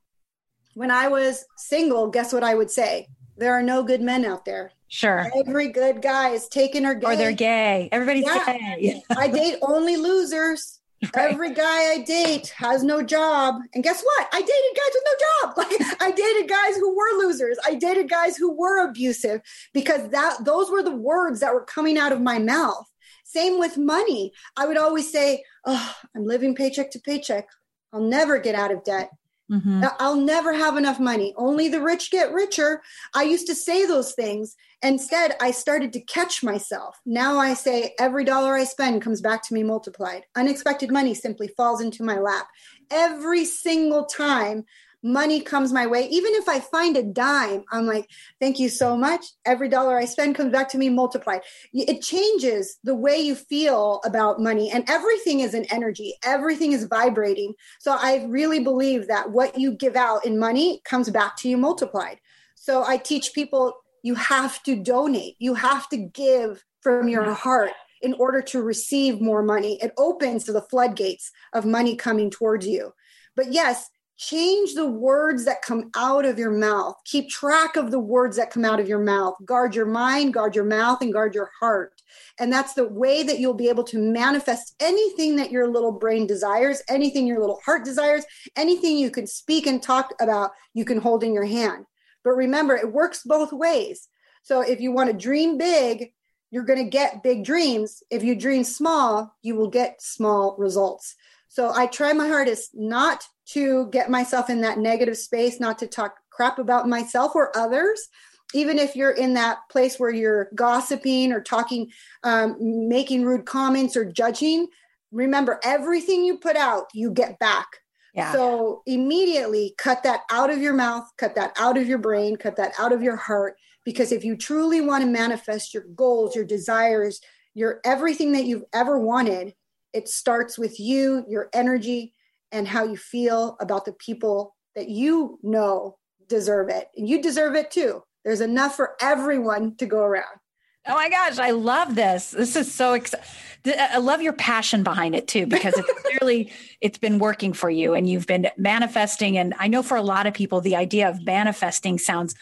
when 0.73 0.91
I 0.91 1.07
was 1.07 1.45
single, 1.57 2.09
guess 2.09 2.33
what 2.33 2.43
I 2.43 2.55
would 2.55 2.71
say? 2.71 3.07
there 3.37 3.53
are 3.53 3.63
no 3.63 3.83
good 3.83 4.01
men 4.01 4.25
out 4.25 4.45
there. 4.45 4.71
Sure. 4.87 5.29
Every 5.35 5.69
good 5.69 6.01
guy 6.01 6.29
is 6.29 6.47
taken 6.47 6.85
or 6.85 6.93
gay. 6.93 7.07
Or 7.07 7.15
they're 7.15 7.31
gay. 7.31 7.89
Everybody's 7.91 8.25
yeah. 8.25 8.45
gay. 8.77 9.03
I 9.17 9.27
date 9.27 9.57
only 9.61 9.97
losers. 9.97 10.74
Right. 11.15 11.31
Every 11.31 11.53
guy 11.53 11.93
I 11.93 12.03
date 12.05 12.49
has 12.57 12.83
no 12.83 13.01
job. 13.01 13.55
And 13.73 13.83
guess 13.83 14.01
what? 14.01 14.27
I 14.33 14.41
dated 14.41 14.75
guys 14.75 14.91
with 14.93 15.03
no 15.05 15.11
job. 15.25 15.57
Like 15.57 16.01
I 16.01 16.11
dated 16.11 16.49
guys 16.49 16.75
who 16.77 16.95
were 16.95 17.25
losers. 17.25 17.57
I 17.65 17.75
dated 17.75 18.09
guys 18.09 18.37
who 18.37 18.51
were 18.55 18.87
abusive 18.87 19.41
because 19.73 20.09
that 20.09 20.43
those 20.43 20.69
were 20.69 20.83
the 20.83 20.95
words 20.95 21.39
that 21.39 21.53
were 21.53 21.63
coming 21.63 21.97
out 21.97 22.11
of 22.11 22.21
my 22.21 22.39
mouth. 22.39 22.85
Same 23.23 23.59
with 23.59 23.77
money. 23.77 24.33
I 24.57 24.65
would 24.67 24.77
always 24.77 25.11
say, 25.11 25.43
"Oh, 25.65 25.95
I'm 26.15 26.25
living 26.25 26.55
paycheck 26.55 26.91
to 26.91 26.99
paycheck. 26.99 27.47
I'll 27.93 28.01
never 28.01 28.39
get 28.39 28.55
out 28.55 28.71
of 28.71 28.83
debt. 28.83 29.09
Mm-hmm. 29.51 29.83
I'll 29.99 30.15
never 30.15 30.53
have 30.53 30.75
enough 30.75 30.99
money. 30.99 31.33
Only 31.37 31.69
the 31.69 31.81
rich 31.81 32.09
get 32.09 32.33
richer. 32.33 32.81
I 33.13 33.23
used 33.23 33.45
to 33.47 33.55
say 33.55 33.85
those 33.85 34.13
things. 34.13 34.55
Instead, 34.81 35.35
I 35.39 35.51
started 35.51 35.93
to 35.93 35.99
catch 35.99 36.43
myself. 36.43 36.99
Now 37.05 37.37
I 37.37 37.53
say 37.53 37.93
every 37.99 38.23
dollar 38.25 38.55
I 38.55 38.63
spend 38.63 39.01
comes 39.01 39.21
back 39.21 39.43
to 39.43 39.53
me 39.53 39.63
multiplied. 39.63 40.23
Unexpected 40.35 40.91
money 40.91 41.13
simply 41.13 41.47
falls 41.49 41.81
into 41.81 42.03
my 42.03 42.19
lap. 42.19 42.47
Every 42.89 43.45
single 43.45 44.05
time 44.05 44.65
money 45.03 45.41
comes 45.41 45.71
my 45.71 45.87
way, 45.87 46.07
even 46.09 46.33
if 46.35 46.47
I 46.49 46.59
find 46.59 46.97
a 46.97 47.03
dime, 47.03 47.63
I'm 47.71 47.85
like, 47.85 48.09
thank 48.39 48.59
you 48.59 48.69
so 48.69 48.97
much. 48.97 49.25
Every 49.45 49.69
dollar 49.69 49.97
I 49.97 50.05
spend 50.05 50.35
comes 50.35 50.51
back 50.51 50.69
to 50.69 50.77
me 50.77 50.89
multiplied. 50.89 51.41
It 51.73 52.01
changes 52.01 52.77
the 52.83 52.95
way 52.95 53.17
you 53.17 53.35
feel 53.35 54.01
about 54.05 54.39
money, 54.39 54.71
and 54.71 54.89
everything 54.89 55.39
is 55.41 55.53
an 55.53 55.65
energy, 55.71 56.15
everything 56.23 56.71
is 56.71 56.85
vibrating. 56.85 57.53
So 57.79 57.97
I 57.99 58.25
really 58.29 58.59
believe 58.59 59.07
that 59.07 59.31
what 59.31 59.57
you 59.57 59.73
give 59.73 59.95
out 59.95 60.25
in 60.25 60.39
money 60.39 60.81
comes 60.85 61.09
back 61.09 61.37
to 61.37 61.49
you 61.49 61.57
multiplied. 61.57 62.19
So 62.55 62.83
I 62.83 62.97
teach 62.97 63.33
people 63.33 63.73
you 64.03 64.15
have 64.15 64.61
to 64.63 64.75
donate, 64.75 65.35
you 65.39 65.55
have 65.55 65.89
to 65.89 65.97
give 65.97 66.63
from 66.81 67.09
your 67.09 67.33
heart 67.33 67.71
in 68.01 68.13
order 68.13 68.41
to 68.41 68.61
receive 68.61 69.19
more 69.19 69.41
money. 69.41 69.79
It 69.81 69.91
opens 69.97 70.45
the 70.45 70.61
floodgates 70.61 71.31
of 71.53 71.65
money 71.65 71.95
coming 71.95 72.29
towards 72.29 72.67
you. 72.67 72.93
But 73.35 73.51
yes, 73.51 73.89
change 74.17 74.73
the 74.73 74.85
words 74.85 75.45
that 75.45 75.61
come 75.61 75.91
out 75.95 76.25
of 76.25 76.39
your 76.39 76.51
mouth. 76.51 76.95
Keep 77.05 77.29
track 77.29 77.75
of 77.75 77.91
the 77.91 77.99
words 77.99 78.37
that 78.37 78.51
come 78.51 78.63
out 78.63 78.79
of 78.79 78.87
your 78.87 78.99
mouth. 78.99 79.35
Guard 79.43 79.75
your 79.75 79.85
mind, 79.85 80.33
guard 80.33 80.55
your 80.55 80.65
mouth, 80.65 81.01
and 81.01 81.11
guard 81.11 81.35
your 81.35 81.51
heart. 81.59 82.01
And 82.39 82.51
that's 82.51 82.73
the 82.73 82.87
way 82.87 83.23
that 83.23 83.39
you'll 83.39 83.53
be 83.53 83.69
able 83.69 83.83
to 83.85 83.99
manifest 83.99 84.75
anything 84.79 85.35
that 85.35 85.51
your 85.51 85.67
little 85.67 85.91
brain 85.91 86.27
desires, 86.27 86.81
anything 86.89 87.27
your 87.27 87.39
little 87.39 87.59
heart 87.65 87.83
desires, 87.83 88.25
anything 88.55 88.97
you 88.97 89.11
can 89.11 89.27
speak 89.27 89.67
and 89.67 89.83
talk 89.83 90.13
about, 90.21 90.51
you 90.73 90.85
can 90.85 90.99
hold 90.99 91.23
in 91.23 91.33
your 91.33 91.45
hand. 91.45 91.85
But 92.23 92.31
remember, 92.31 92.75
it 92.75 92.91
works 92.91 93.21
both 93.25 93.51
ways. 93.51 94.07
So 94.43 94.61
if 94.61 94.79
you 94.79 94.91
want 94.91 95.11
to 95.11 95.17
dream 95.17 95.57
big, 95.57 96.11
you're 96.51 96.63
going 96.63 96.83
to 96.83 96.89
get 96.89 97.23
big 97.23 97.43
dreams. 97.43 98.01
If 98.09 98.23
you 98.23 98.35
dream 98.35 98.63
small, 98.63 99.35
you 99.41 99.55
will 99.55 99.69
get 99.69 100.01
small 100.01 100.55
results. 100.57 101.15
So 101.49 101.71
I 101.73 101.87
try 101.87 102.13
my 102.13 102.27
hardest 102.27 102.71
not 102.73 103.27
to 103.47 103.87
get 103.91 104.09
myself 104.09 104.49
in 104.49 104.61
that 104.61 104.79
negative 104.79 105.17
space, 105.17 105.59
not 105.59 105.79
to 105.79 105.87
talk 105.87 106.15
crap 106.31 106.59
about 106.59 106.87
myself 106.87 107.33
or 107.35 107.55
others. 107.57 108.09
Even 108.53 108.79
if 108.79 108.95
you're 108.95 109.11
in 109.11 109.33
that 109.33 109.59
place 109.69 109.99
where 109.99 110.13
you're 110.13 110.49
gossiping 110.55 111.31
or 111.31 111.41
talking, 111.41 111.89
um, 112.23 112.55
making 112.59 113.25
rude 113.25 113.45
comments 113.45 113.97
or 113.97 114.05
judging, 114.05 114.67
remember 115.11 115.59
everything 115.63 116.23
you 116.23 116.37
put 116.37 116.55
out, 116.55 116.85
you 116.93 117.11
get 117.11 117.37
back. 117.39 117.67
Yeah. 118.13 118.31
So 118.31 118.81
immediately 118.85 119.75
cut 119.77 120.03
that 120.03 120.21
out 120.31 120.49
of 120.49 120.59
your 120.59 120.73
mouth, 120.73 121.05
cut 121.17 121.35
that 121.35 121.53
out 121.59 121.77
of 121.77 121.87
your 121.87 121.97
brain, 121.97 122.37
cut 122.37 122.55
that 122.55 122.73
out 122.79 122.93
of 122.93 123.03
your 123.03 123.17
heart. 123.17 123.55
Because 123.83 124.11
if 124.11 124.23
you 124.23 124.37
truly 124.37 124.81
want 124.81 125.03
to 125.03 125.09
manifest 125.09 125.73
your 125.73 125.83
goals, 125.95 126.35
your 126.35 126.45
desires, 126.45 127.19
your 127.53 127.81
everything 127.83 128.31
that 128.31 128.45
you've 128.45 128.63
ever 128.73 128.97
wanted, 128.97 129.53
it 129.93 130.07
starts 130.07 130.57
with 130.57 130.79
you, 130.79 131.25
your 131.27 131.49
energy, 131.53 132.14
and 132.55 132.67
how 132.67 132.85
you 132.85 132.95
feel 132.95 133.57
about 133.59 133.83
the 133.83 133.91
people 133.91 134.55
that 134.75 134.87
you 134.87 135.37
know 135.43 135.97
deserve 136.29 136.69
it. 136.69 136.87
And 136.95 137.07
you 137.07 137.21
deserve 137.21 137.53
it 137.55 137.69
too. 137.69 138.01
There's 138.23 138.41
enough 138.41 138.75
for 138.75 138.95
everyone 139.01 139.75
to 139.77 139.85
go 139.85 139.99
around. 139.99 140.39
Oh 140.87 140.93
my 140.93 141.09
gosh, 141.09 141.37
I 141.37 141.51
love 141.51 141.95
this. 141.95 142.31
This 142.31 142.55
is 142.55 142.73
so 142.73 142.93
exciting. 142.93 143.25
I 143.67 143.97
love 143.97 144.21
your 144.21 144.33
passion 144.33 144.83
behind 144.83 145.15
it 145.15 145.27
too, 145.27 145.47
because 145.47 145.73
it's 145.75 146.01
clearly 146.05 146.53
it's 146.79 146.97
been 146.97 147.19
working 147.19 147.51
for 147.53 147.69
you 147.69 147.93
and 147.93 148.07
you've 148.07 148.27
been 148.27 148.49
manifesting. 148.55 149.37
And 149.37 149.53
I 149.59 149.67
know 149.67 149.83
for 149.83 149.97
a 149.97 150.01
lot 150.01 150.27
of 150.27 150.33
people, 150.33 150.61
the 150.61 150.75
idea 150.75 151.09
of 151.09 151.25
manifesting 151.25 151.97
sounds 151.97 152.35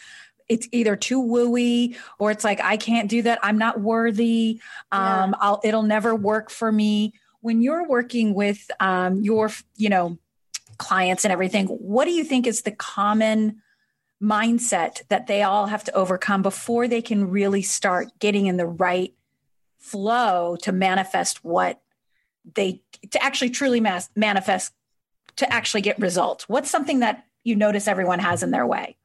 it's 0.46 0.68
either 0.72 0.94
too 0.94 1.22
wooey 1.22 1.96
or 2.18 2.30
it's 2.30 2.44
like 2.44 2.60
I 2.60 2.76
can't 2.76 3.08
do 3.08 3.22
that. 3.22 3.38
I'm 3.42 3.56
not 3.56 3.80
worthy. 3.80 4.60
Um, 4.92 5.30
yeah. 5.30 5.32
I'll 5.40 5.60
it'll 5.64 5.82
never 5.82 6.14
work 6.14 6.50
for 6.50 6.70
me 6.70 7.14
when 7.44 7.60
you're 7.60 7.86
working 7.86 8.32
with 8.32 8.70
um, 8.80 9.20
your 9.20 9.50
you 9.76 9.90
know 9.90 10.18
clients 10.78 11.24
and 11.24 11.32
everything 11.32 11.66
what 11.66 12.06
do 12.06 12.10
you 12.10 12.24
think 12.24 12.46
is 12.46 12.62
the 12.62 12.72
common 12.72 13.62
mindset 14.22 15.06
that 15.08 15.26
they 15.26 15.42
all 15.42 15.66
have 15.66 15.84
to 15.84 15.92
overcome 15.92 16.40
before 16.40 16.88
they 16.88 17.02
can 17.02 17.28
really 17.28 17.60
start 17.60 18.08
getting 18.18 18.46
in 18.46 18.56
the 18.56 18.66
right 18.66 19.14
flow 19.78 20.56
to 20.62 20.72
manifest 20.72 21.44
what 21.44 21.82
they 22.54 22.82
to 23.10 23.22
actually 23.22 23.50
truly 23.50 23.80
mass, 23.80 24.08
manifest 24.16 24.72
to 25.36 25.52
actually 25.52 25.82
get 25.82 25.98
results? 25.98 26.48
What's 26.48 26.70
something 26.70 27.00
that 27.00 27.26
you 27.42 27.56
notice 27.56 27.86
everyone 27.86 28.20
has 28.20 28.42
in 28.42 28.50
their 28.50 28.66
way? 28.66 28.96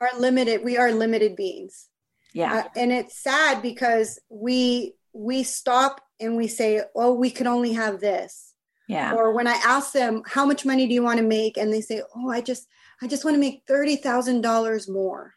Are 0.00 0.10
limited 0.18 0.62
we 0.62 0.78
are 0.78 0.92
limited 0.92 1.34
beings. 1.34 1.88
Yeah. 2.32 2.54
Uh, 2.54 2.68
and 2.76 2.92
it's 2.92 3.16
sad 3.16 3.60
because 3.62 4.20
we 4.28 4.94
we 5.18 5.42
stop 5.42 6.00
and 6.20 6.36
we 6.36 6.46
say, 6.46 6.80
oh, 6.94 7.12
we 7.12 7.30
can 7.30 7.46
only 7.46 7.72
have 7.72 8.00
this. 8.00 8.54
Yeah. 8.88 9.12
Or 9.14 9.34
when 9.34 9.46
I 9.46 9.60
ask 9.64 9.92
them, 9.92 10.22
how 10.26 10.46
much 10.46 10.64
money 10.64 10.86
do 10.86 10.94
you 10.94 11.02
want 11.02 11.18
to 11.18 11.24
make? 11.24 11.56
And 11.56 11.72
they 11.72 11.80
say, 11.80 12.02
oh, 12.16 12.30
I 12.30 12.40
just, 12.40 12.66
I 13.02 13.08
just 13.08 13.24
want 13.24 13.34
to 13.34 13.40
make 13.40 13.66
$30,000 13.66 14.88
more. 14.88 15.34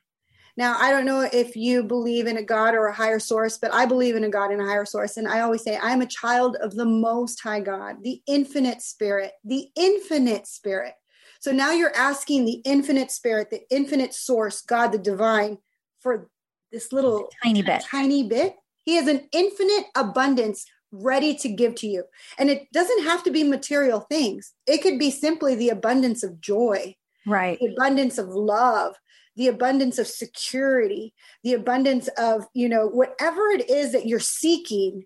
Now, 0.55 0.75
I 0.77 0.91
don't 0.91 1.05
know 1.05 1.21
if 1.21 1.55
you 1.55 1.83
believe 1.83 2.27
in 2.27 2.37
a 2.37 2.43
God 2.43 2.75
or 2.75 2.87
a 2.87 2.93
higher 2.93 3.19
source, 3.19 3.57
but 3.57 3.73
I 3.73 3.85
believe 3.85 4.15
in 4.15 4.23
a 4.23 4.29
God 4.29 4.51
and 4.51 4.61
a 4.61 4.65
higher 4.65 4.85
source. 4.85 5.17
And 5.17 5.27
I 5.27 5.39
always 5.39 5.63
say, 5.63 5.79
I'm 5.81 6.01
a 6.01 6.05
child 6.05 6.57
of 6.61 6.75
the 6.75 6.85
Most 6.85 7.41
High 7.41 7.61
God, 7.61 8.03
the 8.03 8.21
infinite 8.27 8.81
spirit, 8.81 9.31
the 9.43 9.67
infinite 9.75 10.45
spirit. 10.47 10.93
So 11.39 11.51
now 11.51 11.71
you're 11.71 11.95
asking 11.95 12.45
the 12.45 12.61
infinite 12.65 13.09
spirit, 13.09 13.49
the 13.49 13.61
infinite 13.71 14.13
source, 14.13 14.61
God, 14.61 14.91
the 14.91 14.99
divine, 14.99 15.57
for 15.99 16.29
this 16.71 16.93
little 16.93 17.29
tiny 17.43 17.61
bit, 17.63 17.81
tiny 17.81 18.23
bit 18.23 18.55
he 18.83 18.95
has 18.95 19.07
an 19.07 19.27
infinite 19.31 19.85
abundance 19.95 20.65
ready 20.91 21.35
to 21.35 21.47
give 21.49 21.75
to 21.75 21.87
you. 21.87 22.03
And 22.37 22.49
it 22.49 22.67
doesn't 22.73 23.03
have 23.03 23.23
to 23.23 23.31
be 23.31 23.43
material 23.43 24.01
things, 24.01 24.53
it 24.67 24.81
could 24.81 24.99
be 24.99 25.11
simply 25.11 25.55
the 25.55 25.69
abundance 25.69 26.23
of 26.23 26.41
joy, 26.41 26.95
right? 27.25 27.57
The 27.59 27.73
abundance 27.73 28.17
of 28.17 28.27
love. 28.29 28.95
the 29.35 29.47
abundance 29.47 29.97
of 29.97 30.07
security, 30.07 31.13
the 31.43 31.53
abundance 31.53 32.09
of, 32.17 32.45
you 32.53 32.67
know, 32.67 32.87
whatever 32.87 33.41
it 33.49 33.69
is 33.69 33.93
that 33.93 34.05
you're 34.05 34.19
seeking, 34.19 35.05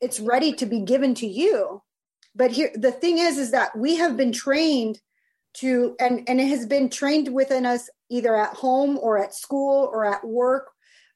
it's 0.00 0.20
ready 0.20 0.52
to 0.52 0.66
be 0.66 0.80
given 0.80 1.14
to 1.14 1.26
you. 1.26 1.82
But 2.34 2.52
here 2.52 2.70
the 2.74 2.92
thing 2.92 3.18
is 3.18 3.36
is 3.36 3.50
that 3.50 3.76
we 3.76 3.96
have 3.96 4.16
been 4.16 4.32
trained 4.32 5.00
to 5.54 5.96
and 5.98 6.28
and 6.28 6.40
it 6.40 6.46
has 6.46 6.66
been 6.66 6.88
trained 6.88 7.34
within 7.34 7.66
us 7.66 7.90
either 8.10 8.36
at 8.36 8.54
home 8.54 8.96
or 8.98 9.18
at 9.18 9.34
school 9.34 9.90
or 9.92 10.04
at 10.04 10.24
work, 10.24 10.70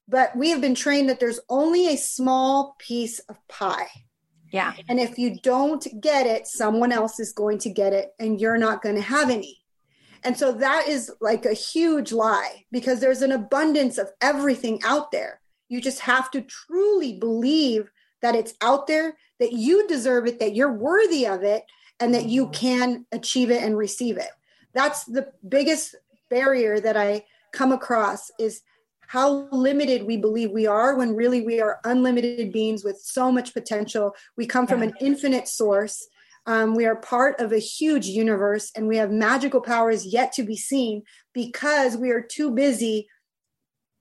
but 0.09 0.37
we 0.37 0.51
have 0.51 0.61
been 0.61 0.75
trained 0.75 1.09
that 1.09 1.21
there's 1.21 1.41
only 1.49 1.89
a 1.89 1.97
small 1.97 2.77
piece 2.79 3.19
of 3.21 3.37
pie. 3.49 3.89
Yeah. 4.53 4.75
And 4.89 5.01
if 5.01 5.19
you 5.19 5.39
don't 5.43 5.87
get 6.01 6.27
it, 6.27 6.47
someone 6.47 6.93
else 6.93 7.19
is 7.19 7.33
going 7.33 7.59
to 7.59 7.71
get 7.71 7.93
it 7.93 8.11
and 8.19 8.41
you're 8.41 8.59
not 8.59 8.83
going 8.83 8.97
to 8.97 9.03
have 9.03 9.31
any. 9.31 9.63
And 10.25 10.37
so 10.37 10.53
that 10.53 10.89
is 10.89 11.11
like 11.21 11.47
a 11.47 11.55
huge 11.55 12.13
lie 12.13 12.65
because 12.71 13.01
there's 13.01 13.23
an 13.23 13.33
abundance 13.33 13.99
of 13.99 14.11
everything 14.21 14.81
out 14.85 15.11
there. 15.11 15.41
You 15.69 15.81
just 15.81 16.01
have 16.01 16.31
to 16.33 16.43
truly 16.43 17.19
believe 17.19 17.91
that 18.21 18.37
it's 18.37 18.55
out 18.61 18.87
there, 18.87 19.17
that 19.41 19.53
you 19.53 19.89
deserve 19.89 20.27
it, 20.27 20.39
that 20.39 20.55
you're 20.55 20.73
worthy 20.73 21.27
of 21.27 21.43
it, 21.43 21.65
and 21.99 22.15
that 22.15 22.27
you 22.27 22.45
mm-hmm. 22.45 22.53
can 22.53 23.07
achieve 23.11 23.51
it 23.51 23.63
and 23.63 23.77
receive 23.77 24.17
it. 24.17 24.31
That's 24.75 25.05
the 25.05 25.33
biggest 25.49 25.97
barrier 26.31 26.79
that 26.79 26.97
I 26.97 27.25
come 27.53 27.73
across 27.73 28.31
is 28.39 28.63
how 29.13 29.47
limited 29.53 30.05
we 30.05 30.17
believe 30.17 30.51
we 30.51 30.67
are 30.67 30.97
when 30.97 31.15
really 31.15 31.43
we 31.43 31.61
are 31.61 31.81
unlimited 31.85 32.51
beings 32.51 32.83
with 32.83 32.99
so 32.99 33.31
much 33.31 33.53
potential. 33.53 34.15
We 34.39 34.47
come 34.47 34.67
from 34.67 34.81
an 34.81 34.95
infinite 35.01 35.49
source 35.49 36.09
um, 36.47 36.75
we 36.75 36.87
are 36.87 36.97
part 36.97 37.41
of 37.41 37.53
a 37.53 37.59
huge 37.59 38.07
universe 38.07 38.73
and 38.75 38.89
we 38.89 38.97
have 38.97 39.11
magical 39.11 39.61
powers 39.61 40.05
yet 40.05 40.33
to 40.33 40.43
be 40.43 40.57
seen 40.57 41.03
because 41.33 41.97
we 41.97 42.11
are 42.11 42.21
too 42.21 42.51
busy, 42.51 43.09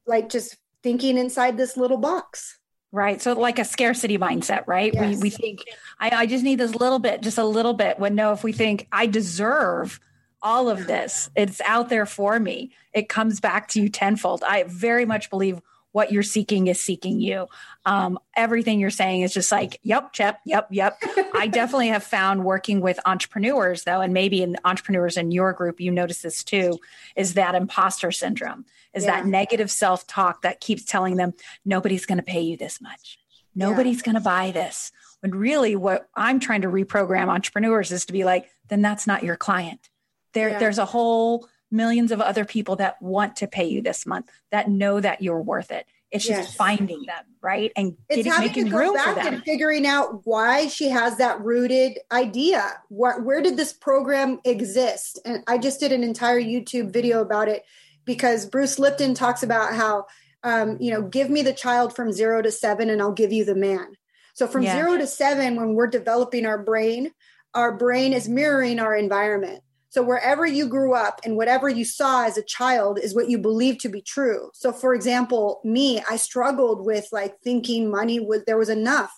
like 0.07 0.29
just 0.29 0.57
thinking 0.81 1.17
inside 1.17 1.57
this 1.57 1.77
little 1.77 1.97
box. 1.97 2.57
Right. 2.91 3.21
So, 3.21 3.33
like 3.33 3.59
a 3.59 3.63
scarcity 3.63 4.17
mindset, 4.17 4.63
right? 4.67 4.93
Yes. 4.93 5.17
We, 5.17 5.21
we 5.21 5.29
think, 5.29 5.63
I, 5.99 6.09
I 6.09 6.25
just 6.25 6.43
need 6.43 6.59
this 6.59 6.75
little 6.75 6.99
bit, 6.99 7.21
just 7.21 7.37
a 7.37 7.45
little 7.45 7.73
bit. 7.73 7.99
When 7.99 8.15
no, 8.15 8.33
if 8.33 8.43
we 8.43 8.51
think, 8.51 8.87
I 8.91 9.05
deserve 9.05 9.99
all 10.41 10.69
of 10.69 10.87
this, 10.87 11.29
it's 11.35 11.61
out 11.61 11.89
there 11.89 12.05
for 12.05 12.39
me, 12.39 12.71
it 12.93 13.09
comes 13.09 13.39
back 13.39 13.67
to 13.69 13.81
you 13.81 13.89
tenfold. 13.89 14.43
I 14.43 14.63
very 14.63 15.05
much 15.05 15.29
believe 15.29 15.61
what 15.91 16.11
you're 16.11 16.23
seeking 16.23 16.67
is 16.67 16.79
seeking 16.79 17.19
you. 17.19 17.47
Um, 17.85 18.17
everything 18.35 18.79
you're 18.79 18.89
saying 18.89 19.21
is 19.21 19.33
just 19.33 19.51
like, 19.51 19.79
yep, 19.83 20.11
yep, 20.17 20.39
yep, 20.45 20.67
yep. 20.71 21.01
I 21.33 21.47
definitely 21.51 21.89
have 21.89 22.03
found 22.03 22.45
working 22.45 22.81
with 22.81 22.99
entrepreneurs, 23.05 23.83
though, 23.83 24.01
and 24.01 24.13
maybe 24.13 24.41
in 24.41 24.57
entrepreneurs 24.63 25.17
in 25.17 25.31
your 25.31 25.53
group, 25.53 25.81
you 25.81 25.91
notice 25.91 26.21
this 26.21 26.43
too, 26.43 26.79
is 27.15 27.33
that 27.33 27.55
imposter 27.55 28.11
syndrome, 28.11 28.65
is 28.93 29.03
yeah. 29.03 29.17
that 29.17 29.27
negative 29.27 29.69
self 29.69 30.07
talk 30.07 30.43
that 30.43 30.61
keeps 30.61 30.85
telling 30.85 31.17
them, 31.17 31.33
nobody's 31.65 32.05
going 32.05 32.19
to 32.19 32.23
pay 32.23 32.41
you 32.41 32.55
this 32.55 32.79
much. 32.81 33.19
Nobody's 33.53 33.97
yeah. 33.97 34.05
going 34.05 34.15
to 34.15 34.21
buy 34.21 34.51
this. 34.51 34.91
When 35.19 35.31
really, 35.31 35.75
what 35.75 36.07
I'm 36.15 36.39
trying 36.39 36.61
to 36.61 36.69
reprogram 36.69 37.27
entrepreneurs 37.27 37.91
is 37.91 38.05
to 38.05 38.13
be 38.13 38.23
like, 38.23 38.49
then 38.69 38.81
that's 38.81 39.05
not 39.05 39.23
your 39.23 39.35
client. 39.35 39.90
There, 40.33 40.49
yeah. 40.49 40.59
there's 40.59 40.77
a 40.77 40.85
whole 40.85 41.47
millions 41.71 42.11
of 42.11 42.21
other 42.21 42.45
people 42.45 42.75
that 42.77 43.01
want 43.01 43.37
to 43.37 43.47
pay 43.47 43.65
you 43.65 43.81
this 43.81 44.05
month 44.05 44.29
that 44.51 44.69
know 44.69 44.99
that 44.99 45.21
you're 45.21 45.41
worth 45.41 45.71
it. 45.71 45.85
It's 46.11 46.27
just 46.27 46.57
finding 46.57 47.05
them, 47.05 47.23
right? 47.41 47.71
And 47.77 47.95
it's 48.09 48.17
getting, 48.17 48.31
having 48.33 48.65
to 48.65 48.69
go 48.69 48.93
back 48.93 49.25
and 49.25 49.41
figuring 49.43 49.87
out 49.87 50.25
why 50.25 50.67
she 50.67 50.89
has 50.89 51.17
that 51.19 51.39
rooted 51.39 51.99
idea. 52.11 52.69
What, 52.89 53.23
where 53.23 53.41
did 53.41 53.55
this 53.55 53.71
program 53.71 54.41
exist? 54.43 55.19
And 55.23 55.41
I 55.47 55.57
just 55.57 55.79
did 55.79 55.93
an 55.93 56.03
entire 56.03 56.41
YouTube 56.41 56.91
video 56.91 57.21
about 57.21 57.47
it 57.47 57.63
because 58.03 58.45
Bruce 58.45 58.77
Lipton 58.77 59.13
talks 59.13 59.41
about 59.41 59.73
how, 59.73 60.07
um, 60.43 60.75
you 60.81 60.91
know, 60.91 61.01
give 61.01 61.29
me 61.29 61.43
the 61.43 61.53
child 61.53 61.95
from 61.95 62.11
zero 62.11 62.41
to 62.41 62.51
seven 62.51 62.89
and 62.89 63.01
I'll 63.01 63.13
give 63.13 63.31
you 63.31 63.45
the 63.45 63.55
man. 63.55 63.95
So 64.33 64.47
from 64.47 64.63
yeah. 64.63 64.75
zero 64.75 64.97
to 64.97 65.07
seven, 65.07 65.55
when 65.55 65.75
we're 65.75 65.87
developing 65.87 66.45
our 66.45 66.61
brain, 66.61 67.11
our 67.53 67.77
brain 67.77 68.11
is 68.11 68.27
mirroring 68.27 68.79
our 68.79 68.93
environment. 68.93 69.63
So 69.91 70.01
wherever 70.01 70.45
you 70.45 70.67
grew 70.67 70.93
up 70.93 71.19
and 71.25 71.35
whatever 71.35 71.67
you 71.67 71.83
saw 71.83 72.25
as 72.25 72.37
a 72.37 72.43
child 72.43 72.97
is 72.97 73.13
what 73.13 73.29
you 73.29 73.37
believe 73.37 73.77
to 73.79 73.89
be 73.89 74.01
true. 74.01 74.49
So 74.53 74.71
for 74.71 74.93
example, 74.93 75.59
me, 75.65 76.01
I 76.09 76.15
struggled 76.15 76.85
with 76.85 77.09
like 77.11 77.35
thinking 77.43 77.91
money 77.91 78.17
was 78.17 78.43
there 78.45 78.57
was 78.57 78.69
enough 78.69 79.11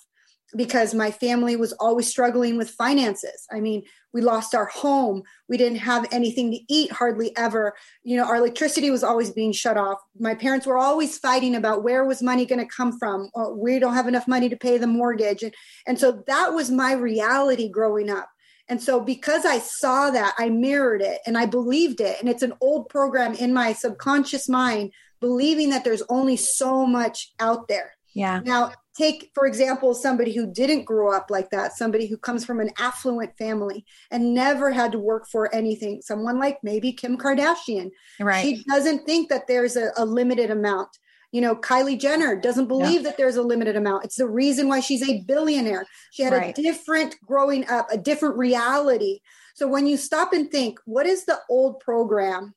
because 0.56 0.96
my 0.96 1.12
family 1.12 1.56
was 1.56 1.74
always 1.74 2.08
struggling 2.08 2.58
with 2.58 2.72
finances. 2.72 3.46
I 3.52 3.60
mean, 3.60 3.84
we 4.14 4.22
lost 4.22 4.56
our 4.56 4.66
home. 4.66 5.22
We 5.48 5.58
didn't 5.58 5.80
have 5.80 6.08
anything 6.12 6.52
to 6.52 6.60
eat 6.68 6.92
hardly 6.92 7.36
ever. 7.38 7.74
You 8.04 8.18
know, 8.18 8.26
our 8.26 8.38
electricity 8.38 8.90
was 8.90 9.04
always 9.04 9.30
being 9.30 9.52
shut 9.52 9.78
off. 9.78 10.00
My 10.20 10.34
parents 10.34 10.66
were 10.66 10.78
always 10.78 11.20
fighting 11.20 11.56
about 11.56 11.84
where 11.84 12.04
was 12.04 12.24
money 12.24 12.46
going 12.48 12.66
to 12.66 12.76
come 12.76 12.98
from. 12.98 13.30
Oh, 13.36 13.56
we 13.56 13.78
don't 13.78 13.94
have 13.94 14.08
enough 14.08 14.28
money 14.28 14.50
to 14.50 14.58
pay 14.58 14.80
the 14.80 14.88
mortgage. 14.88 15.44
And, 15.44 15.54
and 15.86 16.00
so 16.00 16.24
that 16.28 16.54
was 16.54 16.72
my 16.72 16.94
reality 16.94 17.70
growing 17.70 18.10
up. 18.10 18.30
And 18.70 18.82
so, 18.82 19.00
because 19.00 19.46
I 19.46 19.60
saw 19.60 20.10
that, 20.12 20.36
I 20.38 20.50
mirrored 20.50 21.02
it 21.02 21.20
and 21.26 21.38
I 21.38 21.46
believed 21.46 22.00
it. 22.00 22.18
And 22.20 22.30
it's 22.30 22.44
an 22.44 22.54
old 22.62 22.90
program 22.90 23.34
in 23.34 23.54
my 23.54 23.74
subconscious 23.74 24.48
mind, 24.48 24.92
believing 25.20 25.70
that 25.72 25.84
there's 25.84 26.04
only 26.10 26.38
so 26.38 26.86
much 26.86 27.34
out 27.40 27.68
there. 27.68 27.94
Yeah. 28.16 28.42
Now, 28.44 28.72
take, 28.96 29.32
for 29.34 29.46
example, 29.46 29.94
somebody 29.94 30.34
who 30.34 30.52
didn't 30.52 30.86
grow 30.86 31.12
up 31.12 31.28
like 31.30 31.50
that, 31.50 31.76
somebody 31.76 32.08
who 32.08 32.18
comes 32.18 32.46
from 32.46 32.60
an 32.60 32.70
affluent 32.78 33.36
family 33.38 33.86
and 34.12 34.34
never 34.34 34.72
had 34.72 34.92
to 34.92 35.00
work 35.00 35.28
for 35.28 35.54
anything, 35.54 36.02
someone 36.02 36.40
like 36.40 36.60
maybe 36.64 36.94
Kim 36.94 37.18
Kardashian. 37.18 37.90
Right. 38.20 38.44
She 38.44 38.64
doesn't 38.66 39.06
think 39.06 39.30
that 39.30 39.48
there's 39.48 39.76
a, 39.76 39.92
a 39.98 40.06
limited 40.06 40.52
amount 40.52 40.90
you 41.34 41.42
know, 41.42 41.56
Kylie 41.56 42.00
Jenner 42.00 42.40
doesn't 42.40 42.68
believe 42.68 43.02
yeah. 43.02 43.10
that 43.10 43.18
there's 43.18 43.38
a 43.38 43.42
limited 43.42 43.76
amount. 43.76 44.06
It's 44.06 44.18
the 44.18 44.28
reason 44.28 44.68
why 44.68 44.82
she's 44.82 45.02
a 45.02 45.22
billionaire. 45.22 45.88
She 46.12 46.22
had 46.22 46.32
right. 46.32 46.56
a 46.56 46.62
different 46.62 47.16
growing 47.26 47.68
up, 47.68 47.88
a 47.92 47.98
different 47.98 48.38
reality. 48.38 49.20
So 49.56 49.68
when 49.68 49.88
you 49.88 49.98
stop 49.98 50.32
and 50.32 50.50
think, 50.52 50.80
what 50.86 51.08
is 51.08 51.26
the 51.26 51.40
old 51.50 51.80
program 51.80 52.54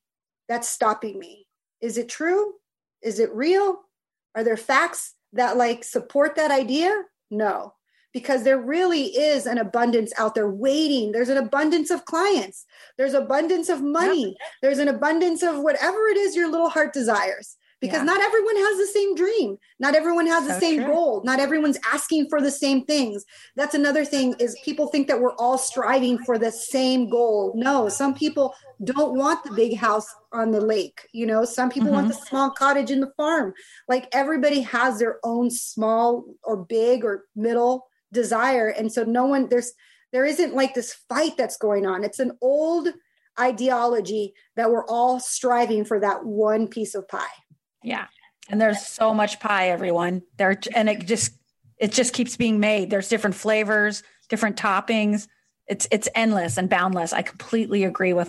that's 0.46 0.68
stopping 0.68 1.18
me? 1.18 1.46
Is 1.80 1.96
it 1.96 2.10
true? 2.10 2.52
Is 3.02 3.18
it 3.18 3.34
real? 3.34 3.80
Are 4.34 4.44
there 4.44 4.58
facts 4.58 5.14
that 5.32 5.56
like 5.56 5.82
support 5.82 6.36
that 6.36 6.50
idea? 6.50 7.02
No, 7.30 7.72
because 8.12 8.42
there 8.42 8.60
really 8.60 9.04
is 9.04 9.46
an 9.46 9.56
abundance 9.56 10.12
out 10.18 10.34
there 10.34 10.50
waiting. 10.50 11.12
There's 11.12 11.30
an 11.30 11.38
abundance 11.38 11.90
of 11.90 12.04
clients. 12.04 12.66
There's 12.98 13.14
abundance 13.14 13.70
of 13.70 13.80
money. 13.80 14.36
There's 14.60 14.78
an 14.78 14.88
abundance 14.88 15.42
of 15.42 15.60
whatever 15.60 16.08
it 16.08 16.18
is 16.18 16.36
your 16.36 16.50
little 16.50 16.68
heart 16.68 16.92
desires 16.92 17.56
because 17.86 18.00
yeah. 18.00 18.04
not 18.04 18.20
everyone 18.20 18.56
has 18.56 18.78
the 18.78 18.86
same 18.92 19.14
dream. 19.14 19.56
Not 19.78 19.94
everyone 19.94 20.26
has 20.26 20.46
so 20.46 20.54
the 20.54 20.60
same 20.60 20.82
true. 20.82 20.92
goal. 20.92 21.22
Not 21.24 21.40
everyone's 21.40 21.78
asking 21.92 22.28
for 22.28 22.40
the 22.40 22.50
same 22.50 22.84
things. 22.84 23.24
That's 23.56 23.74
another 23.74 24.04
thing 24.04 24.34
is 24.38 24.58
people 24.64 24.88
think 24.88 25.08
that 25.08 25.20
we're 25.20 25.34
all 25.36 25.58
striving 25.58 26.18
for 26.18 26.38
the 26.38 26.50
same 26.50 27.08
goal. 27.08 27.52
No 27.56 27.88
some 27.88 28.14
people 28.14 28.54
don't 28.84 29.16
want 29.16 29.42
the 29.44 29.52
big 29.52 29.76
house 29.76 30.06
on 30.32 30.50
the 30.50 30.60
lake 30.60 31.00
you 31.12 31.26
know? 31.26 31.44
Some 31.44 31.70
people 31.70 31.88
mm-hmm. 31.88 31.96
want 31.96 32.08
the 32.08 32.14
small 32.14 32.50
cottage 32.50 32.90
in 32.90 33.00
the 33.00 33.12
farm. 33.16 33.54
Like 33.88 34.08
everybody 34.12 34.60
has 34.60 34.98
their 34.98 35.18
own 35.24 35.50
small 35.50 36.24
or 36.44 36.56
big 36.56 37.04
or 37.04 37.24
middle 37.34 37.88
desire. 38.12 38.68
And 38.68 38.92
so 38.92 39.04
no 39.04 39.26
one 39.26 39.48
there's 39.48 39.72
there 40.12 40.24
isn't 40.24 40.54
like 40.54 40.74
this 40.74 40.94
fight 41.08 41.36
that's 41.36 41.56
going 41.56 41.86
on. 41.86 42.04
It's 42.04 42.20
an 42.20 42.32
old 42.40 42.88
ideology 43.38 44.34
that 44.56 44.70
we're 44.70 44.86
all 44.86 45.20
striving 45.20 45.84
for 45.84 46.00
that 46.00 46.24
one 46.24 46.68
piece 46.68 46.94
of 46.94 47.06
pie 47.08 47.26
yeah. 47.86 48.06
And 48.50 48.60
there's 48.60 48.84
so 48.84 49.14
much 49.14 49.40
pie, 49.40 49.70
everyone. 49.70 50.22
There 50.36 50.58
and 50.74 50.88
it 50.88 51.06
just 51.06 51.32
it 51.78 51.92
just 51.92 52.12
keeps 52.12 52.36
being 52.36 52.58
made. 52.60 52.90
There's 52.90 53.08
different 53.08 53.36
flavors, 53.36 54.02
different 54.28 54.56
toppings. 54.56 55.28
It's 55.66 55.86
it's 55.90 56.08
endless 56.14 56.58
and 56.58 56.68
boundless. 56.68 57.12
I 57.12 57.22
completely 57.22 57.84
agree 57.84 58.12
with 58.12 58.28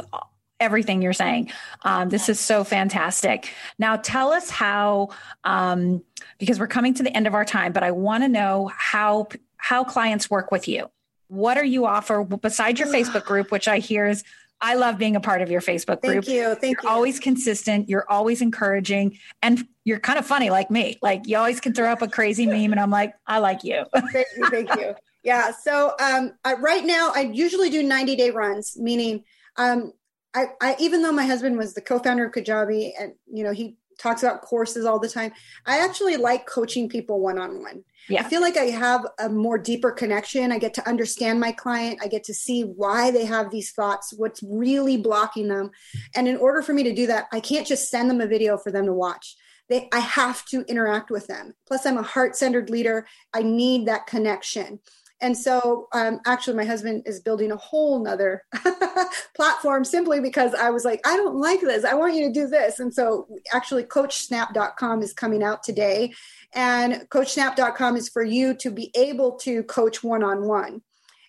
everything 0.60 1.01
you're 1.01 1.14
saying. 1.14 1.51
Um, 1.84 2.10
this 2.10 2.30
is 2.30 2.39
so 2.39 2.64
fantastic. 2.64 3.51
Now, 3.78 3.95
tell 3.95 4.32
us 4.32 4.49
how, 4.49 5.10
um, 5.43 6.03
because 6.39 6.60
we're 6.60 6.68
coming 6.68 6.93
to 6.95 7.03
the 7.03 7.16
end 7.16 7.28
of 7.28 7.36
our 7.36 7.45
time, 7.45 7.74
but 7.74 7.84
I 7.84 7.91
want 7.91 8.24
to 8.24 8.28
know 8.28 8.72
how 8.76 9.28
how 9.58 9.84
clients 9.84 10.30
work 10.30 10.51
with 10.51 10.68
you. 10.68 10.89
What 11.30 11.58
are 11.58 11.66
you 11.66 11.86
offer 11.88 12.24
besides 12.24 12.80
your 12.80 12.89
Facebook 12.89 13.26
group, 13.26 13.51
which 13.51 13.68
I 13.68 13.80
hear 13.80 14.08
is 14.08 14.24
I 14.60 14.76
love 14.76 14.97
being 14.97 15.16
a 15.16 15.20
part 15.20 15.41
of 15.41 15.51
your 15.51 15.62
Facebook 15.62 16.01
group. 16.01 16.26
Thank 16.26 16.28
you. 16.28 16.55
Thank 16.55 16.82
you're 16.82 16.89
you. 16.91 16.95
Always 16.95 17.20
consistent. 17.20 17.89
You're 17.89 18.10
always 18.10 18.41
encouraging, 18.41 19.18
and 19.41 19.68
you're 19.84 19.99
kind 19.99 20.18
of 20.18 20.26
funny 20.26 20.49
like 20.49 20.72
me. 20.72 20.97
Like 21.01 21.28
you 21.28 21.38
always 21.38 21.60
can 21.60 21.74
throw 21.74 21.91
up 21.91 22.01
a 22.01 22.08
crazy 22.08 22.45
meme, 22.47 22.72
and 22.72 22.80
I'm 22.80 22.89
like, 22.89 23.14
I 23.28 23.39
like 23.39 23.64
you. 23.64 23.86
thank 24.12 24.28
you. 24.36 24.49
Thank 24.49 24.76
you. 24.76 24.95
Yeah. 25.24 25.51
So 25.51 25.93
um, 25.99 26.34
I, 26.43 26.53
right 26.53 26.86
now, 26.86 27.12
I 27.14 27.22
usually 27.22 27.70
do 27.70 27.84
90 27.84 28.16
day 28.16 28.30
runs, 28.32 28.78
meaning 28.80 29.24
um, 29.58 29.93
I, 30.34 30.45
I, 30.62 30.76
even 30.80 31.01
though 31.01 31.12
my 31.12 31.26
husband 31.26 31.58
was 31.58 31.74
the 31.74 31.82
co-founder 31.82 32.26
of 32.26 32.32
Kajabi, 32.32 32.91
and 32.99 33.14
you 33.32 33.43
know 33.43 33.51
he 33.51 33.76
talks 33.98 34.24
about 34.24 34.41
courses 34.41 34.86
all 34.86 35.00
the 35.00 35.10
time. 35.10 35.32
I 35.66 35.80
actually 35.80 36.18
like 36.18 36.45
coaching 36.45 36.88
people 36.89 37.20
one 37.20 37.39
on 37.39 37.62
one. 37.62 37.84
I 38.26 38.30
feel 38.30 38.41
like 38.41 38.58
I 38.58 38.66
have 38.66 39.06
a 39.20 39.28
more 39.28 39.58
deeper 39.58 39.91
connection. 39.91 40.52
I 40.52 40.60
get 40.60 40.74
to 40.76 40.88
understand 40.88 41.39
my 41.39 41.52
client. 41.52 42.00
I 42.02 42.08
get 42.08 42.24
to 42.26 42.34
see 42.34 42.62
why 42.62 43.12
they 43.12 43.26
have 43.26 43.52
these 43.52 43.72
thoughts, 43.72 44.14
what's 44.16 44.41
really 44.43 44.98
blocking 44.98 45.50
them. 45.50 45.72
And 46.16 46.28
in 46.28 46.38
order 46.38 46.62
for 46.62 46.74
me 46.74 46.84
to 46.84 46.93
do 46.93 47.08
that, 47.08 47.28
I 47.34 47.39
can't 47.39 47.68
just 47.68 47.89
send 47.89 48.10
them 48.10 48.22
a 48.22 48.28
video 48.28 48.58
for 48.58 48.72
them 48.72 48.86
to 48.86 48.93
watch. 48.93 49.36
They, 49.70 49.89
I 49.91 50.00
have 50.00 50.45
to 50.45 50.62
interact 50.70 51.10
with 51.12 51.28
them. 51.28 51.54
Plus, 51.68 51.86
I'm 51.86 51.98
a 51.98 52.04
heart 52.04 52.38
centered 52.38 52.70
leader. 52.70 53.06
I 53.34 53.43
need 53.43 53.88
that 53.88 54.08
connection. 54.08 54.80
And 55.20 55.36
so, 55.36 55.88
um, 55.93 56.20
actually, 56.28 56.55
my 56.55 56.65
husband 56.65 57.03
is 57.07 57.20
building 57.20 57.51
a 57.51 57.57
whole 57.57 58.03
nother 58.03 58.43
platform 59.36 59.84
simply 59.84 60.20
because 60.20 60.53
I 60.53 60.70
was 60.70 60.86
like, 60.86 61.01
I 61.07 61.15
don't 61.15 61.38
like 61.38 61.61
this. 61.61 61.84
I 61.84 61.95
want 61.95 62.13
you 62.13 62.28
to 62.28 62.34
do 62.34 62.47
this. 62.47 62.80
And 62.80 62.93
so, 62.93 63.28
actually, 63.51 63.84
CoachSnap.com 63.84 65.01
is 65.01 65.13
coming 65.13 65.41
out 65.41 65.63
today. 65.63 66.13
And 66.53 67.07
CoachSnap.com 67.09 67.97
is 67.97 68.09
for 68.09 68.24
you 68.24 68.53
to 68.57 68.70
be 68.70 68.91
able 68.95 69.38
to 69.39 69.63
coach 69.63 70.03
one 70.03 70.24
on 70.24 70.47
one. 70.47 70.82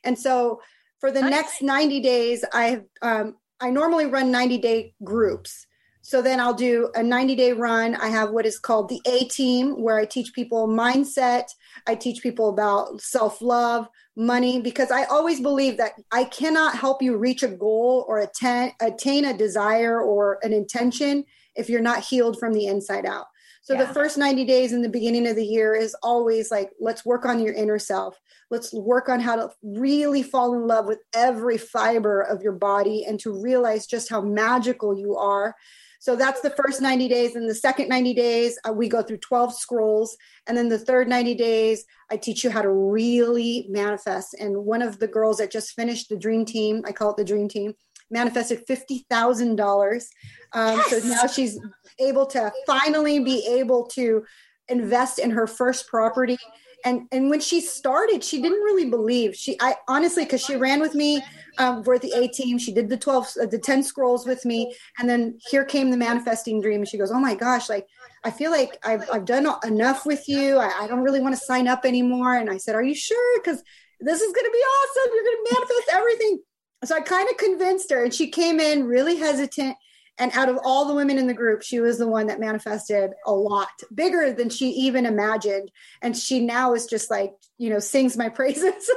And 0.05 0.19
so, 0.19 0.61
for 1.01 1.11
the 1.11 1.23
next 1.23 1.63
90 1.63 2.01
days, 2.01 2.45
I 2.53 2.83
um, 3.03 3.37
I 3.61 3.71
normally 3.71 4.07
run 4.07 4.31
90 4.31 4.59
day 4.59 4.95
groups. 5.03 5.67
So 6.09 6.23
then 6.23 6.41
I'll 6.41 6.55
do 6.55 6.89
a 6.95 7.03
90 7.03 7.37
day 7.37 7.53
run. 7.53 7.95
I 7.95 8.09
have 8.09 8.31
what 8.31 8.47
is 8.47 8.59
called 8.59 8.89
the 8.89 8.99
A 9.05 9.27
team, 9.27 9.83
where 9.83 9.99
I 9.99 10.07
teach 10.07 10.33
people 10.33 10.67
mindset. 10.67 11.51
I 11.87 11.97
teach 11.97 12.23
people 12.23 12.49
about 12.49 13.03
self 13.03 13.43
love, 13.43 13.87
money, 14.17 14.59
because 14.59 14.91
I 14.91 15.05
always 15.05 15.39
believe 15.39 15.77
that 15.77 15.93
I 16.11 16.25
cannot 16.25 16.79
help 16.79 17.03
you 17.03 17.19
reach 17.19 17.43
a 17.43 17.49
goal 17.49 18.07
or 18.09 18.21
attain, 18.21 18.73
attain 18.81 19.27
a 19.27 19.37
desire 19.37 20.01
or 20.01 20.39
an 20.41 20.55
intention 20.55 21.27
if 21.57 21.69
you're 21.69 21.83
not 21.83 22.03
healed 22.03 22.39
from 22.39 22.55
the 22.55 22.69
inside 22.69 23.05
out. 23.05 23.27
So 23.61 23.75
yeah. 23.75 23.85
the 23.85 23.93
first 23.93 24.17
90 24.17 24.47
days 24.47 24.73
in 24.73 24.81
the 24.81 24.89
beginning 24.89 25.27
of 25.27 25.37
the 25.37 25.45
year 25.45 25.75
is 25.75 25.95
always 26.03 26.51
like, 26.51 26.71
let's 26.81 27.05
work 27.05 27.27
on 27.27 27.39
your 27.39 27.53
inner 27.53 27.79
self. 27.79 28.19
Let's 28.51 28.73
work 28.73 29.11
on 29.11 29.21
how 29.21 29.37
to 29.37 29.51
really 29.63 30.23
fall 30.23 30.55
in 30.55 30.67
love 30.67 30.87
with 30.87 31.01
every 31.15 31.59
fiber 31.59 32.23
of 32.23 32.41
your 32.41 32.55
body 32.55 33.05
and 33.07 33.21
to 33.21 33.43
realize 33.43 33.87
just 33.87 34.09
how 34.09 34.23
magical 34.23 34.99
you 34.99 35.17
are 35.17 35.55
so 35.99 36.15
that's 36.15 36.41
the 36.41 36.51
first 36.51 36.81
90 36.81 37.09
days. 37.09 37.35
And 37.35 37.49
the 37.49 37.55
second 37.55 37.89
90 37.89 38.15
days, 38.15 38.59
uh, 38.67 38.73
we 38.73 38.89
go 38.89 39.03
through 39.03 39.19
12 39.19 39.55
scrolls. 39.55 40.17
And 40.47 40.57
then 40.57 40.69
the 40.69 40.79
third 40.79 41.09
90 41.09 41.35
days, 41.35 41.85
I 42.11 42.17
teach 42.17 42.45
you 42.45 42.51
how 42.51 42.63
to 42.63 42.71
really 42.71 43.67
manifest. 43.69 44.35
And 44.35 44.65
one 44.65 44.83
of 44.83 45.01
the 45.01 45.09
girls 45.09 45.39
that 45.39 45.51
just 45.51 45.73
finished 45.73 46.09
the 46.09 46.17
dream 46.17 46.45
team, 46.45 46.83
I 46.87 46.93
call 46.93 47.11
it 47.11 47.17
the 47.17 47.25
dream 47.25 47.49
team, 47.49 47.75
manifested 48.11 48.67
$50,000. 48.67 50.05
Um, 50.53 50.77
yes. 50.77 50.91
So 50.91 51.09
now 51.09 51.27
she's 51.27 51.59
able 51.99 52.27
to 52.27 52.53
finally 52.67 53.19
be 53.19 53.45
able 53.47 53.87
to 53.89 54.25
invest 54.69 55.19
in 55.19 55.31
her 55.31 55.47
first 55.47 55.89
property 55.89 56.39
and 56.85 57.09
and 57.13 57.31
when 57.31 57.41
she 57.41 57.61
started 57.61 58.23
she 58.23 58.41
didn't 58.41 58.63
really 58.63 58.89
believe. 58.89 59.35
She 59.35 59.57
i 59.61 59.75
honestly 59.89 60.25
because 60.25 60.45
she 60.45 60.57
ran 60.57 60.81
with 60.81 60.95
me 60.95 61.23
um, 61.59 61.83
for 61.83 61.99
the 61.99 62.13
a 62.13 62.29
team. 62.29 62.59
She 62.59 62.73
did 62.73 62.89
the 62.89 62.97
12 62.97 63.29
uh, 63.43 63.47
the 63.47 63.59
10 63.59 63.83
scrolls 63.83 64.27
with 64.27 64.45
me. 64.45 64.75
And 64.99 65.09
then 65.09 65.39
here 65.51 65.65
came 65.65 65.91
the 65.91 65.97
manifesting 65.97 66.61
dream. 66.61 66.81
And 66.81 66.89
she 66.89 66.99
goes 66.99 67.11
oh 67.11 67.21
my 67.21 67.35
gosh 67.35 67.69
like 67.69 67.87
i 68.25 68.31
feel 68.31 68.51
like 68.51 68.79
i've, 68.85 69.09
I've 69.13 69.25
done 69.25 69.47
enough 69.65 70.07
with 70.07 70.29
you. 70.29 70.59
I, 70.59 70.85
I 70.85 70.87
don't 70.87 71.03
really 71.03 71.21
want 71.21 71.35
to 71.35 71.41
sign 71.41 71.69
up 71.69 71.85
anymore. 71.85 72.37
And 72.37 72.51
i 72.51 72.57
said 72.57 72.75
are 72.75 72.83
you 72.83 72.95
sure? 72.95 73.41
Because 73.41 73.63
this 74.01 74.21
is 74.21 74.33
going 74.33 74.47
to 74.47 74.53
be 74.53 74.59
awesome. 74.59 75.13
You're 75.15 75.25
going 75.25 75.45
to 75.45 75.55
manifest 75.55 75.91
everything. 75.93 76.43
So 76.85 76.97
i 76.97 77.01
kind 77.01 77.29
of 77.29 77.37
convinced 77.37 77.91
her 77.91 78.05
and 78.05 78.15
she 78.15 78.29
came 78.29 78.61
in 78.61 78.87
really 78.87 79.17
hesitant 79.17 79.77
and 80.19 80.33
out 80.33 80.49
of 80.49 80.59
all 80.65 80.87
the 80.87 80.95
women 80.95 81.17
in 81.17 81.27
the 81.27 81.35
group, 81.35 81.63
she 81.63 81.81
was 81.81 81.99
the 81.99 82.09
one 82.09 82.27
that 82.27 82.41
manifested 82.41 83.13
a 83.25 83.33
lot 83.33 83.69
bigger 83.95 84.33
than 84.33 84.51
she 84.51 84.71
even 84.71 85.07
imagined. 85.07 85.71
And 86.03 86.17
she 86.17 86.41
now 86.41 86.75
is 86.75 86.87
just 86.87 87.11
like, 87.11 87.33
you 87.57 87.71
know, 87.71 87.79
sings 87.79 88.17
my 88.17 88.29
praises. 88.29 88.91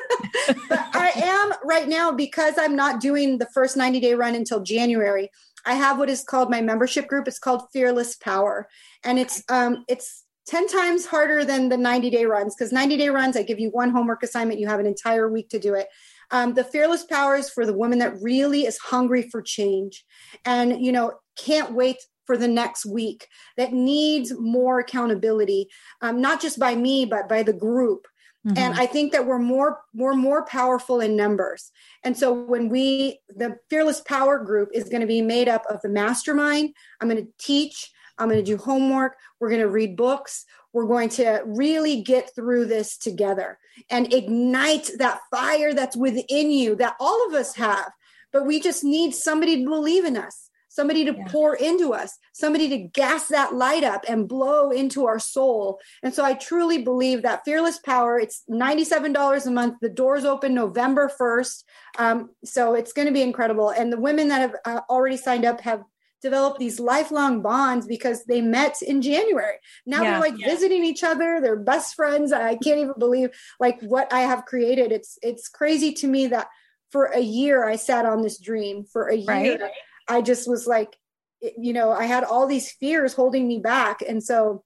but 0.67 0.80
I 0.95 1.11
am 1.15 1.53
right 1.63 1.88
now 1.88 2.11
because 2.11 2.55
I'm 2.57 2.76
not 2.76 2.99
doing 2.99 3.38
the 3.38 3.47
first 3.53 3.78
90 3.78 3.99
day 3.99 4.15
run 4.15 4.36
until 4.36 4.61
January. 4.61 5.30
I 5.65 5.76
have 5.76 5.99
what 5.99 6.09
is 6.09 6.24
called 6.24 6.49
my 6.49 6.61
membership 6.61 7.07
group. 7.07 7.28
It's 7.28 7.38
called 7.38 7.69
Fearless 7.72 8.15
Power. 8.15 8.67
And 9.03 9.19
it's 9.19 9.43
um 9.47 9.86
it's 9.88 10.24
10 10.47 10.67
times 10.67 11.05
harder 11.05 11.45
than 11.45 11.69
the 11.69 11.78
90 11.78 12.09
day 12.09 12.26
runs 12.26 12.55
because 12.55 12.72
90 12.72 12.97
day 12.97 13.09
runs, 13.09 13.38
I 13.38 13.43
give 13.43 13.59
you 13.59 13.69
one 13.69 13.91
homework 13.91 14.24
assignment, 14.24 14.59
you 14.59 14.67
have 14.67 14.80
an 14.80 14.88
entire 14.88 15.30
week 15.30 15.49
to 15.49 15.59
do 15.59 15.76
it. 15.76 15.88
Um, 16.32 16.53
the 16.53 16.63
fearless 16.63 17.03
power 17.03 17.36
is 17.36 17.49
for 17.49 17.65
the 17.65 17.73
woman 17.73 17.99
that 17.99 18.21
really 18.21 18.61
is 18.65 18.77
hungry 18.77 19.23
for 19.23 19.41
change 19.41 20.05
and, 20.45 20.84
you 20.84 20.91
know, 20.91 21.13
can't 21.38 21.73
wait 21.73 21.97
for 22.25 22.38
the 22.38 22.47
next 22.47 22.86
week, 22.86 23.27
that 23.57 23.73
needs 23.73 24.32
more 24.39 24.79
accountability, 24.79 25.67
um, 26.01 26.21
not 26.21 26.41
just 26.41 26.59
by 26.59 26.75
me, 26.75 27.05
but 27.05 27.27
by 27.27 27.43
the 27.43 27.53
group. 27.53 28.07
Mm-hmm. 28.47 28.57
and 28.57 28.73
i 28.73 28.88
think 28.88 29.11
that 29.11 29.27
we're 29.27 29.38
more 29.38 29.82
we're 29.93 30.15
more 30.15 30.43
powerful 30.47 30.99
in 30.99 31.15
numbers 31.15 31.69
and 32.03 32.17
so 32.17 32.34
when 32.34 32.69
we 32.69 33.19
the 33.29 33.55
fearless 33.69 34.01
power 34.01 34.39
group 34.39 34.69
is 34.73 34.89
going 34.89 35.01
to 35.01 35.05
be 35.05 35.21
made 35.21 35.47
up 35.47 35.63
of 35.69 35.79
the 35.84 35.89
mastermind 35.89 36.73
i'm 36.99 37.07
going 37.07 37.23
to 37.23 37.32
teach 37.38 37.91
i'm 38.17 38.27
going 38.29 38.43
to 38.43 38.51
do 38.51 38.57
homework 38.57 39.15
we're 39.39 39.49
going 39.49 39.61
to 39.61 39.69
read 39.69 39.95
books 39.95 40.45
we're 40.74 40.88
going 40.88 41.09
to 41.09 41.41
really 41.45 42.01
get 42.01 42.34
through 42.36 42.65
this 42.65 42.97
together 42.97 43.57
and 43.89 44.13
ignite 44.13 44.89
that 44.97 45.22
fire 45.30 45.74
that's 45.74 45.95
within 45.95 46.51
you 46.51 46.76
that 46.76 46.95
all 46.99 47.28
of 47.28 47.34
us 47.34 47.55
have. 47.55 47.91
But 48.32 48.45
we 48.45 48.59
just 48.59 48.84
need 48.84 49.13
somebody 49.13 49.63
to 49.63 49.69
believe 49.69 50.05
in 50.05 50.15
us, 50.15 50.49
somebody 50.69 51.03
to 51.03 51.13
yeah. 51.13 51.28
pour 51.28 51.55
into 51.55 51.93
us, 51.93 52.17
somebody 52.32 52.69
to 52.69 52.78
gas 52.78 53.28
that 53.28 53.53
light 53.53 53.84
up 53.84 54.05
and 54.07 54.30
blow 54.30 54.72
into 54.72 55.05
our 55.05 55.19
soul. 55.19 55.80
And 56.01 56.13
so 56.13 56.24
I 56.24 56.34
truly 56.34 56.82
believe 56.82 57.24
that 57.24 57.43
Fearless 57.43 57.80
Power, 57.80 58.17
it's 58.17 58.43
$97 58.49 59.45
a 59.45 59.51
month. 59.51 59.80
The 59.82 59.89
doors 59.89 60.24
open 60.24 60.53
November 60.53 61.11
1st. 61.19 61.63
Um, 61.97 62.30
so 62.45 62.74
it's 62.74 62.93
going 62.93 63.07
to 63.07 63.13
be 63.13 63.22
incredible. 63.22 63.69
And 63.69 63.91
the 63.91 63.99
women 63.99 64.30
that 64.30 64.39
have 64.39 64.55
uh, 64.63 64.82
already 64.89 65.17
signed 65.17 65.43
up 65.43 65.59
have 65.61 65.84
develop 66.22 66.57
these 66.57 66.80
lifelong 66.80 67.41
bonds 67.41 67.88
because 67.88 68.26
they 68.26 68.41
met 68.41 68.82
in 68.82 69.01
January. 69.01 69.55
Now 69.86 70.03
yeah, 70.03 70.11
they're 70.11 70.19
like 70.19 70.39
yeah. 70.39 70.47
visiting 70.47 70.86
each 70.86 71.03
other, 71.03 71.39
they're 71.41 71.55
best 71.55 71.95
friends. 71.95 72.32
I 72.32 72.55
can't 72.55 72.80
even 72.80 72.93
believe 72.97 73.30
like 73.59 73.82
what 73.82 74.11
I 74.13 74.22
have 74.22 74.45
created. 74.45 74.91
It's 74.91 75.17
it's 75.22 75.47
crazy 75.47 75.93
to 75.93 76.07
me 76.07 76.28
that 76.28 76.47
for 76.91 77.05
a 77.05 77.19
year 77.19 77.67
I 77.67 77.76
sat 77.76 78.05
on 78.05 78.22
this 78.22 78.39
dream. 78.39 78.86
For 78.86 79.07
a 79.07 79.15
year 79.15 79.59
right. 79.59 79.72
I 80.07 80.22
just 80.22 80.49
was 80.49 80.67
like 80.67 80.95
you 81.57 81.74
know, 81.74 81.91
I 81.91 82.05
had 82.05 82.24
all 82.24 82.47
these 82.47 82.72
fears 82.72 83.13
holding 83.13 83.47
me 83.47 83.59
back. 83.59 84.01
And 84.07 84.24
so 84.24 84.63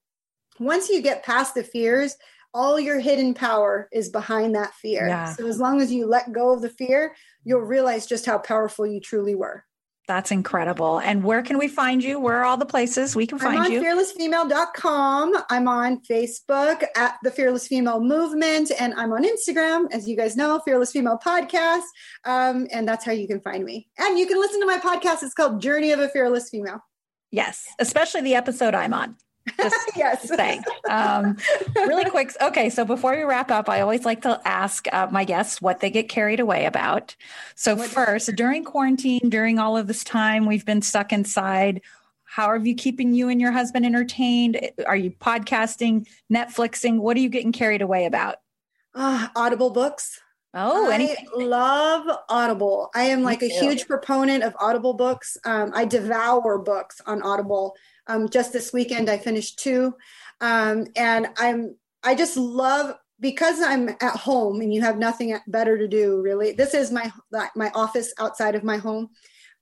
once 0.59 0.89
you 0.89 1.01
get 1.01 1.23
past 1.23 1.55
the 1.55 1.63
fears, 1.63 2.17
all 2.53 2.79
your 2.79 2.99
hidden 2.99 3.33
power 3.33 3.89
is 3.91 4.09
behind 4.09 4.55
that 4.55 4.73
fear. 4.73 5.07
Yeah. 5.07 5.33
So 5.33 5.47
as 5.47 5.59
long 5.59 5.81
as 5.81 5.91
you 5.91 6.05
let 6.05 6.31
go 6.31 6.53
of 6.53 6.61
the 6.61 6.69
fear, 6.69 7.15
you'll 7.43 7.61
realize 7.61 8.05
just 8.05 8.25
how 8.25 8.37
powerful 8.37 8.87
you 8.87 8.99
truly 8.99 9.35
were. 9.35 9.65
That's 10.07 10.31
incredible. 10.31 10.99
And 10.99 11.23
where 11.23 11.41
can 11.41 11.57
we 11.57 11.67
find 11.67 12.03
you? 12.03 12.19
Where 12.19 12.37
are 12.37 12.45
all 12.45 12.57
the 12.57 12.65
places 12.65 13.15
we 13.15 13.25
can 13.25 13.39
find 13.39 13.55
you? 13.55 13.59
I'm 13.59 13.65
on 13.65 13.71
you? 13.71 13.81
fearlessfemale.com. 13.81 15.33
I'm 15.49 15.67
on 15.67 16.01
Facebook 16.01 16.83
at 16.95 17.15
the 17.23 17.31
Fearless 17.31 17.67
Female 17.67 17.99
Movement, 17.99 18.71
and 18.79 18.93
I'm 18.93 19.11
on 19.11 19.23
Instagram, 19.23 19.91
as 19.91 20.07
you 20.07 20.15
guys 20.15 20.35
know, 20.35 20.61
Fearless 20.63 20.91
Female 20.91 21.19
Podcast. 21.23 21.83
Um, 22.23 22.67
and 22.71 22.87
that's 22.87 23.03
how 23.03 23.13
you 23.13 23.27
can 23.27 23.41
find 23.41 23.63
me. 23.63 23.87
And 23.97 24.19
you 24.19 24.27
can 24.27 24.39
listen 24.39 24.59
to 24.59 24.67
my 24.67 24.77
podcast. 24.77 25.23
It's 25.23 25.33
called 25.33 25.61
Journey 25.61 25.91
of 25.91 25.99
a 25.99 26.09
Fearless 26.09 26.49
Female. 26.49 26.81
Yes, 27.31 27.65
especially 27.79 28.21
the 28.21 28.35
episode 28.35 28.75
I'm 28.75 28.93
on. 28.93 29.15
Just 29.57 29.75
yes. 29.95 30.27
saying. 30.27 30.63
Um, 30.89 31.37
really 31.75 32.05
quick. 32.09 32.31
Okay. 32.41 32.69
So 32.69 32.85
before 32.85 33.15
we 33.15 33.23
wrap 33.23 33.51
up, 33.51 33.69
I 33.69 33.81
always 33.81 34.05
like 34.05 34.21
to 34.23 34.41
ask 34.45 34.87
uh, 34.91 35.07
my 35.11 35.23
guests 35.23 35.61
what 35.61 35.79
they 35.79 35.89
get 35.89 36.09
carried 36.09 36.39
away 36.39 36.65
about. 36.65 37.15
So, 37.55 37.75
what 37.75 37.89
first, 37.89 38.35
during 38.35 38.63
quarantine, 38.63 39.29
during 39.29 39.59
all 39.59 39.77
of 39.77 39.87
this 39.87 40.03
time 40.03 40.45
we've 40.45 40.65
been 40.65 40.81
stuck 40.81 41.13
inside, 41.13 41.81
how 42.23 42.47
are 42.47 42.57
you 42.57 42.75
keeping 42.75 43.13
you 43.13 43.29
and 43.29 43.39
your 43.39 43.51
husband 43.51 43.85
entertained? 43.85 44.59
Are 44.85 44.95
you 44.95 45.11
podcasting, 45.11 46.07
Netflixing? 46.31 46.99
What 46.99 47.15
are 47.15 47.21
you 47.21 47.29
getting 47.29 47.51
carried 47.51 47.81
away 47.81 48.05
about? 48.05 48.37
Uh, 48.93 49.27
Audible 49.35 49.69
books. 49.69 50.19
Oh, 50.57 50.89
I 50.89 51.17
love 51.35 52.07
Audible. 52.29 52.89
I 52.95 53.03
am 53.03 53.23
like 53.23 53.41
a 53.41 53.49
huge 53.49 53.87
proponent 53.87 54.41
of 54.43 54.55
Audible 54.57 54.93
books. 54.93 55.37
Um, 55.43 55.71
I 55.75 55.83
devour 55.83 56.57
books 56.59 57.01
on 57.05 57.21
Audible. 57.21 57.75
Um, 58.07 58.29
just 58.29 58.53
this 58.53 58.71
weekend, 58.71 59.09
I 59.09 59.17
finished 59.17 59.59
two, 59.59 59.95
um, 60.41 60.87
and 60.95 61.27
I'm 61.37 61.75
I 62.03 62.15
just 62.15 62.37
love 62.37 62.95
because 63.19 63.61
I'm 63.61 63.89
at 63.89 64.15
home 64.15 64.61
and 64.61 64.73
you 64.73 64.81
have 64.81 64.97
nothing 64.97 65.37
better 65.47 65.77
to 65.77 65.87
do. 65.87 66.21
Really, 66.21 66.51
this 66.51 66.73
is 66.73 66.91
my 66.91 67.11
my 67.55 67.71
office 67.73 68.13
outside 68.19 68.55
of 68.55 68.63
my 68.63 68.77
home, 68.77 69.09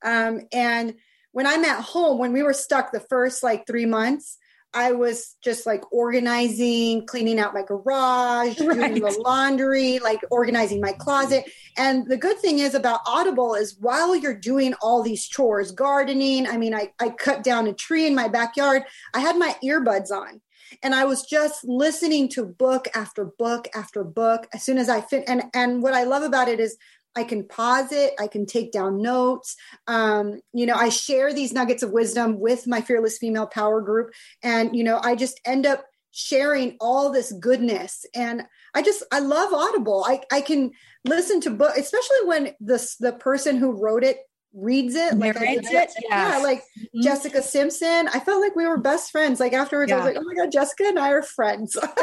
um, 0.02 0.42
and 0.52 0.94
when 1.32 1.46
I'm 1.46 1.64
at 1.64 1.82
home, 1.82 2.18
when 2.18 2.32
we 2.32 2.42
were 2.42 2.52
stuck 2.52 2.92
the 2.92 3.00
first 3.00 3.42
like 3.42 3.66
three 3.66 3.86
months, 3.86 4.38
I 4.74 4.92
was 4.92 5.36
just 5.42 5.66
like 5.66 5.82
organizing, 5.92 7.06
cleaning 7.06 7.38
out 7.38 7.54
my 7.54 7.62
garage, 7.62 8.60
right. 8.60 8.76
doing 8.76 8.94
the 8.94 9.22
laundry, 9.24 9.98
like 10.00 10.20
organizing 10.30 10.80
my 10.80 10.92
closet. 10.92 11.44
And 11.76 12.08
the 12.08 12.16
good 12.16 12.38
thing 12.38 12.58
is 12.58 12.74
about 12.74 13.00
Audible 13.06 13.54
is 13.54 13.76
while 13.80 14.16
you're 14.16 14.38
doing 14.38 14.74
all 14.82 15.02
these 15.02 15.26
chores, 15.26 15.70
gardening, 15.70 16.46
I 16.46 16.56
mean, 16.56 16.74
I, 16.74 16.92
I 17.00 17.10
cut 17.10 17.42
down 17.42 17.66
a 17.66 17.72
tree 17.72 18.06
in 18.06 18.14
my 18.14 18.28
backyard, 18.28 18.82
I 19.14 19.20
had 19.20 19.38
my 19.38 19.56
earbuds 19.62 20.10
on 20.10 20.40
and 20.82 20.94
I 20.94 21.04
was 21.04 21.22
just 21.22 21.64
listening 21.64 22.28
to 22.30 22.44
book 22.44 22.88
after 22.94 23.24
book 23.38 23.68
after 23.74 24.02
book 24.04 24.48
as 24.52 24.62
soon 24.62 24.78
as 24.78 24.88
I 24.88 25.00
fit. 25.00 25.24
And, 25.26 25.44
and 25.54 25.82
what 25.82 25.94
I 25.94 26.04
love 26.04 26.22
about 26.22 26.48
it 26.48 26.60
is 26.60 26.76
I 27.16 27.24
can 27.24 27.46
pause 27.46 27.92
it. 27.92 28.14
I 28.18 28.26
can 28.26 28.46
take 28.46 28.72
down 28.72 29.00
notes. 29.00 29.56
Um, 29.86 30.40
you 30.52 30.66
know, 30.66 30.74
I 30.74 30.88
share 30.88 31.32
these 31.32 31.52
nuggets 31.52 31.82
of 31.82 31.92
wisdom 31.92 32.40
with 32.40 32.66
my 32.66 32.80
Fearless 32.80 33.18
Female 33.18 33.46
Power 33.46 33.80
group. 33.80 34.12
And, 34.42 34.74
you 34.76 34.84
know, 34.84 35.00
I 35.02 35.14
just 35.14 35.40
end 35.44 35.66
up 35.66 35.84
sharing 36.10 36.76
all 36.80 37.10
this 37.10 37.32
goodness. 37.32 38.04
And 38.14 38.42
I 38.74 38.82
just, 38.82 39.02
I 39.12 39.18
love 39.20 39.52
Audible. 39.52 40.04
I, 40.06 40.20
I 40.32 40.40
can 40.40 40.72
listen 41.04 41.40
to 41.42 41.50
book, 41.50 41.76
especially 41.76 42.24
when 42.24 42.52
the, 42.60 42.94
the 43.00 43.12
person 43.12 43.56
who 43.56 43.72
wrote 43.72 44.04
it 44.04 44.18
reads 44.54 44.94
it 44.94 45.18
like 45.18 45.34
it, 45.36 45.64
yes. 45.70 45.94
yeah 46.08 46.38
like 46.38 46.62
mm-hmm. 46.78 47.02
jessica 47.02 47.42
simpson. 47.42 48.08
I 48.08 48.20
felt 48.20 48.40
like 48.40 48.54
we 48.54 48.66
were 48.66 48.78
best 48.78 49.10
friends. 49.10 49.40
Like 49.40 49.52
afterwards 49.52 49.90
yeah. 49.90 49.96
i 49.96 49.98
was 49.98 50.06
like 50.06 50.16
oh 50.16 50.24
my 50.24 50.34
god 50.34 50.52
jessica 50.52 50.84
and 50.86 50.98
i 50.98 51.10
are 51.10 51.22
friends. 51.22 51.72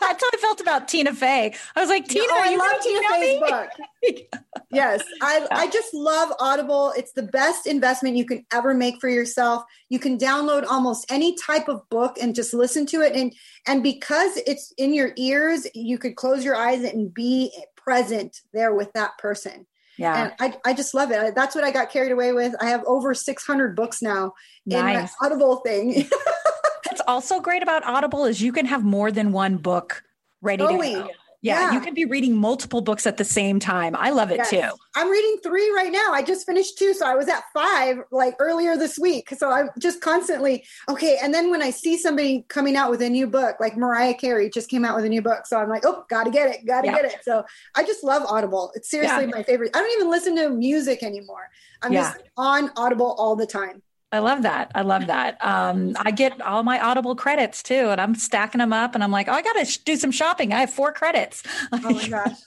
how 0.00 0.10
i 0.32 0.36
felt 0.40 0.60
about 0.60 0.88
tina 0.88 1.14
fey. 1.14 1.54
I 1.76 1.80
was 1.80 1.88
like 1.88 2.08
tina 2.08 2.26
oh, 2.28 2.40
i 2.42 2.56
love 2.56 2.82
tina 2.82 3.08
fey's 3.10 3.40
book. 3.40 4.40
Yes. 4.70 5.04
I 5.22 5.46
i 5.52 5.68
just 5.68 5.94
love 5.94 6.32
audible. 6.40 6.92
It's 6.96 7.12
the 7.12 7.22
best 7.22 7.68
investment 7.68 8.16
you 8.16 8.26
can 8.26 8.44
ever 8.52 8.74
make 8.74 9.00
for 9.00 9.08
yourself. 9.08 9.62
You 9.88 10.00
can 10.00 10.18
download 10.18 10.64
almost 10.68 11.10
any 11.12 11.36
type 11.36 11.68
of 11.68 11.88
book 11.90 12.16
and 12.20 12.34
just 12.34 12.52
listen 12.52 12.86
to 12.86 13.02
it. 13.02 13.14
And 13.14 13.32
and 13.68 13.84
because 13.84 14.36
it's 14.48 14.74
in 14.76 14.92
your 14.92 15.12
ears 15.16 15.66
you 15.74 15.98
could 15.98 16.16
close 16.16 16.44
your 16.44 16.56
eyes 16.56 16.82
and 16.82 17.14
be 17.14 17.52
present 17.76 18.40
there 18.52 18.74
with 18.74 18.92
that 18.94 19.16
person 19.18 19.66
yeah. 19.98 20.32
And 20.40 20.54
I, 20.64 20.70
I 20.70 20.74
just 20.74 20.94
love 20.94 21.10
it. 21.10 21.34
That's 21.34 21.54
what 21.54 21.64
I 21.64 21.70
got 21.70 21.90
carried 21.90 22.12
away 22.12 22.32
with. 22.32 22.54
I 22.60 22.70
have 22.70 22.84
over 22.86 23.14
600 23.14 23.76
books 23.76 24.02
now 24.02 24.34
nice. 24.66 24.78
in 24.78 24.94
my 24.94 25.08
Audible 25.26 25.56
thing. 25.56 26.08
What's 26.86 27.02
also 27.06 27.40
great 27.40 27.62
about 27.62 27.84
Audible 27.84 28.24
is 28.24 28.40
you 28.40 28.52
can 28.52 28.66
have 28.66 28.84
more 28.84 29.10
than 29.10 29.32
one 29.32 29.56
book 29.56 30.02
ready 30.42 30.66
to 30.66 30.72
go. 30.72 31.08
Yeah, 31.44 31.60
yeah, 31.60 31.72
you 31.74 31.80
can 31.80 31.92
be 31.92 32.06
reading 32.06 32.34
multiple 32.34 32.80
books 32.80 33.06
at 33.06 33.18
the 33.18 33.24
same 33.24 33.60
time. 33.60 33.94
I 33.96 34.08
love 34.08 34.30
it 34.30 34.38
yes. 34.38 34.48
too. 34.48 34.62
I'm 34.96 35.10
reading 35.10 35.36
three 35.42 35.70
right 35.72 35.92
now. 35.92 36.10
I 36.10 36.22
just 36.22 36.46
finished 36.46 36.78
two, 36.78 36.94
so 36.94 37.06
I 37.06 37.14
was 37.14 37.28
at 37.28 37.42
five 37.52 37.98
like 38.10 38.34
earlier 38.38 38.78
this 38.78 38.98
week. 38.98 39.28
So 39.36 39.50
I'm 39.50 39.68
just 39.78 40.00
constantly 40.00 40.64
okay. 40.88 41.18
And 41.22 41.34
then 41.34 41.50
when 41.50 41.60
I 41.60 41.68
see 41.68 41.98
somebody 41.98 42.46
coming 42.48 42.76
out 42.76 42.90
with 42.90 43.02
a 43.02 43.10
new 43.10 43.26
book, 43.26 43.56
like 43.60 43.76
Mariah 43.76 44.14
Carey 44.14 44.48
just 44.48 44.70
came 44.70 44.86
out 44.86 44.96
with 44.96 45.04
a 45.04 45.08
new 45.10 45.20
book, 45.20 45.46
so 45.46 45.58
I'm 45.58 45.68
like, 45.68 45.82
oh, 45.84 46.06
gotta 46.08 46.30
get 46.30 46.48
it, 46.48 46.66
gotta 46.66 46.88
get 46.88 47.04
it. 47.04 47.16
So 47.22 47.44
I 47.74 47.84
just 47.84 48.02
love 48.02 48.22
Audible. 48.22 48.72
It's 48.74 48.88
seriously 48.88 49.24
yeah. 49.24 49.30
my 49.30 49.42
favorite. 49.42 49.76
I 49.76 49.80
don't 49.80 49.92
even 49.98 50.10
listen 50.10 50.36
to 50.36 50.48
music 50.48 51.02
anymore. 51.02 51.50
I'm 51.82 51.92
just 51.92 52.16
on 52.38 52.70
Audible 52.74 53.14
all 53.18 53.36
the 53.36 53.46
time. 53.46 53.82
I 54.14 54.20
love 54.20 54.42
that. 54.42 54.70
I 54.76 54.82
love 54.82 55.08
that. 55.08 55.44
Um, 55.44 55.96
I 55.96 56.12
get 56.12 56.40
all 56.40 56.62
my 56.62 56.78
Audible 56.78 57.16
credits 57.16 57.64
too, 57.64 57.88
and 57.88 58.00
I'm 58.00 58.14
stacking 58.14 58.60
them 58.60 58.72
up. 58.72 58.94
And 58.94 59.02
I'm 59.02 59.10
like, 59.10 59.26
oh, 59.26 59.32
I 59.32 59.42
got 59.42 59.54
to 59.54 59.64
sh- 59.64 59.78
do 59.78 59.96
some 59.96 60.12
shopping. 60.12 60.52
I 60.52 60.60
have 60.60 60.70
four 60.70 60.92
credits. 60.92 61.42
Oh 61.72 61.78
my 61.78 62.08
gosh. 62.08 62.38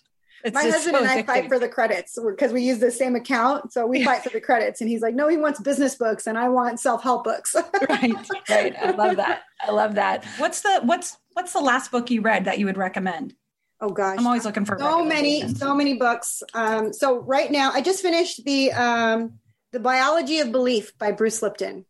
my 0.53 0.61
husband 0.61 0.95
so 0.95 1.03
and 1.03 1.07
I 1.07 1.23
fight 1.23 1.49
for 1.49 1.59
the 1.59 1.67
credits 1.67 2.17
because 2.17 2.53
we 2.53 2.61
use 2.61 2.79
the 2.79 2.89
same 2.89 3.17
account. 3.17 3.73
So 3.73 3.85
we 3.85 4.01
fight 4.05 4.23
for 4.23 4.29
the 4.29 4.39
credits. 4.39 4.79
And 4.79 4.89
he's 4.89 5.01
like, 5.01 5.13
no, 5.13 5.27
he 5.27 5.35
wants 5.35 5.59
business 5.59 5.95
books 5.95 6.25
and 6.25 6.37
I 6.37 6.47
want 6.47 6.79
self-help 6.79 7.25
books. 7.25 7.53
right. 7.89 8.13
Right. 8.49 8.75
I 8.81 8.91
love 8.91 9.17
that. 9.17 9.43
I 9.61 9.71
love 9.71 9.95
that. 9.95 10.23
What's 10.37 10.61
the 10.61 10.79
what's 10.83 11.17
what's 11.33 11.51
the 11.51 11.59
last 11.59 11.91
book 11.91 12.09
you 12.09 12.21
read 12.21 12.45
that 12.45 12.59
you 12.59 12.65
would 12.65 12.77
recommend? 12.77 13.35
Oh 13.81 13.89
gosh. 13.89 14.17
I'm 14.17 14.25
always 14.25 14.45
looking 14.45 14.63
for 14.63 14.79
so 14.79 15.03
many, 15.03 15.53
so 15.53 15.75
many 15.75 15.95
books. 15.95 16.43
Um, 16.53 16.93
so 16.93 17.19
right 17.19 17.51
now 17.51 17.71
I 17.73 17.81
just 17.81 18.01
finished 18.01 18.45
the 18.45 18.71
um 18.71 19.39
the 19.71 19.79
Biology 19.79 20.39
of 20.39 20.51
Belief 20.51 20.97
by 20.97 21.11
Bruce 21.11 21.41
Lipton. 21.41 21.85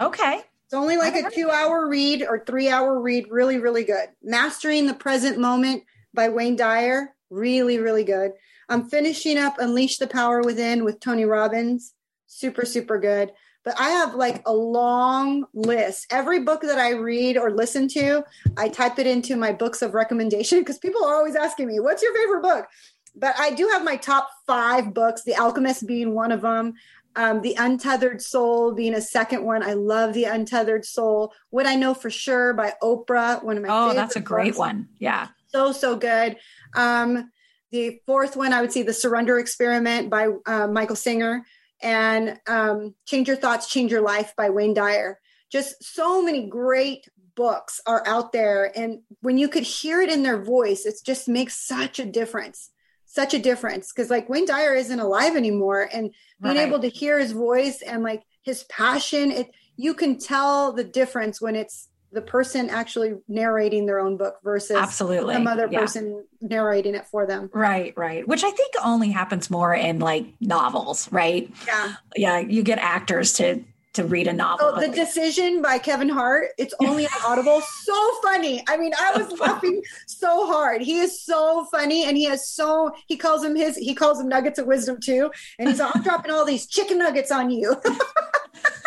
Okay. 0.00 0.40
It's 0.64 0.74
only 0.74 0.96
like 0.96 1.14
a 1.14 1.30
two 1.30 1.50
hour 1.50 1.88
read 1.88 2.22
or 2.28 2.44
three 2.44 2.68
hour 2.68 3.00
read. 3.00 3.26
Really, 3.30 3.58
really 3.58 3.84
good. 3.84 4.08
Mastering 4.22 4.86
the 4.86 4.94
Present 4.94 5.38
Moment 5.38 5.84
by 6.12 6.28
Wayne 6.28 6.56
Dyer. 6.56 7.14
Really, 7.30 7.78
really 7.78 8.04
good. 8.04 8.32
I'm 8.68 8.88
finishing 8.88 9.38
up 9.38 9.58
Unleash 9.58 9.98
the 9.98 10.08
Power 10.08 10.42
Within 10.42 10.84
with 10.84 10.98
Tony 10.98 11.24
Robbins. 11.24 11.94
Super, 12.26 12.64
super 12.64 12.98
good. 12.98 13.32
But 13.64 13.80
I 13.80 13.90
have 13.90 14.14
like 14.14 14.42
a 14.46 14.52
long 14.52 15.44
list. 15.54 16.06
Every 16.10 16.40
book 16.40 16.62
that 16.62 16.78
I 16.78 16.90
read 16.90 17.36
or 17.36 17.50
listen 17.50 17.88
to, 17.88 18.24
I 18.56 18.68
type 18.68 18.98
it 18.98 19.06
into 19.06 19.36
my 19.36 19.52
books 19.52 19.82
of 19.82 19.94
recommendation 19.94 20.58
because 20.60 20.78
people 20.78 21.04
are 21.04 21.14
always 21.14 21.36
asking 21.36 21.68
me, 21.68 21.80
What's 21.80 22.02
your 22.02 22.14
favorite 22.14 22.42
book? 22.42 22.66
But 23.14 23.34
I 23.38 23.52
do 23.52 23.68
have 23.68 23.82
my 23.82 23.96
top 23.96 24.28
five 24.46 24.92
books, 24.92 25.22
The 25.22 25.36
Alchemist 25.36 25.86
being 25.86 26.14
one 26.14 26.32
of 26.32 26.42
them. 26.42 26.74
Um, 27.16 27.40
the 27.40 27.54
Untethered 27.58 28.20
Soul 28.22 28.72
being 28.74 28.94
a 28.94 29.00
second 29.00 29.42
one. 29.44 29.62
I 29.62 29.72
love 29.72 30.12
The 30.12 30.24
Untethered 30.24 30.84
Soul. 30.84 31.32
What 31.50 31.66
I 31.66 31.74
Know 31.74 31.94
for 31.94 32.10
Sure 32.10 32.52
by 32.52 32.74
Oprah, 32.82 33.42
one 33.42 33.56
of 33.56 33.62
my 33.64 33.68
Oh, 33.70 33.94
that's 33.94 34.16
a 34.16 34.20
great 34.20 34.48
books. 34.48 34.58
one. 34.58 34.88
Yeah. 34.98 35.28
So, 35.48 35.72
so 35.72 35.96
good. 35.96 36.36
Um, 36.74 37.30
the 37.72 38.00
fourth 38.06 38.36
one, 38.36 38.52
I 38.52 38.60
would 38.60 38.72
say 38.72 38.82
The 38.82 38.92
Surrender 38.92 39.38
Experiment 39.38 40.10
by 40.10 40.28
uh, 40.46 40.66
Michael 40.68 40.96
Singer 40.96 41.44
and 41.82 42.38
um, 42.46 42.94
Change 43.06 43.28
Your 43.28 43.36
Thoughts, 43.36 43.68
Change 43.68 43.90
Your 43.90 44.02
Life 44.02 44.34
by 44.36 44.50
Wayne 44.50 44.74
Dyer. 44.74 45.18
Just 45.50 45.82
so 45.82 46.22
many 46.22 46.46
great 46.48 47.08
books 47.34 47.80
are 47.86 48.02
out 48.06 48.32
there. 48.32 48.72
And 48.76 49.00
when 49.20 49.38
you 49.38 49.48
could 49.48 49.62
hear 49.62 50.00
it 50.00 50.10
in 50.10 50.22
their 50.22 50.42
voice, 50.42 50.84
it 50.86 50.94
just 51.04 51.28
makes 51.28 51.56
such 51.66 51.98
a 51.98 52.04
difference 52.04 52.70
such 53.16 53.34
a 53.34 53.38
difference. 53.40 53.92
Because 53.92 54.10
like 54.10 54.28
Wayne 54.28 54.46
Dyer 54.46 54.74
isn't 54.74 55.00
alive 55.00 55.34
anymore 55.34 55.88
and 55.92 56.12
being 56.40 56.56
right. 56.56 56.68
able 56.68 56.78
to 56.80 56.88
hear 56.88 57.18
his 57.18 57.32
voice 57.32 57.82
and 57.82 58.04
like 58.04 58.22
his 58.42 58.62
passion 58.64 59.32
it 59.32 59.50
you 59.76 59.92
can 59.92 60.18
tell 60.18 60.72
the 60.72 60.84
difference 60.84 61.40
when 61.40 61.56
it's 61.56 61.88
the 62.12 62.22
person 62.22 62.70
actually 62.70 63.14
narrating 63.28 63.84
their 63.84 63.98
own 63.98 64.16
book 64.16 64.36
versus 64.44 64.76
absolutely. 64.76 65.34
some 65.34 65.46
other 65.46 65.68
yeah. 65.70 65.80
person 65.80 66.24
narrating 66.40 66.94
it 66.94 67.06
for 67.06 67.26
them. 67.26 67.50
Right 67.52 67.92
right. 67.96 68.26
Which 68.28 68.44
i 68.44 68.50
think 68.50 68.74
only 68.84 69.10
happens 69.10 69.50
more 69.50 69.74
in 69.74 69.98
like 69.98 70.26
novels 70.40 71.10
right? 71.10 71.50
Yeah. 71.66 71.94
Yeah 72.14 72.38
you 72.38 72.62
get 72.62 72.78
actors 72.78 73.32
to 73.34 73.64
to 73.96 74.04
read 74.04 74.26
a 74.26 74.32
novel. 74.32 74.72
Oh, 74.74 74.80
the 74.80 74.88
Decision 74.88 75.62
by 75.62 75.78
Kevin 75.78 76.08
Hart. 76.08 76.50
It's 76.58 76.74
only 76.80 77.06
on 77.06 77.12
Audible. 77.26 77.60
So 77.60 78.20
funny. 78.22 78.62
I 78.68 78.76
mean, 78.76 78.92
I 78.98 79.16
was 79.16 79.38
laughing 79.40 79.82
so 80.06 80.46
hard. 80.46 80.82
He 80.82 80.98
is 80.98 81.20
so 81.20 81.66
funny, 81.70 82.04
and 82.04 82.16
he 82.16 82.24
has 82.24 82.48
so 82.48 82.94
he 83.06 83.16
calls 83.16 83.42
him 83.42 83.56
his 83.56 83.76
he 83.76 83.94
calls 83.94 84.18
them 84.18 84.28
nuggets 84.28 84.58
of 84.58 84.66
wisdom 84.66 85.00
too. 85.00 85.30
And 85.58 85.68
he's 85.68 85.80
like, 85.80 85.94
I'm 85.96 86.02
dropping 86.02 86.30
all 86.30 86.44
these 86.44 86.66
chicken 86.66 86.98
nuggets 86.98 87.30
on 87.30 87.50
you. 87.50 87.76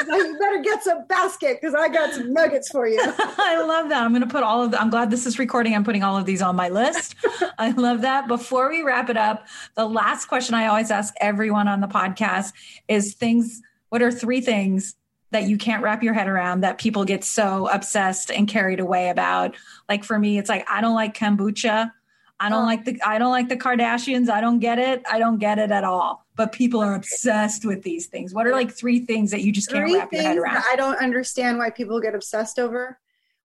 you 0.07 0.37
better 0.39 0.61
get 0.61 0.83
some 0.83 1.05
basket 1.07 1.59
because 1.59 1.75
I 1.75 1.89
got 1.89 2.13
some 2.13 2.33
nuggets 2.33 2.69
for 2.69 2.87
you. 2.87 3.01
I 3.01 3.61
love 3.61 3.89
that. 3.89 4.03
I'm 4.03 4.11
going 4.11 4.21
to 4.21 4.27
put 4.27 4.43
all 4.43 4.63
of. 4.63 4.71
The, 4.71 4.81
I'm 4.81 4.89
glad 4.89 5.09
this 5.11 5.25
is 5.25 5.39
recording. 5.39 5.75
I'm 5.75 5.83
putting 5.83 6.03
all 6.03 6.17
of 6.17 6.25
these 6.25 6.41
on 6.41 6.55
my 6.55 6.69
list. 6.69 7.15
I 7.57 7.71
love 7.71 8.01
that. 8.01 8.27
Before 8.27 8.69
we 8.69 8.83
wrap 8.83 9.09
it 9.09 9.17
up, 9.17 9.47
the 9.75 9.87
last 9.87 10.25
question 10.25 10.55
I 10.55 10.67
always 10.67 10.91
ask 10.91 11.13
everyone 11.19 11.67
on 11.67 11.81
the 11.81 11.87
podcast 11.87 12.53
is 12.87 13.15
things. 13.15 13.61
What 13.89 14.03
are 14.03 14.11
three 14.11 14.41
things 14.41 14.95
that 15.31 15.47
you 15.47 15.57
can't 15.57 15.83
wrap 15.83 16.01
your 16.03 16.13
head 16.13 16.27
around 16.27 16.61
that 16.61 16.77
people 16.77 17.05
get 17.05 17.23
so 17.23 17.67
obsessed 17.67 18.31
and 18.31 18.47
carried 18.47 18.79
away 18.79 19.09
about. 19.09 19.55
Like 19.87 20.03
for 20.03 20.17
me, 20.17 20.37
it's 20.37 20.49
like 20.49 20.67
I 20.69 20.81
don't 20.81 20.95
like 20.95 21.17
kombucha. 21.17 21.91
I 22.39 22.49
don't 22.49 22.63
oh. 22.63 22.65
like 22.65 22.85
the 22.85 22.99
I 23.05 23.19
don't 23.19 23.31
like 23.31 23.49
the 23.49 23.57
Kardashians. 23.57 24.29
I 24.29 24.41
don't 24.41 24.59
get 24.59 24.79
it. 24.79 25.03
I 25.09 25.19
don't 25.19 25.37
get 25.37 25.59
it 25.59 25.71
at 25.71 25.83
all. 25.83 26.25
But 26.35 26.51
people 26.51 26.79
are 26.81 26.95
obsessed 26.95 27.65
with 27.65 27.83
these 27.83 28.07
things. 28.07 28.33
What 28.33 28.47
are 28.47 28.51
like 28.51 28.71
three 28.71 28.99
things 28.99 29.31
that 29.31 29.41
you 29.41 29.51
just 29.51 29.69
can't 29.69 29.87
three 29.87 29.95
wrap 29.99 30.11
your 30.13 30.21
head 30.21 30.37
around? 30.37 30.63
I 30.71 30.75
don't 30.75 30.97
understand 31.01 31.57
why 31.57 31.69
people 31.69 31.99
get 31.99 32.15
obsessed 32.15 32.57
over. 32.57 32.97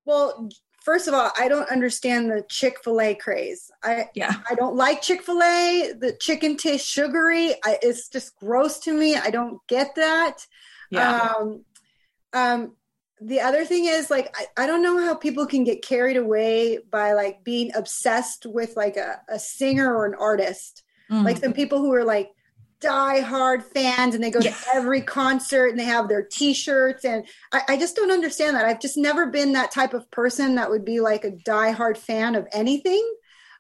Well, 0.05 0.49
first 0.85 1.09
of 1.09 1.15
all, 1.15 1.33
I 1.37 1.49
don't 1.49 1.69
understand 1.71 2.31
the 2.31 2.45
Chick 2.49 2.77
Fil 2.85 3.01
A 3.01 3.15
craze. 3.15 3.71
I 3.83 4.11
yeah, 4.15 4.37
I 4.49 4.55
don't 4.55 4.77
like 4.77 5.03
Chick 5.03 5.23
Fil 5.23 5.43
A. 5.43 5.93
The 5.99 6.17
chicken 6.21 6.57
tastes 6.57 6.89
sugary. 6.89 7.55
I, 7.65 7.79
it's 7.83 8.09
just 8.09 8.37
gross 8.37 8.79
to 8.81 8.93
me. 8.93 9.17
I 9.17 9.31
don't 9.31 9.59
get 9.67 9.97
that. 9.97 10.47
Yeah. 10.91 11.35
Um, 11.37 11.65
um, 12.35 12.73
the 13.21 13.41
other 13.41 13.65
thing 13.65 13.87
is 13.87 14.11
like 14.11 14.35
I, 14.37 14.65
I 14.65 14.67
don't 14.67 14.83
know 14.83 14.99
how 14.99 15.15
people 15.15 15.47
can 15.47 15.65
get 15.65 15.83
carried 15.83 16.17
away 16.17 16.79
by 16.91 17.13
like 17.13 17.45
being 17.45 17.75
obsessed 17.75 18.45
with 18.45 18.77
like 18.77 18.97
a, 18.97 19.21
a 19.29 19.39
singer 19.39 19.95
or 19.95 20.05
an 20.05 20.15
artist. 20.15 20.83
Mm. 21.11 21.25
Like 21.25 21.39
some 21.39 21.53
people 21.53 21.79
who 21.79 21.93
are 21.95 22.05
like 22.05 22.31
die 22.81 23.21
hard 23.21 23.65
fans 23.65 24.15
and 24.15 24.23
they 24.23 24.31
go 24.31 24.41
to 24.41 24.55
every 24.75 25.01
concert 25.01 25.69
and 25.69 25.79
they 25.79 25.85
have 25.85 26.07
their 26.07 26.23
t-shirts 26.23 27.05
and 27.05 27.25
I, 27.51 27.63
I, 27.69 27.77
just 27.79 27.97
don't 27.97 28.11
understand 28.11 28.57
that 28.57 28.67
i've 28.67 28.81
just 28.81 28.99
never 28.99 29.27
been 29.27 29.53
that 29.53 29.71
type 29.71 29.95
of 29.95 30.11
person 30.11 30.57
that 30.57 30.69
would 30.69 30.85
be 30.85 31.01
like 31.01 31.25
a 31.25 31.31
die 31.31 31.71
hard 31.71 31.97
fan 31.97 32.35
of 32.35 32.47
anything 32.53 33.03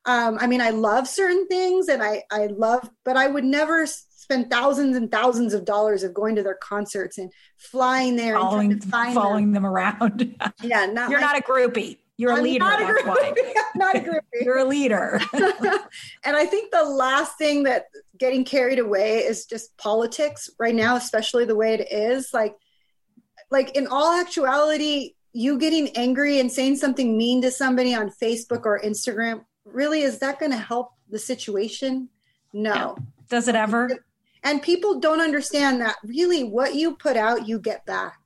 um, 0.04 0.36
i 0.42 0.46
mean 0.46 0.60
i 0.60 0.70
love 0.70 1.08
certain 1.08 1.46
things 1.46 1.88
and 1.88 2.02
i 2.02 2.22
i 2.30 2.46
love 2.48 2.90
but 3.02 3.16
i 3.16 3.26
would 3.26 3.44
never 3.44 3.86
spend 4.24 4.50
thousands 4.50 4.96
and 4.96 5.10
thousands 5.10 5.52
of 5.52 5.66
dollars 5.66 6.02
of 6.02 6.14
going 6.14 6.34
to 6.34 6.42
their 6.42 6.54
concerts 6.54 7.18
and 7.18 7.30
flying 7.58 8.16
there 8.16 8.34
following, 8.34 8.72
and 8.72 8.84
following 8.84 9.52
them. 9.52 9.64
them. 9.64 9.66
around. 9.66 10.34
yeah, 10.62 10.86
not 10.86 11.10
you're 11.10 11.20
not 11.20 11.38
a 11.38 11.42
groupie. 11.42 11.98
You're 12.16 12.32
a 12.32 12.36
I'm 12.36 12.42
leader. 12.42 12.64
Not 12.64 12.80
a 12.80 12.86
that's 12.86 13.04
why. 13.04 13.34
not 13.74 13.96
a 13.96 14.00
groupie. 14.00 14.44
You're 14.44 14.58
a 14.58 14.64
leader. 14.64 15.20
and 15.32 16.36
I 16.36 16.46
think 16.46 16.70
the 16.70 16.84
last 16.84 17.36
thing 17.36 17.64
that 17.64 17.86
getting 18.18 18.44
carried 18.44 18.78
away 18.78 19.18
is 19.18 19.46
just 19.46 19.76
politics 19.76 20.48
right 20.58 20.74
now, 20.74 20.96
especially 20.96 21.44
the 21.44 21.56
way 21.56 21.74
it 21.74 21.92
is. 21.92 22.30
Like, 22.32 22.54
like 23.50 23.76
in 23.76 23.88
all 23.88 24.18
actuality, 24.18 25.14
you 25.32 25.58
getting 25.58 25.88
angry 25.96 26.38
and 26.40 26.50
saying 26.50 26.76
something 26.76 27.18
mean 27.18 27.42
to 27.42 27.50
somebody 27.50 27.94
on 27.94 28.10
Facebook 28.10 28.64
or 28.64 28.80
Instagram, 28.80 29.44
really, 29.64 30.02
is 30.02 30.20
that 30.20 30.38
going 30.38 30.52
to 30.52 30.58
help 30.58 30.92
the 31.10 31.18
situation? 31.18 32.08
No. 32.52 32.96
Does 33.28 33.48
it 33.48 33.56
ever? 33.56 33.90
And 34.44 34.62
people 34.62 35.00
don't 35.00 35.22
understand 35.22 35.80
that 35.80 35.96
really 36.04 36.44
what 36.44 36.74
you 36.74 36.94
put 36.94 37.16
out, 37.16 37.48
you 37.48 37.58
get 37.58 37.84
back. 37.86 38.18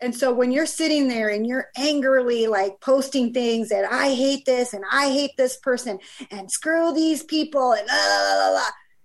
And 0.00 0.14
so 0.14 0.32
when 0.32 0.50
you're 0.50 0.66
sitting 0.66 1.06
there 1.06 1.28
and 1.28 1.46
you're 1.46 1.68
angrily 1.76 2.48
like 2.48 2.80
posting 2.80 3.32
things 3.32 3.68
that 3.68 3.84
I 3.90 4.12
hate 4.12 4.44
this 4.44 4.74
and 4.74 4.84
I 4.90 5.10
hate 5.10 5.30
this 5.38 5.56
person 5.58 6.00
and 6.32 6.50
screw 6.50 6.92
these 6.92 7.22
people 7.22 7.72
and 7.72 7.88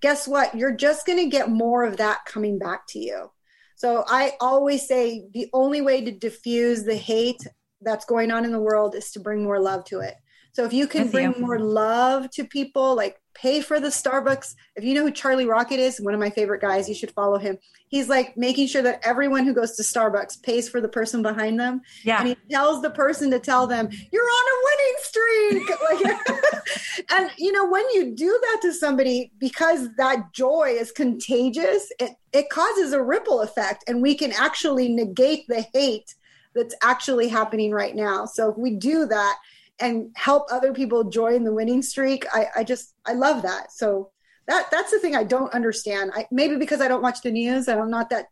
guess 0.01 0.27
what? 0.27 0.55
You're 0.55 0.75
just 0.75 1.05
going 1.05 1.19
to 1.19 1.29
get 1.29 1.51
more 1.51 1.85
of 1.85 1.97
that 1.97 2.25
coming 2.25 2.57
back 2.57 2.87
to 2.89 2.99
you. 2.99 3.29
So 3.75 4.03
I 4.07 4.33
always 4.39 4.87
say 4.87 5.25
the 5.35 5.49
only 5.53 5.81
way 5.81 6.03
to 6.03 6.11
diffuse 6.11 6.83
the 6.83 6.95
hate 6.95 7.45
that's 7.81 8.05
going 8.05 8.31
on 8.31 8.43
in 8.43 8.51
the 8.51 8.59
world 8.59 8.95
is 8.95 9.11
to 9.11 9.19
bring 9.19 9.43
more 9.43 9.59
love 9.59 9.85
to 9.85 9.99
it. 9.99 10.15
So 10.57 10.65
if 10.65 10.73
you 10.73 10.87
can 10.87 11.09
bring 11.09 11.35
more 11.39 11.59
love 11.59 12.31
to 12.31 12.43
people, 12.43 12.95
like 12.95 13.21
pay 13.35 13.61
for 13.61 13.79
the 13.79 13.89
Starbucks. 13.89 14.55
If 14.75 14.83
you 14.83 14.95
know 14.95 15.03
who 15.03 15.11
Charlie 15.11 15.45
Rocket 15.45 15.79
is, 15.79 16.01
one 16.01 16.15
of 16.15 16.19
my 16.19 16.31
favorite 16.31 16.61
guys, 16.61 16.89
you 16.89 16.95
should 16.95 17.11
follow 17.11 17.37
him. 17.37 17.59
He's 17.89 18.09
like 18.09 18.35
making 18.35 18.65
sure 18.65 18.81
that 18.81 18.99
everyone 19.05 19.45
who 19.45 19.53
goes 19.53 19.75
to 19.75 19.83
Starbucks 19.83 20.41
pays 20.41 20.67
for 20.67 20.81
the 20.81 20.89
person 20.89 21.21
behind 21.21 21.59
them. 21.59 21.81
Yeah. 22.03 22.17
And 22.17 22.29
he 22.29 22.37
tells 22.49 22.81
the 22.81 22.89
person 22.89 23.29
to 23.29 23.39
tell 23.39 23.67
them, 23.67 23.87
you're 24.11 24.23
on 24.23 24.45
a 24.49 24.57
winning 24.65 24.95
streak. 25.03 25.69
like, 25.91 27.11
and 27.11 27.29
you 27.37 27.51
know, 27.51 27.69
when 27.69 27.85
you 27.93 28.15
do 28.15 28.39
that 28.41 28.59
to 28.63 28.73
somebody, 28.73 29.31
because 29.37 29.89
that 29.97 30.33
joy 30.33 30.69
is 30.75 30.91
contagious, 30.91 31.91
it, 31.99 32.13
it 32.33 32.49
causes 32.49 32.93
a 32.93 33.03
ripple 33.03 33.41
effect 33.41 33.83
and 33.87 34.01
we 34.01 34.15
can 34.15 34.31
actually 34.31 34.89
negate 34.89 35.47
the 35.47 35.67
hate 35.75 36.15
that's 36.55 36.73
actually 36.81 37.27
happening 37.27 37.69
right 37.71 37.95
now. 37.95 38.25
So 38.25 38.49
if 38.49 38.57
we 38.57 38.71
do 38.71 39.05
that, 39.05 39.37
and 39.79 40.11
help 40.15 40.47
other 40.51 40.73
people 40.73 41.03
join 41.05 41.43
the 41.43 41.53
winning 41.53 41.81
streak. 41.81 42.25
I, 42.33 42.47
I 42.57 42.63
just 42.63 42.95
I 43.05 43.13
love 43.13 43.43
that. 43.43 43.71
So 43.71 44.11
that 44.47 44.69
that's 44.71 44.91
the 44.91 44.99
thing 44.99 45.15
I 45.15 45.23
don't 45.23 45.53
understand. 45.53 46.11
I, 46.15 46.27
maybe 46.31 46.55
because 46.55 46.81
I 46.81 46.87
don't 46.87 47.03
watch 47.03 47.21
the 47.21 47.31
news 47.31 47.67
and 47.67 47.79
I'm 47.79 47.91
not 47.91 48.09
that 48.09 48.27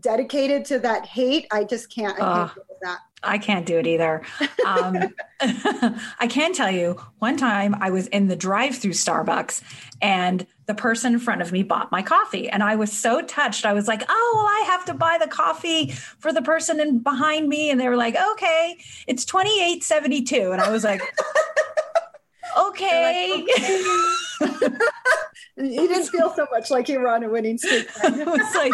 dedicated 0.00 0.64
to 0.66 0.78
that 0.80 1.06
hate. 1.06 1.46
I 1.50 1.64
just 1.64 1.90
can't. 1.90 2.14
I 2.14 2.18
can't 2.18 2.50
uh, 2.50 2.62
that. 2.82 2.98
I 3.22 3.38
can't 3.38 3.66
do 3.66 3.78
it 3.78 3.86
either. 3.86 4.22
Um, 4.66 5.14
I 5.40 6.28
can 6.28 6.52
tell 6.52 6.70
you 6.70 7.00
one 7.18 7.36
time 7.36 7.74
I 7.80 7.90
was 7.90 8.06
in 8.08 8.28
the 8.28 8.36
drive 8.36 8.76
through 8.76 8.92
Starbucks 8.92 9.62
and 10.00 10.46
the 10.66 10.74
person 10.74 11.14
in 11.14 11.18
front 11.18 11.42
of 11.42 11.52
me 11.52 11.62
bought 11.62 11.90
my 11.90 12.02
coffee. 12.02 12.48
And 12.48 12.62
I 12.62 12.76
was 12.76 12.92
so 12.92 13.22
touched. 13.22 13.64
I 13.64 13.72
was 13.72 13.88
like, 13.88 14.02
oh, 14.08 14.32
well, 14.36 14.46
I 14.46 14.64
have 14.70 14.84
to 14.86 14.94
buy 14.94 15.18
the 15.20 15.28
coffee 15.28 15.90
for 16.18 16.32
the 16.32 16.42
person 16.42 16.80
in 16.80 16.98
behind 16.98 17.48
me. 17.48 17.70
And 17.70 17.80
they 17.80 17.88
were 17.88 17.96
like, 17.96 18.16
okay, 18.32 18.76
it's 19.06 19.24
2872. 19.24 20.52
And 20.52 20.60
I 20.60 20.70
was 20.70 20.84
like, 20.84 21.00
okay. 22.56 23.44
you 25.56 25.88
didn't 25.88 26.08
feel 26.08 26.32
so 26.34 26.46
much 26.50 26.70
like 26.70 26.88
you 26.88 27.00
were 27.00 27.08
on 27.08 27.22
a 27.22 27.28
winning 27.28 27.58
streak. 27.58 27.88
it 28.04 28.26
was 28.26 28.54
like, 28.54 28.72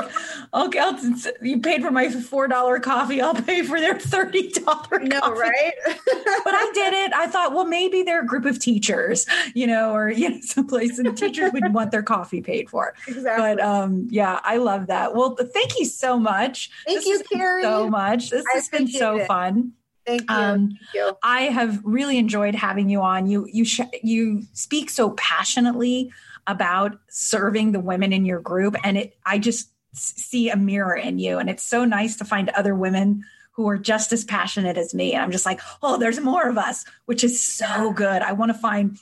okay, 0.55 0.79
I'll, 0.79 0.99
you 1.41 1.61
paid 1.61 1.83
for 1.83 1.91
my 1.91 2.11
four 2.11 2.49
dollar 2.49 2.81
coffee. 2.81 3.21
I'll 3.21 3.35
pay 3.35 3.63
for 3.63 3.81
their 3.81 3.99
thirty 3.99 4.49
dollar. 4.51 5.01
No, 5.01 5.21
right? 5.35 5.73
but 5.87 6.55
I 6.55 6.71
did 6.75 6.93
it. 6.93 7.13
I 7.13 7.27
thought, 7.27 7.53
well, 7.53 7.65
maybe 7.65 8.03
they're 8.03 8.23
a 8.23 8.27
group 8.27 8.45
of 8.45 8.59
teachers, 8.59 9.27
you 9.55 9.67
know, 9.67 9.93
or 9.93 10.11
you 10.11 10.31
know, 10.31 10.39
someplace, 10.43 10.99
and 10.99 11.07
the 11.07 11.13
teachers 11.13 11.53
would 11.53 11.73
want 11.73 11.91
their 11.91 12.03
coffee 12.03 12.41
paid 12.41 12.69
for. 12.69 12.95
Exactly. 13.07 13.57
But 13.57 13.61
um, 13.61 14.09
yeah, 14.11 14.41
I 14.43 14.57
love 14.57 14.89
that. 14.89 15.15
Well, 15.15 15.37
thank 15.37 15.79
you 15.79 15.85
so 15.85 16.19
much. 16.19 16.71
Thank 16.87 17.05
this 17.05 17.07
you, 17.07 17.23
Carrie. 17.33 17.63
So 17.63 17.89
much. 17.89 18.31
This 18.31 18.45
I 18.53 18.57
has 18.57 18.69
been 18.69 18.89
so 18.89 19.19
it. 19.19 19.27
fun. 19.27 19.73
Thank 20.07 20.23
you. 20.23 20.37
Um, 20.37 20.69
Thank 20.69 20.95
you. 20.95 21.17
I 21.23 21.43
have 21.43 21.81
really 21.85 22.19
enjoyed 22.19 22.55
having 22.55 22.89
you 22.89 23.01
on. 23.01 23.27
You 23.27 23.47
you 23.53 23.65
sh- 23.65 23.81
you 24.03 24.43
speak 24.53 24.91
so 24.91 25.11
passionately 25.11 26.13
about 26.47 26.99
serving 27.09 27.73
the 27.73 27.81
women 27.81 28.13
in 28.13 28.25
your 28.25 28.41
group, 28.41 28.77
and 28.83 28.99
it 28.99 29.17
I 29.25 29.39
just 29.39 29.71
see 29.95 30.49
a 30.49 30.57
mirror 30.57 30.97
in 30.97 31.19
you, 31.19 31.39
and 31.39 31.49
it's 31.49 31.63
so 31.63 31.85
nice 31.85 32.17
to 32.17 32.25
find 32.25 32.49
other 32.51 32.75
women 32.75 33.25
who 33.53 33.69
are 33.69 33.79
just 33.79 34.13
as 34.13 34.25
passionate 34.25 34.79
as 34.79 34.95
me. 34.95 35.13
And 35.13 35.23
I'm 35.23 35.31
just 35.31 35.45
like, 35.45 35.61
oh, 35.83 35.99
there's 35.99 36.19
more 36.19 36.49
of 36.49 36.57
us, 36.57 36.85
which 37.05 37.23
is 37.23 37.43
so 37.43 37.93
good. 37.93 38.23
I 38.23 38.33
want 38.33 38.51
to 38.51 38.59
find 38.59 38.99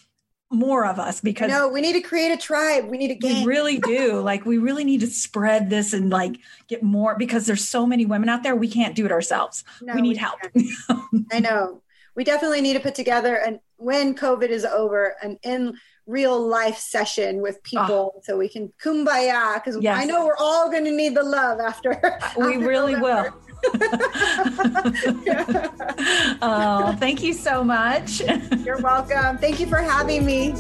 more 0.51 0.85
of 0.85 0.99
us 0.99 1.21
because 1.21 1.49
no, 1.49 1.69
we 1.69 1.81
need 1.81 1.93
to 1.93 2.01
create 2.01 2.33
a 2.33 2.37
tribe. 2.37 2.89
We 2.89 2.99
need 2.99 3.13
a 3.13 3.15
gang. 3.15 3.45
We 3.45 3.47
really 3.47 3.79
do. 3.79 4.21
like 4.25 4.45
we 4.45 4.59
really 4.59 4.85
need 4.85 5.01
to 5.01 5.07
spread 5.07 5.71
this 5.71 5.93
and 5.93 6.11
like 6.11 6.37
get 6.69 6.83
more 6.83 7.17
because 7.17 7.47
there's 7.47 7.67
so 7.67 7.87
many 7.87 8.05
women 8.05 8.29
out 8.29 8.43
there. 8.43 8.57
We 8.57 8.69
can't 8.69 8.95
do 8.95 9.07
it 9.07 9.13
ourselves. 9.13 9.65
No, 9.81 9.95
we 9.95 10.03
need 10.03 10.09
we 10.11 10.17
help. 10.17 10.39
I 11.33 11.39
know. 11.41 11.83
We 12.17 12.25
definitely 12.25 12.61
need 12.61 12.75
to 12.75 12.81
put 12.81 12.97
together 12.97 13.37
and 13.37 13.61
when 13.81 14.15
COVID 14.15 14.49
is 14.51 14.65
over, 14.65 15.17
an 15.23 15.39
in 15.43 15.75
real 16.07 16.47
life 16.47 16.77
session 16.77 17.41
with 17.41 17.63
people 17.63 18.13
oh. 18.17 18.21
so 18.23 18.37
we 18.37 18.49
can 18.49 18.73
kumbaya 18.83 19.55
because 19.55 19.79
yes. 19.81 19.99
I 19.99 20.05
know 20.05 20.27
we're 20.27 20.37
all 20.37 20.71
going 20.71 20.85
to 20.85 20.91
need 20.91 21.15
the 21.15 21.23
love 21.23 21.61
after. 21.61 21.91
We 22.37 22.55
after 22.55 22.59
really 22.59 22.95
November. 22.95 23.33
will. 23.33 23.50
oh, 26.43 26.97
thank 26.99 27.23
you 27.23 27.33
so 27.33 27.63
much. 27.63 28.21
You're 28.65 28.81
welcome. 28.81 29.39
Thank 29.39 29.61
you 29.61 29.67
for 29.67 29.79
having 29.79 30.25
me. 30.25 30.55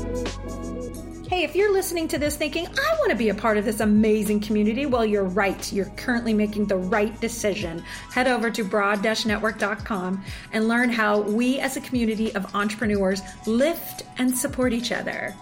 Hey, 1.30 1.44
if 1.44 1.54
you're 1.54 1.72
listening 1.72 2.08
to 2.08 2.18
this 2.18 2.36
thinking, 2.36 2.66
I 2.66 2.96
want 2.98 3.12
to 3.12 3.16
be 3.16 3.28
a 3.28 3.34
part 3.34 3.56
of 3.56 3.64
this 3.64 3.78
amazing 3.78 4.40
community, 4.40 4.86
well, 4.86 5.06
you're 5.06 5.22
right. 5.22 5.72
You're 5.72 5.92
currently 5.96 6.34
making 6.34 6.66
the 6.66 6.76
right 6.76 7.18
decision. 7.20 7.84
Head 8.10 8.26
over 8.26 8.50
to 8.50 8.64
broad 8.64 9.04
network.com 9.04 10.24
and 10.52 10.66
learn 10.66 10.90
how 10.90 11.20
we 11.20 11.60
as 11.60 11.76
a 11.76 11.80
community 11.82 12.34
of 12.34 12.52
entrepreneurs 12.56 13.22
lift 13.46 14.02
and 14.18 14.36
support 14.36 14.72
each 14.72 14.90
other. 14.90 15.32